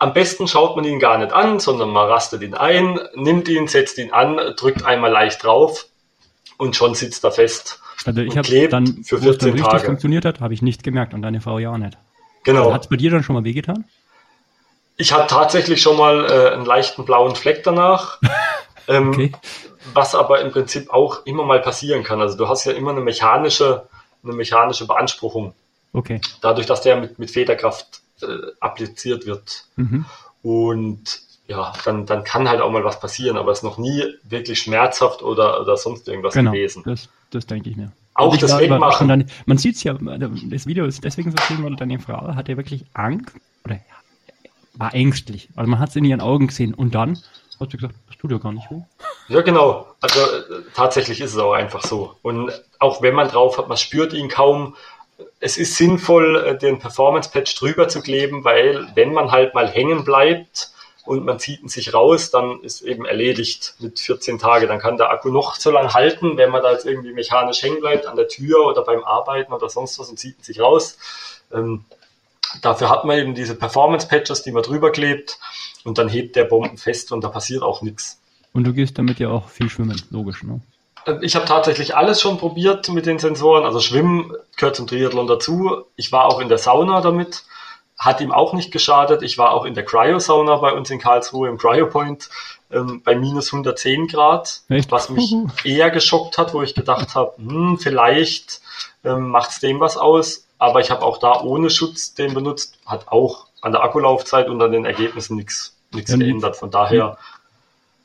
Am 0.00 0.12
besten 0.12 0.48
schaut 0.48 0.76
man 0.76 0.84
ihn 0.84 0.98
gar 0.98 1.18
nicht 1.18 1.32
an, 1.32 1.60
sondern 1.60 1.90
man 1.90 2.08
rastet 2.08 2.42
ihn 2.42 2.54
ein, 2.54 2.98
nimmt 3.14 3.48
ihn, 3.48 3.68
setzt 3.68 3.98
ihn 3.98 4.12
an, 4.12 4.54
drückt 4.56 4.84
einmal 4.84 5.10
leicht 5.10 5.44
drauf 5.44 5.86
und 6.56 6.74
schon 6.74 6.94
sitzt 6.94 7.24
er 7.24 7.32
fest. 7.32 7.80
Also 8.04 8.20
ich 8.20 8.36
habe 8.38 8.68
dann, 8.68 9.04
für 9.04 9.22
wo 9.22 9.30
es 9.30 9.38
dann 9.38 9.48
14 9.48 9.52
richtig 9.52 9.70
Tage. 9.72 9.86
funktioniert 9.86 10.24
hat, 10.24 10.40
habe 10.40 10.54
ich 10.54 10.62
nicht 10.62 10.82
gemerkt 10.82 11.14
und 11.14 11.22
deine 11.22 11.40
Frau 11.40 11.58
ja 11.58 11.70
auch 11.72 11.78
nicht. 11.78 11.98
Genau. 12.44 12.72
Hat 12.72 12.82
es 12.84 12.88
bei 12.88 12.96
dir 12.96 13.10
dann 13.10 13.22
schon 13.22 13.34
mal 13.34 13.44
wehgetan? 13.44 13.84
Ich 14.96 15.12
hatte 15.12 15.28
tatsächlich 15.28 15.80
schon 15.82 15.96
mal 15.96 16.24
äh, 16.24 16.54
einen 16.54 16.64
leichten 16.64 17.04
blauen 17.04 17.34
Fleck 17.36 17.62
danach. 17.62 18.18
ähm, 18.88 19.10
Okay. 19.10 19.32
was 19.94 20.14
aber 20.14 20.40
im 20.40 20.50
Prinzip 20.50 20.90
auch 20.90 21.24
immer 21.26 21.44
mal 21.44 21.60
passieren 21.60 22.02
kann. 22.02 22.20
Also 22.20 22.36
du 22.36 22.48
hast 22.48 22.64
ja 22.64 22.72
immer 22.72 22.90
eine 22.90 23.00
mechanische, 23.00 23.88
eine 24.24 24.32
mechanische 24.32 24.86
Beanspruchung, 24.86 25.54
Okay. 25.92 26.20
dadurch, 26.40 26.66
dass 26.66 26.82
der 26.82 26.96
mit, 26.96 27.18
mit 27.18 27.30
Federkraft 27.30 28.00
äh, 28.22 28.26
appliziert 28.60 29.26
wird. 29.26 29.64
Mhm. 29.76 30.04
Und 30.42 31.20
ja, 31.46 31.72
dann, 31.84 32.04
dann 32.06 32.24
kann 32.24 32.48
halt 32.48 32.60
auch 32.60 32.70
mal 32.70 32.84
was 32.84 33.00
passieren, 33.00 33.36
aber 33.38 33.52
es 33.52 33.58
ist 33.58 33.64
noch 33.64 33.78
nie 33.78 34.04
wirklich 34.24 34.60
schmerzhaft 34.60 35.22
oder, 35.22 35.60
oder 35.60 35.76
sonst 35.76 36.06
irgendwas 36.08 36.34
Genau, 36.34 36.50
gewesen. 36.52 36.82
das, 36.84 37.08
das 37.30 37.46
denke 37.46 37.70
ich 37.70 37.76
mir. 37.76 37.92
Auch 38.14 38.28
Und 38.28 38.34
ich 38.34 38.40
das 38.40 38.58
Wegmachen. 38.58 39.08
Dann, 39.08 39.30
man 39.46 39.58
sieht 39.58 39.76
es 39.76 39.84
ja, 39.84 39.94
das 39.94 40.66
Video 40.66 40.84
ist 40.86 41.04
deswegen 41.04 41.30
so 41.30 41.38
schön, 41.44 41.62
weil 41.62 41.76
deine 41.76 41.98
Frau 41.98 42.34
hatte 42.34 42.56
wirklich 42.56 42.84
Angst 42.94 43.34
oder 43.64 43.80
war 44.74 44.94
ängstlich. 44.94 45.48
Also 45.56 45.70
man 45.70 45.78
hat 45.78 45.90
es 45.90 45.96
in 45.96 46.04
ihren 46.04 46.20
Augen 46.20 46.48
gesehen 46.48 46.74
und 46.74 46.94
dann 46.94 47.18
hat 47.60 47.70
sie 47.70 47.76
gesagt, 47.76 47.94
das 48.06 48.16
tut 48.16 48.30
ja 48.30 48.38
gar 48.38 48.52
nicht 48.52 48.70
weh. 48.70 48.80
Ja, 49.28 49.42
genau. 49.42 49.86
Also 50.00 50.20
äh, 50.20 50.62
tatsächlich 50.74 51.20
ist 51.20 51.32
es 51.32 51.38
auch 51.38 51.52
einfach 51.52 51.82
so. 51.82 52.14
Und 52.22 52.52
auch 52.78 53.02
wenn 53.02 53.14
man 53.14 53.28
drauf 53.28 53.58
hat, 53.58 53.68
man 53.68 53.76
spürt 53.76 54.12
ihn 54.12 54.28
kaum. 54.28 54.76
Es 55.40 55.56
ist 55.56 55.76
sinnvoll, 55.76 56.36
äh, 56.36 56.58
den 56.58 56.78
Performance-Patch 56.78 57.56
drüber 57.56 57.88
zu 57.88 58.00
kleben, 58.00 58.44
weil 58.44 58.86
wenn 58.94 59.12
man 59.12 59.32
halt 59.32 59.54
mal 59.54 59.68
hängen 59.68 60.04
bleibt 60.04 60.70
und 61.08 61.24
man 61.24 61.38
zieht 61.38 61.62
ihn 61.62 61.68
sich 61.68 61.94
raus, 61.94 62.30
dann 62.30 62.60
ist 62.60 62.82
eben 62.82 63.06
erledigt 63.06 63.76
mit 63.78 63.98
14 63.98 64.38
Tagen. 64.38 64.68
Dann 64.68 64.78
kann 64.78 64.98
der 64.98 65.10
Akku 65.10 65.30
noch 65.30 65.54
so 65.54 65.70
lange 65.70 65.94
halten, 65.94 66.36
wenn 66.36 66.50
man 66.50 66.62
da 66.62 66.70
jetzt 66.70 66.84
irgendwie 66.84 67.14
mechanisch 67.14 67.62
hängen 67.62 67.80
bleibt 67.80 68.06
an 68.06 68.14
der 68.14 68.28
Tür 68.28 68.66
oder 68.66 68.84
beim 68.84 69.02
Arbeiten 69.02 69.54
oder 69.54 69.70
sonst 69.70 69.98
was 69.98 70.10
und 70.10 70.18
zieht 70.18 70.36
ihn 70.36 70.44
sich 70.44 70.60
raus. 70.60 70.98
Ähm, 71.50 71.86
dafür 72.60 72.90
hat 72.90 73.06
man 73.06 73.16
eben 73.16 73.34
diese 73.34 73.54
Performance-Patches, 73.54 74.42
die 74.42 74.52
man 74.52 74.62
drüber 74.62 74.92
klebt 74.92 75.38
und 75.82 75.96
dann 75.96 76.10
hebt 76.10 76.36
der 76.36 76.44
Bomben 76.44 76.76
fest 76.76 77.10
und 77.10 77.24
da 77.24 77.28
passiert 77.28 77.62
auch 77.62 77.80
nichts. 77.80 78.20
Und 78.52 78.64
du 78.64 78.74
gehst 78.74 78.98
damit 78.98 79.18
ja 79.18 79.30
auch 79.30 79.48
viel 79.48 79.70
schwimmen, 79.70 80.02
logisch, 80.10 80.42
ne? 80.42 80.60
Ich 81.22 81.36
habe 81.36 81.46
tatsächlich 81.46 81.96
alles 81.96 82.20
schon 82.20 82.36
probiert 82.36 82.90
mit 82.90 83.06
den 83.06 83.18
Sensoren. 83.18 83.64
Also 83.64 83.80
Schwimmen 83.80 84.30
gehört 84.56 84.76
zum 84.76 84.86
Triathlon 84.86 85.26
dazu. 85.26 85.84
Ich 85.96 86.12
war 86.12 86.26
auch 86.26 86.38
in 86.38 86.50
der 86.50 86.58
Sauna 86.58 87.00
damit. 87.00 87.44
Hat 87.98 88.20
ihm 88.20 88.30
auch 88.30 88.52
nicht 88.52 88.70
geschadet. 88.70 89.22
Ich 89.22 89.38
war 89.38 89.50
auch 89.52 89.64
in 89.64 89.74
der 89.74 89.84
Cryo-Sauna 89.84 90.56
bei 90.56 90.72
uns 90.72 90.88
in 90.90 91.00
Karlsruhe 91.00 91.48
im 91.48 91.58
Cryo-Point 91.58 92.28
ähm, 92.70 93.02
bei 93.04 93.16
minus 93.16 93.52
110 93.52 94.06
Grad, 94.06 94.62
Echt? 94.68 94.92
was 94.92 95.08
mich 95.10 95.34
eher 95.64 95.90
geschockt 95.90 96.38
hat, 96.38 96.54
wo 96.54 96.62
ich 96.62 96.74
gedacht 96.74 97.14
habe, 97.14 97.32
hm, 97.38 97.78
vielleicht 97.80 98.60
ähm, 99.04 99.28
macht 99.30 99.50
es 99.50 99.60
dem 99.60 99.80
was 99.80 99.96
aus. 99.96 100.44
Aber 100.58 100.80
ich 100.80 100.90
habe 100.90 101.02
auch 101.02 101.18
da 101.18 101.40
ohne 101.40 101.70
Schutz 101.70 102.14
den 102.14 102.34
benutzt. 102.34 102.78
Hat 102.86 103.08
auch 103.08 103.46
an 103.62 103.72
der 103.72 103.82
Akkulaufzeit 103.82 104.48
und 104.48 104.60
an 104.62 104.70
den 104.72 104.84
Ergebnissen 104.84 105.36
nichts 105.36 105.74
nichts 105.92 106.10
Ja, 106.12 106.18
wie- 106.18 106.24
geändert. 106.24 106.56
Von 106.56 106.70
daher 106.70 107.16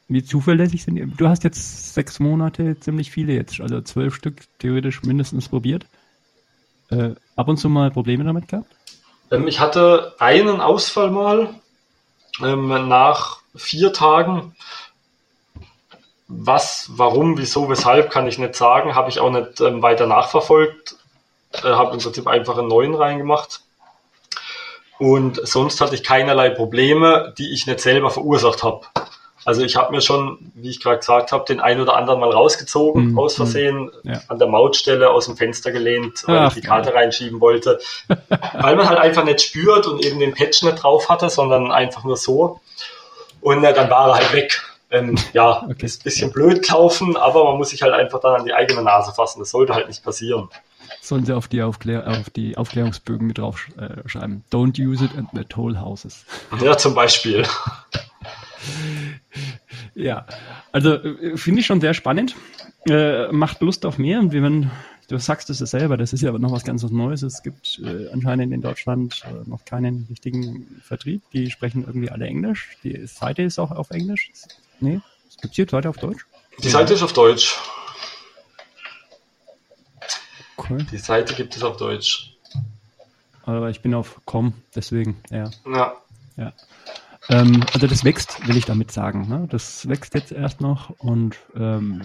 Wie 0.07 0.23
zuverlässig 0.23 0.83
sind 0.83 0.95
die? 0.95 1.05
Du 1.05 1.27
hast 1.27 1.43
jetzt 1.43 1.93
sechs 1.93 2.19
Monate 2.19 2.79
ziemlich 2.79 3.11
viele 3.11 3.33
jetzt, 3.33 3.59
also 3.61 3.81
zwölf 3.81 4.15
Stück 4.15 4.41
theoretisch 4.59 5.03
mindestens 5.03 5.49
probiert. 5.49 5.85
Äh, 6.89 7.11
ab 7.35 7.47
und 7.47 7.57
zu 7.57 7.69
mal 7.69 7.91
Probleme 7.91 8.23
damit 8.23 8.47
gehabt? 8.47 8.71
Ähm, 9.33 9.47
ich 9.47 9.59
hatte 9.59 10.15
einen 10.19 10.61
Ausfall 10.61 11.09
mal 11.09 11.49
ähm, 12.41 12.87
nach 12.87 13.39
vier 13.55 13.91
Tagen. 13.91 14.55
Was, 16.27 16.87
warum, 16.91 17.37
wieso, 17.37 17.69
weshalb, 17.69 18.09
kann 18.11 18.27
ich 18.27 18.37
nicht 18.37 18.55
sagen. 18.55 18.95
Habe 18.95 19.09
ich 19.09 19.19
auch 19.19 19.31
nicht 19.31 19.59
ähm, 19.59 19.81
weiter 19.81 20.07
nachverfolgt. 20.07 20.95
Äh, 21.63 21.67
habe 21.67 21.93
im 21.93 21.99
Prinzip 21.99 22.27
einfach 22.27 22.57
einen 22.57 22.67
neuen 22.67 22.95
reingemacht. 22.95 23.61
Und 24.99 25.45
sonst 25.45 25.81
hatte 25.81 25.95
ich 25.95 26.03
keinerlei 26.03 26.49
Probleme, 26.49 27.33
die 27.37 27.51
ich 27.53 27.67
nicht 27.67 27.81
selber 27.81 28.09
verursacht 28.09 28.63
habe. 28.63 28.85
Also 29.45 29.61
ich 29.63 29.75
habe 29.75 29.91
mir 29.91 30.01
schon, 30.01 30.51
wie 30.55 30.69
ich 30.69 30.81
gerade 30.81 30.99
gesagt 30.99 31.31
habe, 31.31 31.43
den 31.45 31.59
einen 31.59 31.81
oder 31.81 31.95
anderen 31.95 32.19
mal 32.19 32.29
rausgezogen, 32.31 33.11
Mhm, 33.11 33.19
aus 33.19 33.35
Versehen, 33.35 33.91
ja. 34.03 34.21
an 34.27 34.39
der 34.39 34.47
Mautstelle 34.47 35.09
aus 35.09 35.25
dem 35.25 35.35
Fenster 35.37 35.71
gelehnt, 35.71 36.23
weil 36.27 36.37
Ach, 36.37 36.47
ich 36.49 36.61
die 36.61 36.67
Karte 36.67 36.93
reinschieben 36.93 37.41
wollte. 37.41 37.79
weil 38.07 38.75
man 38.75 38.87
halt 38.87 38.99
einfach 38.99 39.23
nicht 39.23 39.41
spürt 39.41 39.85
und 39.87 40.03
eben 40.05 40.19
den 40.19 40.33
Patch 40.33 40.63
nicht 40.63 40.81
drauf 40.81 41.09
hatte, 41.09 41.29
sondern 41.29 41.71
einfach 41.71 42.03
nur 42.03 42.17
so. 42.17 42.59
Und 43.41 43.63
äh, 43.63 43.73
dann 43.73 43.89
war 43.89 44.09
er 44.09 44.15
halt 44.15 44.33
weg. 44.33 44.61
Ähm, 44.91 45.17
ja, 45.33 45.63
Okay. 45.69 45.85
ist 45.85 46.01
ein 46.01 46.03
bisschen 46.03 46.31
blöd 46.31 46.65
gelaufen, 46.65 47.17
aber 47.17 47.43
man 47.45 47.57
muss 47.57 47.69
sich 47.69 47.81
halt 47.81 47.93
einfach 47.93 48.19
dann 48.21 48.35
an 48.35 48.45
die 48.45 48.53
eigene 48.53 48.81
Nase 48.83 49.11
fassen. 49.11 49.39
Das 49.39 49.49
sollte 49.51 49.73
halt 49.73 49.87
nicht 49.87 50.03
passieren. 50.03 50.49
Sollen 51.01 51.25
sie 51.25 51.33
auf 51.35 51.47
die, 51.49 51.61
Aufklär 51.61 52.07
auf 52.07 52.29
die 52.29 52.55
Aufklärungsbögen 52.57 53.27
mit 53.27 53.37
drauf 53.39 53.67
äh, 53.77 54.07
schreiben. 54.07 54.43
Don't 54.53 54.79
use 54.79 55.03
it 55.03 55.11
and 55.17 55.27
the 55.33 55.43
toll 55.43 55.77
houses. 55.81 56.23
Ja, 56.61 56.77
zum 56.77 56.93
Beispiel. 56.95 57.45
Ja, 59.95 60.25
also 60.71 60.93
äh, 60.95 61.37
finde 61.37 61.61
ich 61.61 61.65
schon 61.65 61.81
sehr 61.81 61.93
spannend. 61.93 62.35
Äh, 62.87 63.31
macht 63.31 63.61
Lust 63.61 63.85
auf 63.85 63.97
mehr. 63.97 64.19
Und 64.19 64.33
wie 64.33 64.39
man, 64.39 64.71
du 65.07 65.17
sagst 65.17 65.49
es 65.49 65.59
ja 65.59 65.65
selber, 65.65 65.97
das 65.97 66.13
ist 66.13 66.21
ja 66.21 66.29
aber 66.29 66.39
noch 66.39 66.51
was 66.51 66.63
ganz 66.63 66.83
was 66.83 66.91
Neues. 66.91 67.21
Es 67.21 67.43
gibt 67.43 67.79
äh, 67.83 68.09
anscheinend 68.11 68.53
in 68.53 68.61
Deutschland 68.61 69.21
äh, 69.25 69.47
noch 69.49 69.63
keinen 69.65 70.07
richtigen 70.09 70.81
Vertrieb. 70.83 71.21
Die 71.31 71.49
sprechen 71.49 71.85
irgendwie 71.85 72.09
alle 72.09 72.25
Englisch. 72.25 72.77
Die 72.83 73.05
Seite 73.07 73.43
ist 73.43 73.59
auch 73.59 73.71
auf 73.71 73.91
Englisch. 73.91 74.31
Nee, 74.79 74.99
es 75.29 75.37
gibt 75.37 75.55
hier 75.55 75.67
Seite 75.69 75.89
auf 75.89 75.97
Deutsch. 75.97 76.25
Die 76.61 76.69
Seite 76.69 76.93
ist 76.93 77.03
auf 77.03 77.13
Deutsch. 77.13 77.57
Cool. 80.57 80.85
Die 80.91 80.97
Seite 80.97 81.33
gibt 81.33 81.55
es 81.55 81.63
auf 81.63 81.77
Deutsch. 81.77 82.35
Aber 83.45 83.69
ich 83.69 83.81
bin 83.81 83.93
auf 83.93 84.21
com, 84.25 84.53
deswegen, 84.75 85.17
ja. 85.29 85.49
Ja. 85.65 85.93
Ja. 86.37 86.53
Ähm, 87.29 87.63
also 87.73 87.87
das 87.87 88.03
wächst, 88.03 88.47
will 88.47 88.57
ich 88.57 88.65
damit 88.65 88.91
sagen. 88.91 89.27
Ne? 89.27 89.47
Das 89.49 89.87
wächst 89.87 90.13
jetzt 90.13 90.31
erst 90.31 90.61
noch 90.61 90.89
und 90.99 91.37
ähm, 91.55 92.01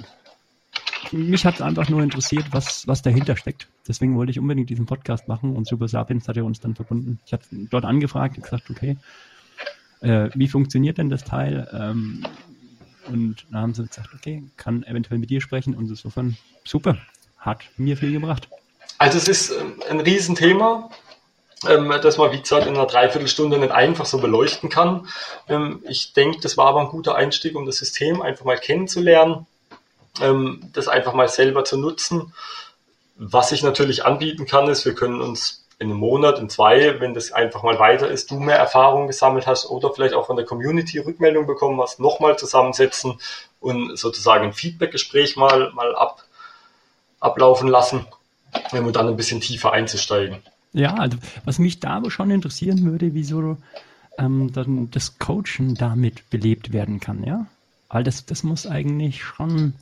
mich 1.13 1.45
hat 1.45 1.63
einfach 1.63 1.89
nur 1.89 2.03
interessiert, 2.03 2.47
was, 2.51 2.87
was 2.87 3.03
dahinter 3.03 3.37
steckt. 3.37 3.69
Deswegen 3.87 4.17
wollte 4.17 4.31
ich 4.31 4.39
unbedingt 4.39 4.71
diesen 4.71 4.87
Podcast 4.87 5.29
machen 5.29 5.57
und 5.57 5.67
Super 5.67 5.89
Sapiens 5.89 6.29
hat 6.29 6.37
ja 6.37 6.43
uns 6.43 6.61
dann 6.61 6.75
verbunden. 6.75 7.21
Ich 7.27 7.33
habe 7.33 7.43
dort 7.51 7.85
angefragt 7.85 8.37
und 8.37 8.45
gesagt, 8.45 8.71
okay, 8.71 8.97
äh, 10.01 10.31
wie 10.35 10.49
funktioniert 10.49 10.99
denn 10.99 11.09
das 11.09 11.25
Teil? 11.25 11.69
Ähm, 11.73 12.25
und 13.09 13.47
dann 13.51 13.61
haben 13.63 13.75
sie 13.75 13.87
gesagt, 13.87 14.11
okay, 14.15 14.45
kann 14.57 14.83
eventuell 14.85 15.19
mit 15.19 15.31
dir 15.31 15.41
sprechen 15.41 15.75
und 15.75 15.89
insofern 15.89 16.37
super, 16.65 16.99
hat 17.39 17.63
mir 17.77 17.97
viel 17.97 18.13
gebracht. 18.13 18.49
Also 18.99 19.19
es 19.19 19.29
ist 19.29 19.51
ähm, 19.51 19.83
ein 19.89 20.01
Riesenthema, 20.01 20.91
ähm, 21.67 21.93
das 22.03 22.19
man, 22.19 22.33
wie 22.33 22.41
gesagt, 22.41 22.67
in 22.67 22.75
einer 22.75 22.87
Dreiviertelstunde 22.87 23.59
nicht 23.59 23.73
einfach 23.73 24.07
so 24.07 24.19
beleuchten 24.19 24.69
kann. 24.69 25.09
Ähm, 25.49 25.83
ich 25.89 26.13
denke, 26.13 26.41
das 26.41 26.57
war 26.57 26.67
aber 26.67 26.81
ein 26.81 26.89
guter 26.89 27.15
Einstieg, 27.17 27.57
um 27.57 27.67
das 27.67 27.79
System 27.79 28.23
einfach 28.23 28.45
mal 28.45 28.59
kennenzulernen, 28.59 29.47
ähm, 30.21 30.71
das 30.73 30.89
einfach 30.89 31.15
mal 31.15 31.29
selber 31.29 31.65
zu 31.65 31.77
nutzen. 31.77 32.33
Was 33.17 33.51
ich 33.51 33.63
natürlich 33.63 34.05
anbieten 34.05 34.47
kann, 34.47 34.69
ist, 34.69 34.85
wir 34.85 34.95
können 34.95 35.21
uns 35.21 35.65
in 35.81 35.91
einem 35.91 35.99
Monat, 35.99 36.39
in 36.39 36.49
zwei, 36.49 37.01
wenn 37.01 37.15
das 37.15 37.33
einfach 37.33 37.63
mal 37.63 37.79
weiter 37.79 38.09
ist, 38.09 38.31
du 38.31 38.39
mehr 38.41 38.57
Erfahrung 38.57 39.07
gesammelt 39.07 39.47
hast 39.47 39.67
oder 39.67 39.93
vielleicht 39.93 40.15
auch 40.15 40.27
von 40.27 40.37
der 40.37 40.45
Community 40.45 40.99
Rückmeldung 40.99 41.47
bekommen 41.47 41.81
hast, 41.81 42.01
nochmal 42.01 42.37
zusammensetzen 42.37 43.21
und 43.61 43.97
sozusagen 43.97 44.47
ein 44.47 44.53
Feedback-Gespräch 44.53 45.37
mal, 45.37 45.71
mal 45.73 45.95
ab, 45.95 46.25
ablaufen 47.21 47.69
lassen, 47.69 48.07
um 48.73 48.93
dann 48.93 49.09
ein 49.09 49.17
bisschen 49.17 49.41
tiefer 49.41 49.73
einzusteigen. 49.73 50.43
Ja, 50.73 50.95
also 50.95 51.19
was 51.45 51.59
mich 51.59 51.81
da 51.81 51.91
aber 51.91 52.11
schon 52.11 52.31
interessieren 52.31 52.85
würde, 52.85 53.15
wieso 53.15 53.57
ähm, 54.19 54.53
dann 54.53 54.91
das 54.91 55.19
Coachen 55.19 55.75
damit 55.75 56.29
belebt 56.31 56.73
werden 56.73 57.01
kann, 57.01 57.25
ja? 57.25 57.47
Weil 57.89 58.05
das, 58.05 58.27
das 58.27 58.43
muss 58.43 58.67
eigentlich 58.67 59.23
schon 59.23 59.73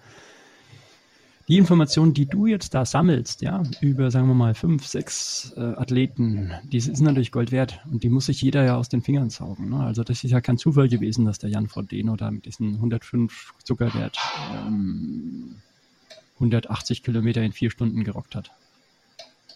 die 1.49 1.59
Informationen, 1.59 2.12
die 2.12 2.26
du 2.26 2.47
jetzt 2.47 2.74
da 2.74 2.84
sammelst, 2.84 3.41
ja, 3.41 3.62
über, 3.80 4.11
sagen 4.11 4.26
wir 4.26 4.34
mal, 4.34 4.55
fünf, 4.55 4.84
sechs 4.87 5.53
äh, 5.57 5.61
Athleten, 5.61 6.53
die 6.64 6.80
sind 6.80 7.01
natürlich 7.01 7.30
Gold 7.30 7.53
wert 7.53 7.80
und 7.91 8.03
die 8.03 8.09
muss 8.09 8.26
sich 8.26 8.43
jeder 8.43 8.64
ja 8.64 8.76
aus 8.76 8.89
den 8.89 9.03
Fingern 9.03 9.30
saugen. 9.30 9.70
Ne? 9.70 9.78
Also 9.78 10.03
das 10.03 10.24
ist 10.24 10.30
ja 10.30 10.41
kein 10.41 10.59
Zufall 10.59 10.89
gewesen, 10.89 11.24
dass 11.24 11.39
der 11.39 11.51
Jan 11.51 11.68
Frodeno 11.68 12.16
da 12.16 12.30
mit 12.30 12.47
diesem 12.47 12.74
105 12.74 13.55
Zuckerwert 13.62 14.18
ähm, 14.66 15.57
180 16.34 17.05
Kilometer 17.05 17.43
in 17.43 17.53
vier 17.53 17.70
Stunden 17.70 18.03
gerockt 18.03 18.34
hat. 18.34 18.51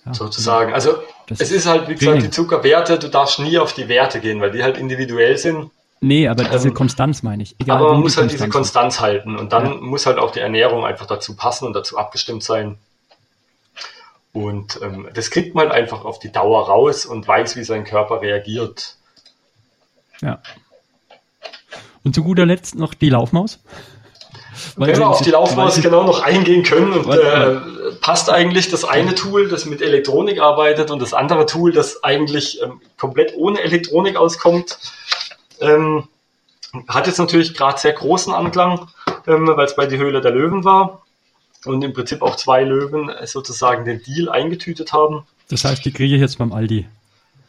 Ja, 0.07 0.15
sozusagen. 0.15 0.73
Also 0.73 0.95
das 1.27 1.41
es 1.41 1.51
ist 1.53 1.67
halt, 1.67 1.89
wie 1.89 1.95
gesagt, 1.95 2.23
die 2.23 2.31
Zuckerwerte, 2.31 2.99
du 2.99 3.09
darfst 3.09 3.39
nie 3.39 3.59
auf 3.59 3.75
die 3.75 3.89
Werte 3.89 4.21
gehen, 4.21 4.41
weil 4.41 4.51
die 4.51 4.63
halt 4.63 4.79
individuell 4.79 5.37
sind. 5.37 5.71
Nee, 6.01 6.27
aber 6.29 6.45
diese 6.45 6.69
Ähm, 6.69 6.75
Konstanz 6.75 7.23
meine 7.23 7.43
ich. 7.43 7.55
Egal, 7.61 7.77
aber 7.77 7.93
man 7.93 8.01
muss 8.01 8.15
die 8.15 8.21
halt 8.21 8.33
diese 8.33 8.47
ist. 8.47 8.51
Konstanz 8.53 9.01
halten 9.01 9.37
und 9.37 9.53
dann 9.53 9.67
Ja. 9.67 9.75
muss 9.75 10.07
halt 10.07 10.19
auch 10.19 10.31
die 10.31 10.41
Ernährung 10.41 10.87
einfach 10.87 11.05
dazu 11.07 11.37
passen 11.37 11.67
und 11.67 11.75
dazu 11.75 11.99
abgestimmt 11.99 12.43
sein. 12.43 12.79
Und 14.33 14.81
ähm, 14.81 15.09
das 15.13 15.31
kriegt 15.31 15.55
man 15.55 15.69
halt 15.69 15.75
einfach 15.77 16.05
auf 16.05 16.19
die 16.19 16.33
Dauer 16.33 16.67
raus 16.67 17.05
und 17.05 17.27
weiß, 17.29 17.57
wie 17.57 17.65
sein 17.65 17.85
Körper 17.85 18.23
reagiert. 18.23 18.97
Ja. 20.23 20.41
Und 22.05 22.15
zu 22.15 22.23
guter 22.25 22.47
Letzt 22.47 22.77
noch 22.77 22.95
die 22.95 23.11
Laufmaus. 23.11 23.61
Wenn 24.77 24.97
wir 24.97 25.09
auf 25.09 25.23
die 25.23 25.31
Laufmaus 25.31 25.81
genau 25.81 26.05
noch 26.05 26.23
eingehen 26.23 26.63
können, 26.63 26.93
und, 26.93 27.13
äh, 27.13 27.57
passt 28.01 28.31
eigentlich 28.31 28.69
das 28.71 28.85
eine 28.85 29.15
Tool, 29.15 29.49
das 29.49 29.67
mit 29.67 29.83
Elektronik 29.83 30.41
arbeitet 30.41 30.91
und 30.91 31.01
das 31.01 31.15
andere 31.15 31.47
Tool, 31.47 31.73
das 31.73 32.03
eigentlich 32.03 32.63
ähm, 32.63 32.81
komplett 32.99 33.35
ohne 33.37 33.61
Elektronik 33.61 34.17
auskommt. 34.17 34.79
Ähm, 35.61 36.09
hat 36.89 37.07
jetzt 37.07 37.19
natürlich 37.19 37.55
gerade 37.55 37.79
sehr 37.79 37.93
großen 37.93 38.33
Anklang, 38.33 38.89
ähm, 39.27 39.47
weil 39.49 39.67
es 39.67 39.77
bei 39.77 39.87
die 39.87 39.99
Höhle 39.99 40.21
der 40.21 40.31
Löwen 40.31 40.65
war 40.65 41.03
und 41.65 41.83
im 41.83 41.93
Prinzip 41.93 42.23
auch 42.23 42.37
zwei 42.37 42.63
Löwen 42.63 43.11
sozusagen 43.25 43.85
den 43.85 44.03
Deal 44.03 44.29
eingetütet 44.29 44.93
haben. 44.93 45.27
Das 45.49 45.65
heißt, 45.65 45.85
die 45.85 45.93
kriege 45.93 46.15
ich 46.15 46.21
jetzt 46.21 46.39
beim 46.39 46.53
Aldi. 46.53 46.87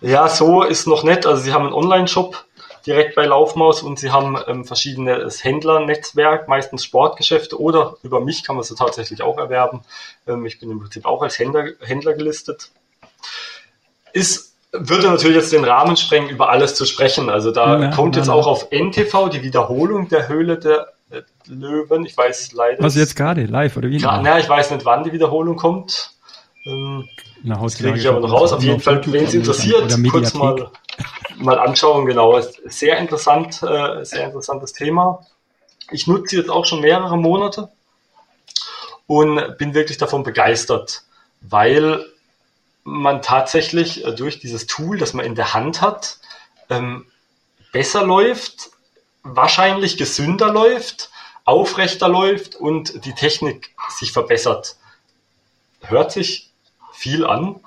Ja, 0.01 0.27
so 0.27 0.63
ist 0.63 0.87
noch 0.87 1.03
nett. 1.03 1.25
Also 1.27 1.43
sie 1.43 1.53
haben 1.53 1.65
einen 1.65 1.73
Online-Shop 1.73 2.43
direkt 2.85 3.15
bei 3.15 3.25
Laufmaus 3.25 3.83
und 3.83 3.99
sie 3.99 4.11
haben 4.11 4.37
ähm, 4.47 4.65
verschiedenes 4.65 5.43
Händlernetzwerk, 5.43 6.47
meistens 6.47 6.83
Sportgeschäfte 6.83 7.59
oder 7.59 7.97
über 8.03 8.21
mich 8.21 8.43
kann 8.43 8.55
man 8.55 8.63
sie 8.63 8.75
tatsächlich 8.75 9.21
auch 9.21 9.37
erwerben. 9.37 9.81
Ähm, 10.27 10.45
ich 10.45 10.59
bin 10.59 10.71
im 10.71 10.79
Prinzip 10.79 11.05
auch 11.05 11.21
als 11.21 11.39
Händler, 11.39 11.69
Händler 11.81 12.13
gelistet. 12.13 12.71
Ist, 14.13 14.55
würde 14.71 15.07
natürlich 15.07 15.37
jetzt 15.37 15.53
den 15.53 15.63
Rahmen 15.63 15.97
sprengen, 15.97 16.29
über 16.29 16.49
alles 16.49 16.75
zu 16.75 16.85
sprechen. 16.85 17.29
Also 17.29 17.51
da 17.51 17.79
ja, 17.79 17.91
kommt 17.91 18.15
ja, 18.15 18.21
jetzt 18.21 18.27
ja. 18.27 18.33
auch 18.33 18.47
auf 18.47 18.71
NTV 18.71 19.29
die 19.29 19.43
Wiederholung 19.43 20.07
der 20.09 20.27
Höhle 20.27 20.57
der 20.57 20.87
äh, 21.09 21.21
Löwen. 21.47 22.05
Ich 22.05 22.17
weiß 22.17 22.53
leider. 22.53 22.83
Was 22.83 22.95
jetzt 22.95 23.15
gerade? 23.15 23.45
Live 23.45 23.77
oder 23.77 23.89
wie? 23.89 23.97
Ja, 23.97 24.21
na, 24.21 24.39
ich 24.39 24.49
weiß 24.49 24.71
nicht, 24.71 24.85
wann 24.85 25.03
die 25.03 25.11
Wiederholung 25.11 25.55
kommt. 25.55 26.11
Ähm, 26.65 27.07
Na, 27.43 27.61
das 27.61 27.75
kriege 27.75 27.97
ich 27.97 28.07
aber 28.07 28.19
noch 28.19 28.31
raus. 28.31 28.53
Auf 28.53 28.63
jeden 28.63 28.79
Fall, 28.79 29.01
wenn 29.07 29.25
es 29.25 29.33
interessiert, 29.33 29.97
kurz 30.09 30.33
mal, 30.33 30.69
mal 31.41 31.59
anschauen. 31.59 32.05
Genau, 32.05 32.39
sehr 32.65 32.97
interessant, 32.97 33.61
äh, 33.63 34.03
sehr 34.03 34.25
interessantes 34.25 34.73
Thema. 34.73 35.25
Ich 35.91 36.07
nutze 36.07 36.37
jetzt 36.37 36.49
auch 36.49 36.65
schon 36.65 36.81
mehrere 36.81 37.17
Monate 37.17 37.69
und 39.07 39.57
bin 39.57 39.73
wirklich 39.73 39.97
davon 39.97 40.23
begeistert, 40.23 41.03
weil 41.41 42.05
man 42.83 43.21
tatsächlich 43.21 44.05
äh, 44.05 44.13
durch 44.13 44.39
dieses 44.39 44.67
Tool, 44.67 44.97
das 44.97 45.13
man 45.13 45.25
in 45.25 45.35
der 45.35 45.53
Hand 45.53 45.81
hat, 45.81 46.19
ähm, 46.69 47.05
besser 47.71 48.03
läuft, 48.03 48.71
wahrscheinlich 49.23 49.97
gesünder 49.97 50.51
läuft, 50.51 51.09
aufrechter 51.45 52.07
läuft 52.07 52.55
und 52.55 53.05
die 53.05 53.13
Technik 53.13 53.75
sich 53.89 54.11
verbessert. 54.11 54.77
Hört 55.81 56.11
sich 56.11 56.51
viel 56.93 57.25
an. 57.25 57.59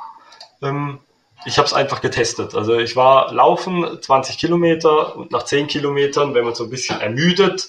Ähm, 0.62 1.00
ich 1.44 1.58
habe 1.58 1.66
es 1.66 1.72
einfach 1.72 2.00
getestet. 2.00 2.54
Also 2.54 2.78
ich 2.78 2.96
war 2.96 3.32
laufen 3.32 3.98
20 4.00 4.38
Kilometer 4.38 5.16
und 5.16 5.30
nach 5.30 5.44
10 5.44 5.66
Kilometern, 5.66 6.34
wenn 6.34 6.44
man 6.44 6.54
so 6.54 6.64
ein 6.64 6.70
bisschen 6.70 7.00
ermüdet, 7.00 7.68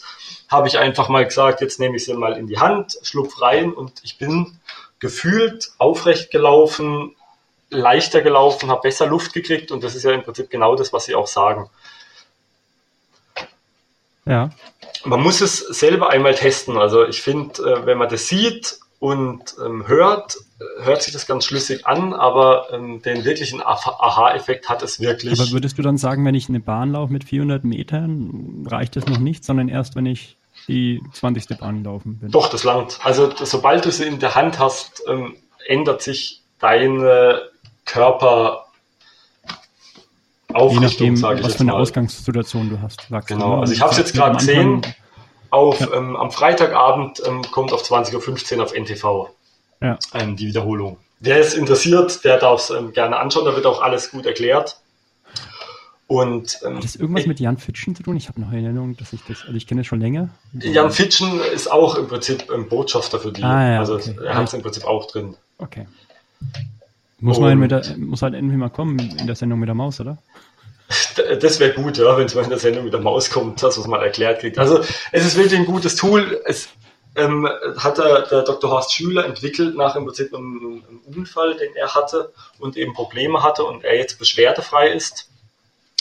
habe 0.50 0.68
ich 0.68 0.78
einfach 0.78 1.10
mal 1.10 1.26
gesagt, 1.26 1.62
jetzt 1.62 1.80
nehme 1.80 1.98
ich 1.98 2.06
sie 2.06 2.14
mal 2.14 2.38
in 2.38 2.48
die 2.48 2.60
Hand, 2.60 2.98
schlupf 3.02 3.42
rein 3.42 3.74
und 3.74 4.02
ich 4.04 4.18
bin 4.18 4.60
gefühlt 5.00 5.72
aufrecht 5.78 6.32
gelaufen, 6.32 7.16
leichter 7.70 8.22
gelaufen, 8.22 8.70
habe 8.70 8.82
besser 8.82 9.08
Luft 9.08 9.34
gekriegt 9.34 9.72
und 9.72 9.84
das 9.84 9.96
ist 9.96 10.04
ja 10.04 10.12
im 10.12 10.24
Prinzip 10.24 10.50
genau 10.50 10.76
das, 10.76 10.94
was 10.94 11.06
sie 11.06 11.16
auch 11.16 11.28
sagen. 11.28 11.70
Ja. 14.26 14.50
Man 15.04 15.22
muss 15.22 15.42
es 15.42 15.60
selber 15.60 16.10
einmal 16.10 16.34
testen. 16.34 16.78
Also 16.78 17.06
ich 17.06 17.22
finde, 17.22 17.62
äh, 17.62 17.86
wenn 17.86 17.98
man 17.98 18.10
das 18.10 18.28
sieht 18.28 18.80
und 19.06 19.56
ähm, 19.64 19.88
hört, 19.88 20.36
hört 20.80 21.04
sich 21.04 21.14
das 21.14 21.28
ganz 21.28 21.46
schlüssig 21.46 21.86
an, 21.86 22.12
aber 22.12 22.70
ähm, 22.72 23.04
den 23.04 23.24
wirklichen 23.24 23.62
Aha-Effekt 23.62 24.68
hat 24.68 24.82
es 24.82 25.00
wirklich. 25.00 25.40
Aber 25.40 25.52
würdest 25.52 25.78
du 25.78 25.84
dann 25.84 26.00
sagen, 26.00 26.26
wenn 26.26 26.34
ich 26.34 26.50
eine 26.50 26.60
Bahn 26.60 26.94
laufe 26.94 27.14
mit 27.14 27.24
400 27.24 27.64
Metern, 27.66 28.66
reicht 28.68 28.96
das 28.96 29.06
noch 29.06 29.20
nicht, 29.20 29.46
sondern 29.46 29.68
erst, 29.68 29.96
wenn 29.96 30.08
ich 30.08 30.38
die 30.68 31.04
20. 31.14 31.60
Bahn 31.60 31.84
laufen 31.84 32.18
bin? 32.18 32.32
Doch, 32.32 32.50
das 32.50 32.64
langt. 32.64 33.00
Also 33.04 33.32
sobald 33.44 33.86
du 33.86 33.92
sie 33.92 34.06
in 34.06 34.18
der 34.18 34.34
Hand 34.34 34.58
hast, 34.58 35.04
ähm, 35.08 35.36
ändert 35.68 36.02
sich 36.02 36.42
deine 36.58 37.44
Körper 37.86 38.66
Aufrichtung, 40.52 41.08
Je 41.08 41.12
nachdem, 41.12 41.44
was 41.44 41.54
für 41.54 41.60
eine 41.60 41.74
mal. 41.74 41.82
Ausgangssituation 41.82 42.72
du 42.72 42.82
hast. 42.82 43.08
Genau, 43.28 43.60
also 43.60 43.72
ich 43.72 43.82
habe 43.82 43.92
es 43.92 44.00
jetzt 44.00 44.16
gerade 44.16 44.38
gesehen 44.38 44.82
auf, 45.56 45.80
ja. 45.80 45.94
ähm, 45.94 46.16
am 46.16 46.32
Freitagabend 46.32 47.22
ähm, 47.26 47.42
kommt 47.52 47.74
auf 47.74 47.82
20.15 47.84 48.58
Uhr 48.58 48.64
auf 48.64 48.74
NTV 48.74 49.30
ja. 49.82 49.98
ähm, 50.14 50.36
die 50.36 50.48
Wiederholung. 50.48 50.98
Wer 51.20 51.40
es 51.40 51.54
interessiert, 51.54 52.24
der 52.24 52.38
darf 52.38 52.62
es 52.62 52.70
ähm, 52.70 52.92
gerne 52.92 53.18
anschauen, 53.18 53.46
da 53.46 53.56
wird 53.56 53.66
auch 53.66 53.82
alles 53.82 54.12
gut 54.12 54.26
erklärt. 54.26 54.78
Und, 56.08 56.60
ähm, 56.64 56.76
Hat 56.76 56.84
das 56.84 56.96
irgendwas 56.96 57.24
ich, 57.24 57.28
mit 57.28 57.40
Jan 57.40 57.58
Fitschen 57.58 57.96
zu 57.96 58.04
tun? 58.04 58.16
Ich 58.16 58.28
habe 58.28 58.40
noch 58.40 58.52
Erinnerung, 58.52 58.96
dass 58.96 59.12
ich 59.12 59.22
das, 59.28 59.42
also 59.42 59.56
ich 59.56 59.66
kenne 59.66 59.82
es 59.82 59.88
schon 59.88 60.00
länger. 60.00 60.30
Jan 60.54 60.92
Fitschen 60.92 61.40
ist 61.40 61.72
auch 61.72 61.96
im 61.96 62.08
Prinzip 62.08 62.52
ein 62.52 62.70
Botschafter 62.70 63.20
für 63.20 63.32
die. 63.32 63.44
Ah, 63.44 63.74
ja, 63.74 63.80
also 63.80 63.96
okay. 63.96 64.16
er 64.24 64.36
hat 64.36 64.48
es 64.48 64.54
im 64.54 64.62
Prinzip 64.62 64.86
auch 64.86 65.08
drin. 65.08 65.36
Okay. 65.58 65.88
Muss, 67.20 67.40
man 67.40 67.58
mit 67.58 67.72
der, 67.72 67.98
muss 67.98 68.22
halt 68.22 68.36
irgendwie 68.36 68.58
mal 68.58 68.70
kommen 68.70 69.00
in 69.00 69.26
der 69.26 69.36
Sendung 69.36 69.58
mit 69.58 69.68
der 69.68 69.74
Maus, 69.74 70.00
oder? 70.00 70.18
Das 71.40 71.60
wäre 71.60 71.74
gut, 71.74 71.98
ja, 71.98 72.16
wenn 72.18 72.26
es 72.26 72.36
mal 72.36 72.44
in 72.44 72.50
der 72.50 72.60
Sendung 72.60 72.84
mit 72.84 72.94
der 72.94 73.02
Maus 73.02 73.32
kommt, 73.32 73.64
dass 73.64 73.78
man 73.78 73.90
mal 73.90 74.04
erklärt 74.04 74.42
kriegt. 74.42 74.60
Also 74.60 74.82
es 75.12 75.26
ist 75.26 75.36
wirklich 75.36 75.60
ein 75.60 75.66
gutes 75.66 75.96
Tool. 75.96 76.42
Es 76.46 76.70
ähm, 77.16 77.50
hat 77.78 77.98
der, 77.98 78.24
der 78.24 78.44
Dr. 78.44 78.70
Horst 78.70 78.94
Schüler 78.94 79.26
entwickelt 79.26 79.76
nach 79.76 79.96
im 79.96 80.06
Prinzip 80.06 80.34
einem, 80.34 80.84
einem, 80.88 81.02
Unfall, 81.06 81.56
den 81.56 81.76
er 81.76 81.96
hatte 81.96 82.34
und 82.60 82.78
eben 82.78 82.94
Probleme 82.94 83.42
hatte 83.42 83.64
und 83.64 83.84
er 83.84 83.96
jetzt 83.96 84.20
beschwerdefrei 84.20 84.90
ist. 84.90 85.30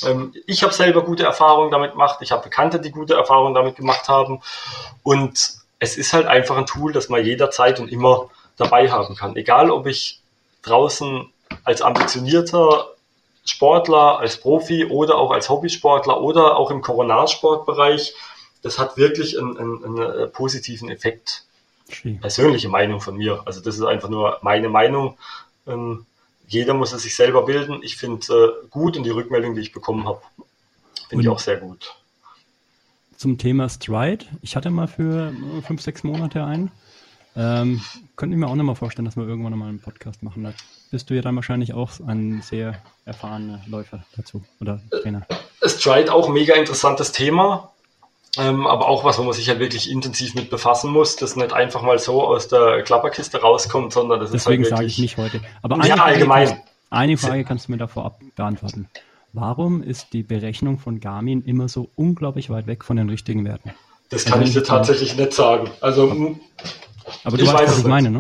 Ähm, 0.05 0.35
ich 0.47 0.63
habe 0.63 0.75
selber 0.75 1.05
gute 1.05 1.23
Erfahrungen 1.23 1.71
damit 1.71 1.93
gemacht. 1.93 2.19
Ich 2.21 2.33
habe 2.33 2.43
Bekannte, 2.43 2.81
die 2.81 2.91
gute 2.91 3.15
Erfahrungen 3.15 3.55
damit 3.55 3.77
gemacht 3.77 4.09
haben. 4.09 4.43
Und 5.03 5.55
es 5.79 5.97
ist 5.97 6.13
halt 6.13 6.27
einfach 6.27 6.57
ein 6.57 6.67
Tool, 6.67 6.93
das 6.93 7.09
man 7.09 7.25
jederzeit 7.25 7.81
und 7.81 7.91
immer 7.91 8.31
dabei 8.57 8.91
haben 8.91 9.17
kann. 9.17 9.37
Egal, 9.37 9.71
ob 9.71 9.87
ich 9.87 10.21
draußen 10.63 11.31
als 11.63 11.83
ambitionierter 11.83 12.94
Sportler, 13.45 14.19
als 14.19 14.39
Profi 14.39 14.87
oder 14.87 15.17
auch 15.17 15.31
als 15.31 15.49
Hobbysportler 15.49 16.21
oder 16.21 16.57
auch 16.57 16.71
im 16.71 16.81
Coronarsportbereich, 16.81 18.15
das 18.63 18.79
hat 18.79 18.97
wirklich 18.97 19.39
einen, 19.39 19.59
einen, 19.59 19.85
einen 19.85 19.99
äh, 19.99 20.27
positiven 20.27 20.89
Effekt. 20.89 21.45
Schön. 21.91 22.19
Persönliche 22.21 22.71
Meinung 22.71 23.01
von 23.01 23.17
mir. 23.17 23.43
Also 23.45 23.61
das 23.61 23.77
ist 23.77 23.83
einfach 23.83 24.09
nur 24.09 24.39
meine 24.41 24.71
Meinung. 24.71 25.19
Ähm, 25.67 26.07
jeder 26.49 26.73
muss 26.73 26.93
es 26.93 27.03
sich 27.03 27.15
selber 27.15 27.45
bilden. 27.45 27.81
Ich 27.83 27.97
finde 27.97 28.27
äh, 28.33 28.67
gut 28.69 28.97
und 28.97 29.05
die 29.05 29.11
Rückmeldung, 29.11 29.55
die 29.55 29.61
ich 29.61 29.73
bekommen 29.73 30.07
habe, 30.07 30.23
finde 31.09 31.25
ich 31.25 31.29
auch 31.29 31.39
sehr 31.39 31.59
gut. 31.59 31.95
Zum 33.19 33.37
Thema 33.37 33.69
Stride. 33.69 34.25
Ich 34.41 34.57
hatte 34.57 34.71
mal 34.71 34.89
für 34.89 35.33
äh, 35.59 35.63
fünf, 35.63 35.83
sechs 35.83 36.03
Monate 36.03 36.45
einen. 36.45 36.71
Ähm, 37.37 37.83
könnte 38.17 38.35
ich 38.35 38.41
mir 38.41 38.47
auch 38.47 38.55
noch 38.55 38.65
mal 38.65 38.75
vorstellen, 38.75 39.05
dass 39.05 39.17
wir 39.17 39.27
irgendwann 39.27 39.53
noch 39.53 39.59
mal 39.59 39.69
einen 39.69 39.81
Podcast 39.81 40.23
machen. 40.23 40.55
Bist 40.95 41.11
du 41.11 41.15
ja 41.15 41.23
dann 41.23 41.35
wahrscheinlich 41.35 41.75
auch 41.75 41.91
ein 42.07 42.41
sehr 42.41 42.81
erfahrener 43.05 43.61
Läufer 43.67 44.05
dazu 44.17 44.45
oder 44.61 44.81
Trainer. 45.03 45.27
Stride 45.67 46.15
auch 46.15 46.29
mega 46.29 46.55
interessantes 46.55 47.11
Thema. 47.11 47.73
Ähm, 48.39 48.65
aber 48.69 48.87
auch 48.87 49.03
was, 49.03 49.19
wo 49.19 49.25
man 49.25 49.33
sich 49.33 49.49
halt 49.49 49.59
wirklich 49.59 49.91
intensiv 49.91 50.37
mit 50.37 50.51
befassen 50.51 50.93
muss, 50.93 51.17
das 51.17 51.35
nicht 51.35 51.53
einfach 51.53 51.83
mal 51.83 51.99
so 51.99 52.25
aus 52.25 52.47
der 52.47 52.83
Klapperkiste 52.83 53.41
rauskommt, 53.41 53.93
sondern 53.93 54.21
das 54.21 54.31
Deswegen 54.31 54.63
ist 54.63 54.71
halt 54.71 54.83
wirklich... 54.83 54.95
Deswegen 54.95 55.17
sage 55.19 55.33
ich 55.33 55.33
nicht 55.33 55.43
heute. 55.43 55.59
Aber 55.63 55.75
eine 55.75 55.89
ja, 55.89 55.97
Frage 55.97 56.13
allgemein. 56.13 56.47
Kannst, 56.47 56.63
eine 56.91 57.17
Frage 57.17 57.45
kannst 57.45 57.67
du 57.67 57.73
mir 57.73 57.79
da 57.79 57.89
vorab 57.89 58.21
beantworten. 58.37 58.89
Warum 59.33 59.83
ist 59.83 60.13
die 60.13 60.23
Berechnung 60.23 60.79
von 60.79 61.01
Garmin 61.01 61.43
immer 61.43 61.67
so 61.67 61.91
unglaublich 61.97 62.51
weit 62.51 62.69
weg 62.69 62.85
von 62.85 62.97
den 62.97 63.09
richtigen 63.09 63.45
Werten? 63.45 63.73
Das 64.11 64.27
kann 64.27 64.35
also 64.35 64.45
ich 64.45 64.53
dir 64.53 64.63
tatsächlich 64.63 65.17
nicht 65.17 65.33
sagen. 65.33 65.73
Also 65.81 66.39
aber 67.25 67.37
du 67.37 67.45
ich 67.45 67.53
weißt, 67.53 67.73
was 67.73 67.79
ich 67.79 67.85
meine, 67.85 68.11
ne? 68.11 68.19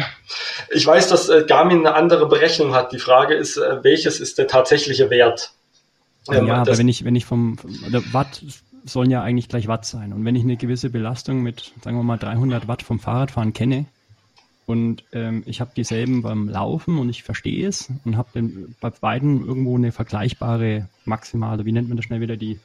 Ich 0.73 0.87
weiß, 0.87 1.09
dass 1.09 1.29
äh, 1.29 1.45
Garmin 1.47 1.81
eine 1.81 1.95
andere 1.95 2.29
Berechnung 2.29 2.75
hat. 2.75 2.93
Die 2.93 2.99
Frage 2.99 3.35
ist, 3.35 3.57
äh, 3.57 3.83
welches 3.83 4.21
ist 4.21 4.39
der 4.39 4.47
tatsächliche 4.47 5.11
Wert? 5.11 5.53
Ähm, 6.31 6.47
ja, 6.47 6.57
aber 6.57 6.79
wenn 6.79 6.89
ich, 6.89 7.05
wenn 7.05 7.17
ich 7.17 7.25
vom, 7.25 7.59
Watt 8.13 8.43
sollen 8.85 9.11
ja 9.11 9.23
eigentlich 9.23 9.49
gleich 9.49 9.69
Watt 9.69 9.87
sein. 9.87 10.13
Und 10.13 10.25
wenn 10.25 10.37
ich 10.37 10.43
eine 10.43 10.57
gewisse 10.57 10.91
Belastung 10.91 11.43
mit, 11.43 11.73
sagen 11.83 11.97
wir 11.97 12.03
mal, 12.03 12.19
300 12.19 12.69
Watt 12.69 12.83
vom 12.83 12.99
Fahrradfahren 12.99 13.53
kenne 13.53 13.87
und 14.67 15.05
ähm, 15.13 15.43
ich 15.47 15.61
habe 15.61 15.73
dieselben 15.77 16.23
beim 16.23 16.49
Laufen 16.49 16.99
und 16.99 17.09
ich 17.09 17.23
verstehe 17.23 17.67
es 17.67 17.91
und 18.05 18.17
habe 18.17 18.51
bei 18.81 18.91
beiden 18.91 19.47
irgendwo 19.47 19.77
eine 19.77 19.93
vergleichbare 19.93 20.89
maximale, 21.05 21.65
wie 21.65 21.73
nennt 21.73 21.89
man 21.89 21.97
das 21.97 22.07
schnell 22.07 22.21
wieder, 22.21 22.37
die, 22.37 22.59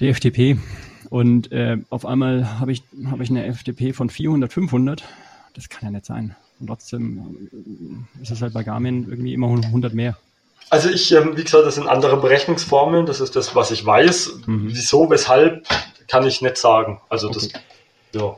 die 0.00 0.12
FTP. 0.12 0.58
Und 1.10 1.52
äh, 1.52 1.78
auf 1.90 2.04
einmal 2.04 2.60
habe 2.60 2.72
ich, 2.72 2.82
hab 3.10 3.20
ich 3.20 3.30
eine 3.30 3.52
FTP 3.52 3.94
von 3.94 4.10
400, 4.10 4.52
500. 4.52 5.04
Das 5.54 5.68
kann 5.68 5.84
ja 5.84 5.90
nicht 5.90 6.06
sein. 6.06 6.36
Und 6.60 6.66
trotzdem 6.66 7.48
ist 8.20 8.30
es 8.30 8.42
halt 8.42 8.52
bei 8.52 8.62
Garmin 8.62 9.06
irgendwie 9.08 9.32
immer 9.32 9.48
100 9.48 9.94
mehr. 9.94 10.16
Also 10.70 10.90
ich, 10.90 11.12
ähm, 11.12 11.36
wie 11.36 11.44
gesagt, 11.44 11.64
das 11.64 11.76
sind 11.76 11.86
andere 11.86 12.20
Berechnungsformeln, 12.20 13.06
das 13.06 13.20
ist 13.20 13.36
das, 13.36 13.54
was 13.54 13.70
ich 13.70 13.86
weiß. 13.86 14.40
Mhm. 14.46 14.68
Wieso, 14.68 15.08
weshalb, 15.08 15.66
kann 16.08 16.26
ich 16.26 16.42
nicht 16.42 16.58
sagen. 16.58 17.00
Also 17.08 17.28
okay. 17.28 17.48
das, 18.12 18.20
ja. 18.20 18.36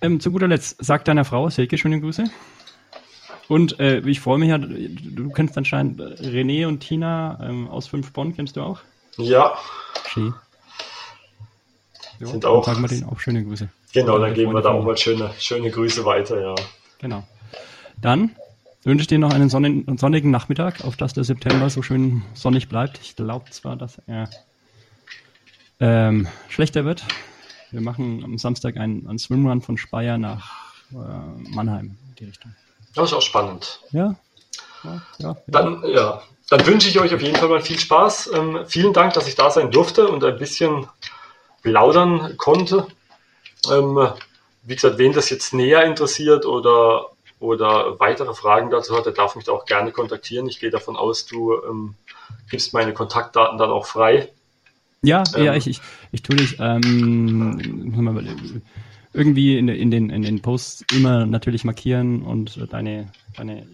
Ähm, 0.00 0.20
zu 0.20 0.30
guter 0.30 0.48
Letzt, 0.48 0.76
sag 0.78 1.04
deiner 1.04 1.24
Frau, 1.24 1.50
Silke, 1.50 1.76
schöne 1.76 2.00
Grüße. 2.00 2.24
Und 3.48 3.78
äh, 3.78 4.00
ich 4.00 4.20
freue 4.20 4.38
mich 4.38 4.48
ja, 4.48 4.58
du 4.58 5.30
kennst 5.30 5.56
anscheinend 5.56 6.00
René 6.00 6.66
und 6.66 6.80
Tina 6.80 7.38
ähm, 7.42 7.68
aus 7.68 7.86
5 7.86 8.12
Bonn, 8.12 8.34
kennst 8.34 8.56
du 8.56 8.62
auch? 8.62 8.80
Ja. 9.16 9.56
Schön. 10.08 10.34
Jo, 12.18 12.28
sind 12.28 12.44
auch, 12.44 12.64
sagen 12.64 12.82
wir 12.82 12.88
denen 12.88 13.04
auch 13.04 13.18
schöne 13.18 13.44
Grüße. 13.44 13.68
Genau, 13.92 14.18
dann 14.18 14.34
geben 14.34 14.52
wir 14.52 14.62
da 14.62 14.70
auch 14.70 14.84
mal 14.84 14.96
schöne, 14.96 15.30
schöne 15.38 15.70
Grüße 15.70 16.04
weiter, 16.04 16.40
ja. 16.40 16.54
Genau. 16.98 17.26
Dann 18.00 18.36
wünsche 18.84 19.02
ich 19.02 19.06
dir 19.08 19.18
noch 19.18 19.32
einen 19.32 19.48
sonnigen, 19.48 19.98
sonnigen 19.98 20.30
Nachmittag, 20.30 20.84
auf 20.84 20.96
dass 20.96 21.12
der 21.12 21.24
September 21.24 21.68
so 21.70 21.82
schön 21.82 22.22
sonnig 22.34 22.68
bleibt. 22.68 23.00
Ich 23.02 23.16
glaube 23.16 23.50
zwar, 23.50 23.76
dass 23.76 24.00
er 24.06 24.30
ähm, 25.80 26.28
schlechter 26.48 26.84
wird. 26.84 27.04
Wir 27.70 27.80
machen 27.80 28.22
am 28.24 28.38
Samstag 28.38 28.76
einen, 28.76 29.06
einen 29.08 29.18
Swimrun 29.18 29.60
von 29.60 29.76
Speyer 29.76 30.18
nach 30.18 30.72
äh, 30.92 31.50
Mannheim 31.50 31.96
in 32.08 32.14
die 32.18 32.24
Richtung. 32.26 32.54
Das 32.94 33.10
ist 33.10 33.12
auch 33.12 33.22
spannend. 33.22 33.80
Ja. 33.90 34.14
ja, 34.84 35.02
ja 35.18 35.36
dann, 35.48 35.82
ja. 35.86 36.22
Dann 36.48 36.64
wünsche 36.64 36.88
ich 36.88 37.00
euch 37.00 37.12
auf 37.12 37.20
jeden 37.20 37.34
Fall 37.34 37.48
mal 37.48 37.60
viel 37.60 37.78
Spaß. 37.78 38.30
Ähm, 38.32 38.60
vielen 38.66 38.92
Dank, 38.92 39.14
dass 39.14 39.26
ich 39.26 39.34
da 39.34 39.50
sein 39.50 39.70
durfte 39.72 40.06
und 40.06 40.22
ein 40.22 40.38
bisschen 40.38 40.86
plaudern 41.66 42.36
konnte. 42.36 42.86
Ähm, 43.68 44.08
wie 44.62 44.74
gesagt, 44.76 44.98
wen 44.98 45.12
das 45.12 45.30
jetzt 45.30 45.52
näher 45.52 45.84
interessiert 45.84 46.46
oder, 46.46 47.06
oder 47.40 47.98
weitere 47.98 48.34
Fragen 48.34 48.70
dazu 48.70 48.96
hat, 48.96 49.06
der 49.06 49.12
darf 49.12 49.34
mich 49.34 49.46
da 49.46 49.52
auch 49.52 49.66
gerne 49.66 49.90
kontaktieren. 49.90 50.48
Ich 50.48 50.60
gehe 50.60 50.70
davon 50.70 50.94
aus, 50.94 51.26
du 51.26 51.54
ähm, 51.68 51.94
gibst 52.48 52.72
meine 52.72 52.94
Kontaktdaten 52.94 53.58
dann 53.58 53.70
auch 53.70 53.86
frei. 53.86 54.28
Ja, 55.02 55.24
ähm, 55.34 55.44
ja, 55.44 55.54
ich, 55.54 55.66
ich, 55.66 55.80
ich 56.12 56.22
tue 56.22 56.36
dich 56.36 56.56
ähm, 56.60 57.92
irgendwie 59.12 59.58
in, 59.58 59.66
in, 59.66 59.90
den, 59.90 60.10
in 60.10 60.22
den 60.22 60.42
Posts 60.42 60.84
immer 60.92 61.26
natürlich 61.26 61.64
markieren 61.64 62.22
und 62.22 62.72
deine, 62.72 63.10
deine 63.36 63.66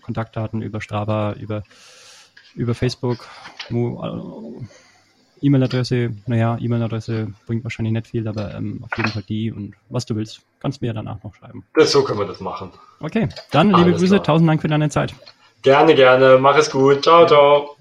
Kontaktdaten 0.00 0.62
über 0.62 0.80
Strava, 0.80 1.34
über, 1.34 1.64
über 2.54 2.74
Facebook, 2.74 3.28
E-Mail-Adresse, 5.42 6.10
naja, 6.26 6.58
E-Mail-Adresse 6.60 7.28
bringt 7.46 7.64
wahrscheinlich 7.64 7.92
nicht 7.92 8.06
viel, 8.08 8.28
aber 8.28 8.54
ähm, 8.54 8.82
auf 8.82 8.96
jeden 8.96 9.10
Fall 9.10 9.22
die 9.28 9.50
und 9.50 9.74
was 9.88 10.06
du 10.06 10.16
willst, 10.16 10.42
kannst 10.60 10.80
du 10.80 10.86
mir 10.86 10.94
danach 10.94 11.22
noch 11.22 11.34
schreiben. 11.34 11.64
Das, 11.74 11.92
so 11.92 12.02
können 12.04 12.18
wir 12.18 12.26
das 12.26 12.40
machen. 12.40 12.70
Okay, 13.00 13.28
dann 13.50 13.70
liebe 13.70 13.92
Grüße, 13.92 14.06
klar. 14.06 14.22
tausend 14.24 14.48
Dank 14.48 14.60
für 14.60 14.68
deine 14.68 14.90
Zeit. 14.90 15.14
Gerne, 15.62 15.94
gerne, 15.94 16.38
mach 16.38 16.56
es 16.56 16.70
gut, 16.70 17.02
ciao, 17.02 17.26
ciao. 17.26 17.76